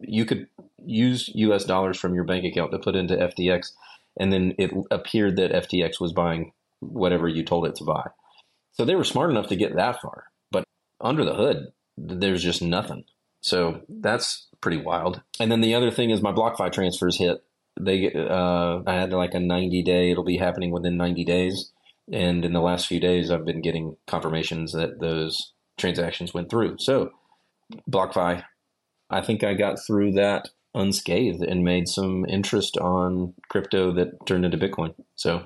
you 0.00 0.24
could 0.24 0.48
use 0.84 1.28
U.S. 1.34 1.64
dollars 1.64 1.98
from 1.98 2.14
your 2.14 2.24
bank 2.24 2.44
account 2.44 2.72
to 2.72 2.78
put 2.78 2.96
into 2.96 3.16
FTX, 3.16 3.72
and 4.18 4.32
then 4.32 4.54
it 4.58 4.70
appeared 4.90 5.36
that 5.36 5.52
FTX 5.52 6.00
was 6.00 6.12
buying 6.12 6.52
whatever 6.80 7.28
you 7.28 7.44
told 7.44 7.66
it 7.66 7.74
to 7.76 7.84
buy. 7.84 8.08
So 8.72 8.84
they 8.84 8.94
were 8.94 9.04
smart 9.04 9.30
enough 9.30 9.48
to 9.48 9.56
get 9.56 9.76
that 9.76 10.00
far. 10.00 10.24
But 10.50 10.64
under 11.00 11.24
the 11.24 11.34
hood, 11.34 11.72
there's 11.98 12.42
just 12.42 12.62
nothing. 12.62 13.04
So 13.42 13.82
that's 13.88 14.48
pretty 14.62 14.78
wild. 14.78 15.20
And 15.38 15.52
then 15.52 15.60
the 15.60 15.74
other 15.74 15.90
thing 15.90 16.10
is 16.10 16.22
my 16.22 16.32
BlockFi 16.32 16.72
transfers 16.72 17.18
hit. 17.18 17.44
They 17.78 18.12
uh, 18.12 18.80
I 18.86 18.94
had 18.94 19.12
like 19.12 19.34
a 19.34 19.40
90 19.40 19.82
day. 19.82 20.10
It'll 20.10 20.24
be 20.24 20.38
happening 20.38 20.70
within 20.70 20.96
90 20.96 21.24
days. 21.24 21.72
And 22.10 22.44
in 22.44 22.52
the 22.52 22.60
last 22.60 22.86
few 22.86 23.00
days, 23.00 23.30
I've 23.30 23.44
been 23.44 23.60
getting 23.60 23.96
confirmations 24.06 24.72
that 24.72 24.98
those 24.98 25.52
transactions 25.78 26.34
went 26.34 26.50
through. 26.50 26.76
So 26.78 27.12
BlockFi, 27.88 28.44
I 29.10 29.20
think 29.20 29.44
I 29.44 29.54
got 29.54 29.78
through 29.84 30.12
that 30.12 30.48
unscathed 30.74 31.42
and 31.42 31.64
made 31.64 31.88
some 31.88 32.24
interest 32.26 32.78
on 32.78 33.34
crypto 33.48 33.92
that 33.92 34.24
turned 34.26 34.44
into 34.44 34.56
Bitcoin. 34.56 34.94
So 35.16 35.44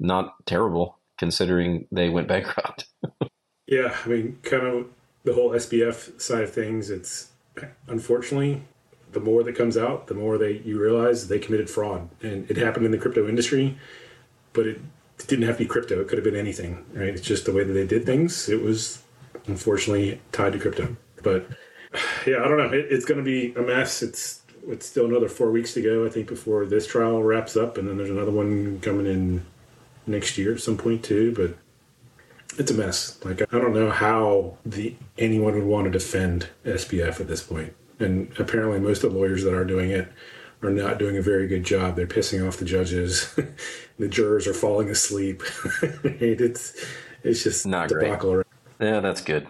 not 0.00 0.34
terrible 0.46 0.98
considering 1.18 1.86
they 1.92 2.08
went 2.08 2.28
bankrupt. 2.34 2.86
yeah, 3.66 3.96
I 4.04 4.08
mean, 4.08 4.38
kind 4.42 4.66
of 4.66 4.86
the 5.24 5.34
whole 5.34 5.50
SBF 5.50 6.20
side 6.20 6.44
of 6.44 6.52
things, 6.52 6.90
it's 6.90 7.30
unfortunately 7.86 8.62
the 9.12 9.20
more 9.20 9.42
that 9.44 9.56
comes 9.56 9.76
out, 9.76 10.08
the 10.08 10.14
more 10.14 10.38
they 10.38 10.58
you 10.64 10.80
realize 10.80 11.28
they 11.28 11.38
committed 11.38 11.70
fraud, 11.70 12.08
and 12.22 12.50
it 12.50 12.56
happened 12.56 12.84
in 12.84 12.92
the 12.92 12.98
crypto 12.98 13.28
industry, 13.28 13.78
but 14.52 14.66
it 14.66 14.80
didn't 15.26 15.46
have 15.46 15.56
to 15.56 15.64
be 15.64 15.68
crypto. 15.68 16.00
It 16.00 16.08
could 16.08 16.18
have 16.18 16.24
been 16.24 16.36
anything, 16.36 16.84
right? 16.92 17.08
It's 17.08 17.20
just 17.20 17.44
the 17.46 17.52
way 17.52 17.64
that 17.64 17.72
they 17.72 17.86
did 17.86 18.04
things. 18.04 18.48
It 18.48 18.60
was 18.60 19.02
unfortunately 19.46 20.20
tied 20.32 20.52
to 20.52 20.58
crypto, 20.58 20.96
but 21.24 21.48
yeah, 22.26 22.44
I 22.44 22.48
don't 22.48 22.58
know. 22.58 22.72
It, 22.72 22.86
it's 22.90 23.04
going 23.04 23.18
to 23.18 23.24
be 23.24 23.54
a 23.54 23.62
mess. 23.62 24.02
It's 24.02 24.42
it's 24.66 24.86
still 24.86 25.06
another 25.06 25.28
four 25.28 25.50
weeks 25.50 25.74
to 25.74 25.82
go, 25.82 26.06
I 26.06 26.08
think, 26.08 26.28
before 26.28 26.64
this 26.66 26.86
trial 26.86 27.22
wraps 27.22 27.56
up, 27.56 27.76
and 27.76 27.88
then 27.88 27.96
there's 27.96 28.10
another 28.10 28.30
one 28.30 28.80
coming 28.80 29.06
in 29.06 29.44
next 30.06 30.38
year 30.38 30.54
at 30.54 30.60
some 30.60 30.76
point 30.76 31.04
too. 31.04 31.34
But 31.34 31.56
it's 32.58 32.70
a 32.70 32.74
mess. 32.74 33.18
Like 33.24 33.42
I 33.42 33.58
don't 33.58 33.74
know 33.74 33.90
how 33.90 34.58
the 34.64 34.94
anyone 35.18 35.54
would 35.54 35.64
want 35.64 35.84
to 35.86 35.90
defend 35.90 36.48
SBF 36.64 37.20
at 37.20 37.28
this 37.28 37.42
point. 37.42 37.74
And 38.00 38.32
apparently, 38.38 38.80
most 38.80 39.04
of 39.04 39.12
the 39.12 39.18
lawyers 39.18 39.44
that 39.44 39.54
are 39.54 39.64
doing 39.64 39.90
it 39.90 40.10
are 40.62 40.70
not 40.70 40.98
doing 40.98 41.16
a 41.16 41.22
very 41.22 41.46
good 41.46 41.64
job. 41.64 41.96
They're 41.96 42.06
pissing 42.06 42.46
off 42.46 42.56
the 42.56 42.64
judges. 42.64 43.34
the 43.98 44.08
jurors 44.08 44.46
are 44.46 44.54
falling 44.54 44.88
asleep. 44.88 45.42
it's 46.04 46.84
it's 47.22 47.42
just 47.42 47.66
not 47.66 47.88
debacle. 47.88 48.34
great. 48.34 48.46
Yeah, 48.80 49.00
that's 49.00 49.20
good. 49.20 49.46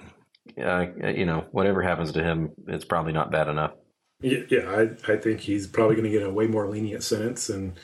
Uh, 0.61 0.87
you 1.09 1.27
know, 1.27 1.47
whatever 1.51 1.83
happens 1.83 2.13
to 2.13 2.23
him, 2.23 2.53
it's 2.69 2.85
probably 2.85 3.13
not 3.13 3.33
bad 3.33 3.49
enough. 3.49 3.73
Yeah, 4.21 4.41
yeah 4.49 4.71
I, 4.71 5.13
I 5.13 5.17
think 5.17 5.41
he's 5.41 5.67
probably 5.67 5.97
going 5.97 6.11
to 6.11 6.17
get 6.17 6.27
a 6.27 6.31
way 6.31 6.47
more 6.47 6.69
lenient 6.69 7.03
sentence 7.03 7.49
than 7.49 7.75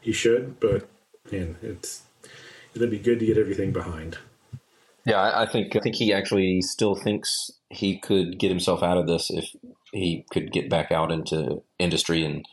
he 0.00 0.12
should. 0.12 0.60
But 0.60 0.88
man, 1.32 1.56
it's 1.62 2.02
it'd 2.74 2.90
be 2.90 2.98
good 2.98 3.20
to 3.20 3.26
get 3.26 3.38
everything 3.38 3.72
behind. 3.72 4.18
Yeah, 5.06 5.32
I 5.34 5.46
think 5.46 5.74
I 5.74 5.80
think 5.80 5.96
he 5.96 6.12
actually 6.12 6.60
still 6.60 6.94
thinks 6.94 7.50
he 7.70 7.98
could 7.98 8.38
get 8.38 8.50
himself 8.50 8.82
out 8.82 8.98
of 8.98 9.06
this 9.06 9.30
if 9.30 9.48
he 9.92 10.26
could 10.30 10.52
get 10.52 10.68
back 10.68 10.92
out 10.92 11.10
into 11.10 11.62
industry 11.78 12.24
and 12.24 12.44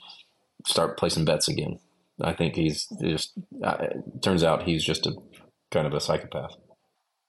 start 0.66 0.98
placing 0.98 1.26
bets 1.26 1.48
again. 1.48 1.80
I 2.22 2.34
think 2.34 2.56
he's 2.56 2.88
just. 3.02 3.34
Uh, 3.64 3.88
turns 4.22 4.44
out 4.44 4.64
he's 4.64 4.84
just 4.84 5.06
a 5.06 5.14
kind 5.72 5.86
of 5.86 5.94
a 5.94 6.00
psychopath. 6.00 6.56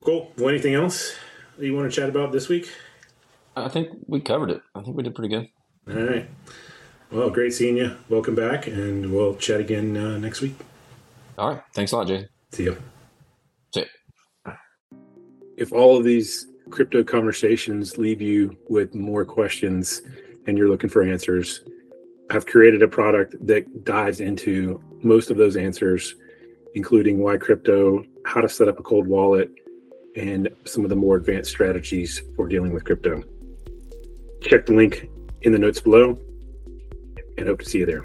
Cool. 0.04 0.32
Well, 0.38 0.48
anything 0.48 0.74
else 0.74 1.16
that 1.16 1.27
you 1.60 1.74
want 1.74 1.90
to 1.90 2.00
chat 2.00 2.08
about 2.08 2.32
this 2.32 2.48
week? 2.48 2.70
I 3.56 3.68
think 3.68 3.90
we 4.06 4.20
covered 4.20 4.50
it. 4.50 4.62
I 4.74 4.82
think 4.82 4.96
we 4.96 5.02
did 5.02 5.14
pretty 5.14 5.34
good. 5.34 5.48
All 5.88 6.02
right. 6.02 6.28
Well, 7.10 7.30
great 7.30 7.54
seeing 7.54 7.76
you. 7.76 7.96
Welcome 8.08 8.34
back, 8.34 8.66
and 8.66 9.12
we'll 9.12 9.34
chat 9.36 9.60
again 9.60 9.96
uh, 9.96 10.18
next 10.18 10.40
week. 10.40 10.54
All 11.38 11.54
right. 11.54 11.62
Thanks 11.72 11.92
a 11.92 11.96
lot, 11.96 12.06
Jay. 12.06 12.28
See 12.52 12.64
you. 12.64 12.76
See 13.74 13.86
you. 14.46 14.52
If 15.56 15.72
all 15.72 15.96
of 15.96 16.04
these 16.04 16.46
crypto 16.70 17.02
conversations 17.02 17.98
leave 17.98 18.20
you 18.20 18.56
with 18.68 18.94
more 18.94 19.24
questions 19.24 20.02
and 20.46 20.58
you're 20.58 20.68
looking 20.68 20.90
for 20.90 21.02
answers, 21.02 21.62
I've 22.30 22.46
created 22.46 22.82
a 22.82 22.88
product 22.88 23.34
that 23.46 23.84
dives 23.84 24.20
into 24.20 24.82
most 25.02 25.30
of 25.30 25.36
those 25.36 25.56
answers, 25.56 26.14
including 26.74 27.18
why 27.18 27.38
crypto, 27.38 28.04
how 28.24 28.42
to 28.42 28.48
set 28.48 28.68
up 28.68 28.78
a 28.78 28.82
cold 28.82 29.06
wallet, 29.06 29.50
and 30.18 30.48
some 30.64 30.84
of 30.84 30.90
the 30.90 30.96
more 30.96 31.16
advanced 31.16 31.50
strategies 31.50 32.22
for 32.34 32.48
dealing 32.48 32.72
with 32.72 32.84
crypto. 32.84 33.22
Check 34.42 34.66
the 34.66 34.74
link 34.74 35.08
in 35.42 35.52
the 35.52 35.58
notes 35.58 35.80
below 35.80 36.18
and 37.36 37.46
hope 37.46 37.60
to 37.60 37.64
see 37.64 37.78
you 37.78 37.86
there. 37.86 38.04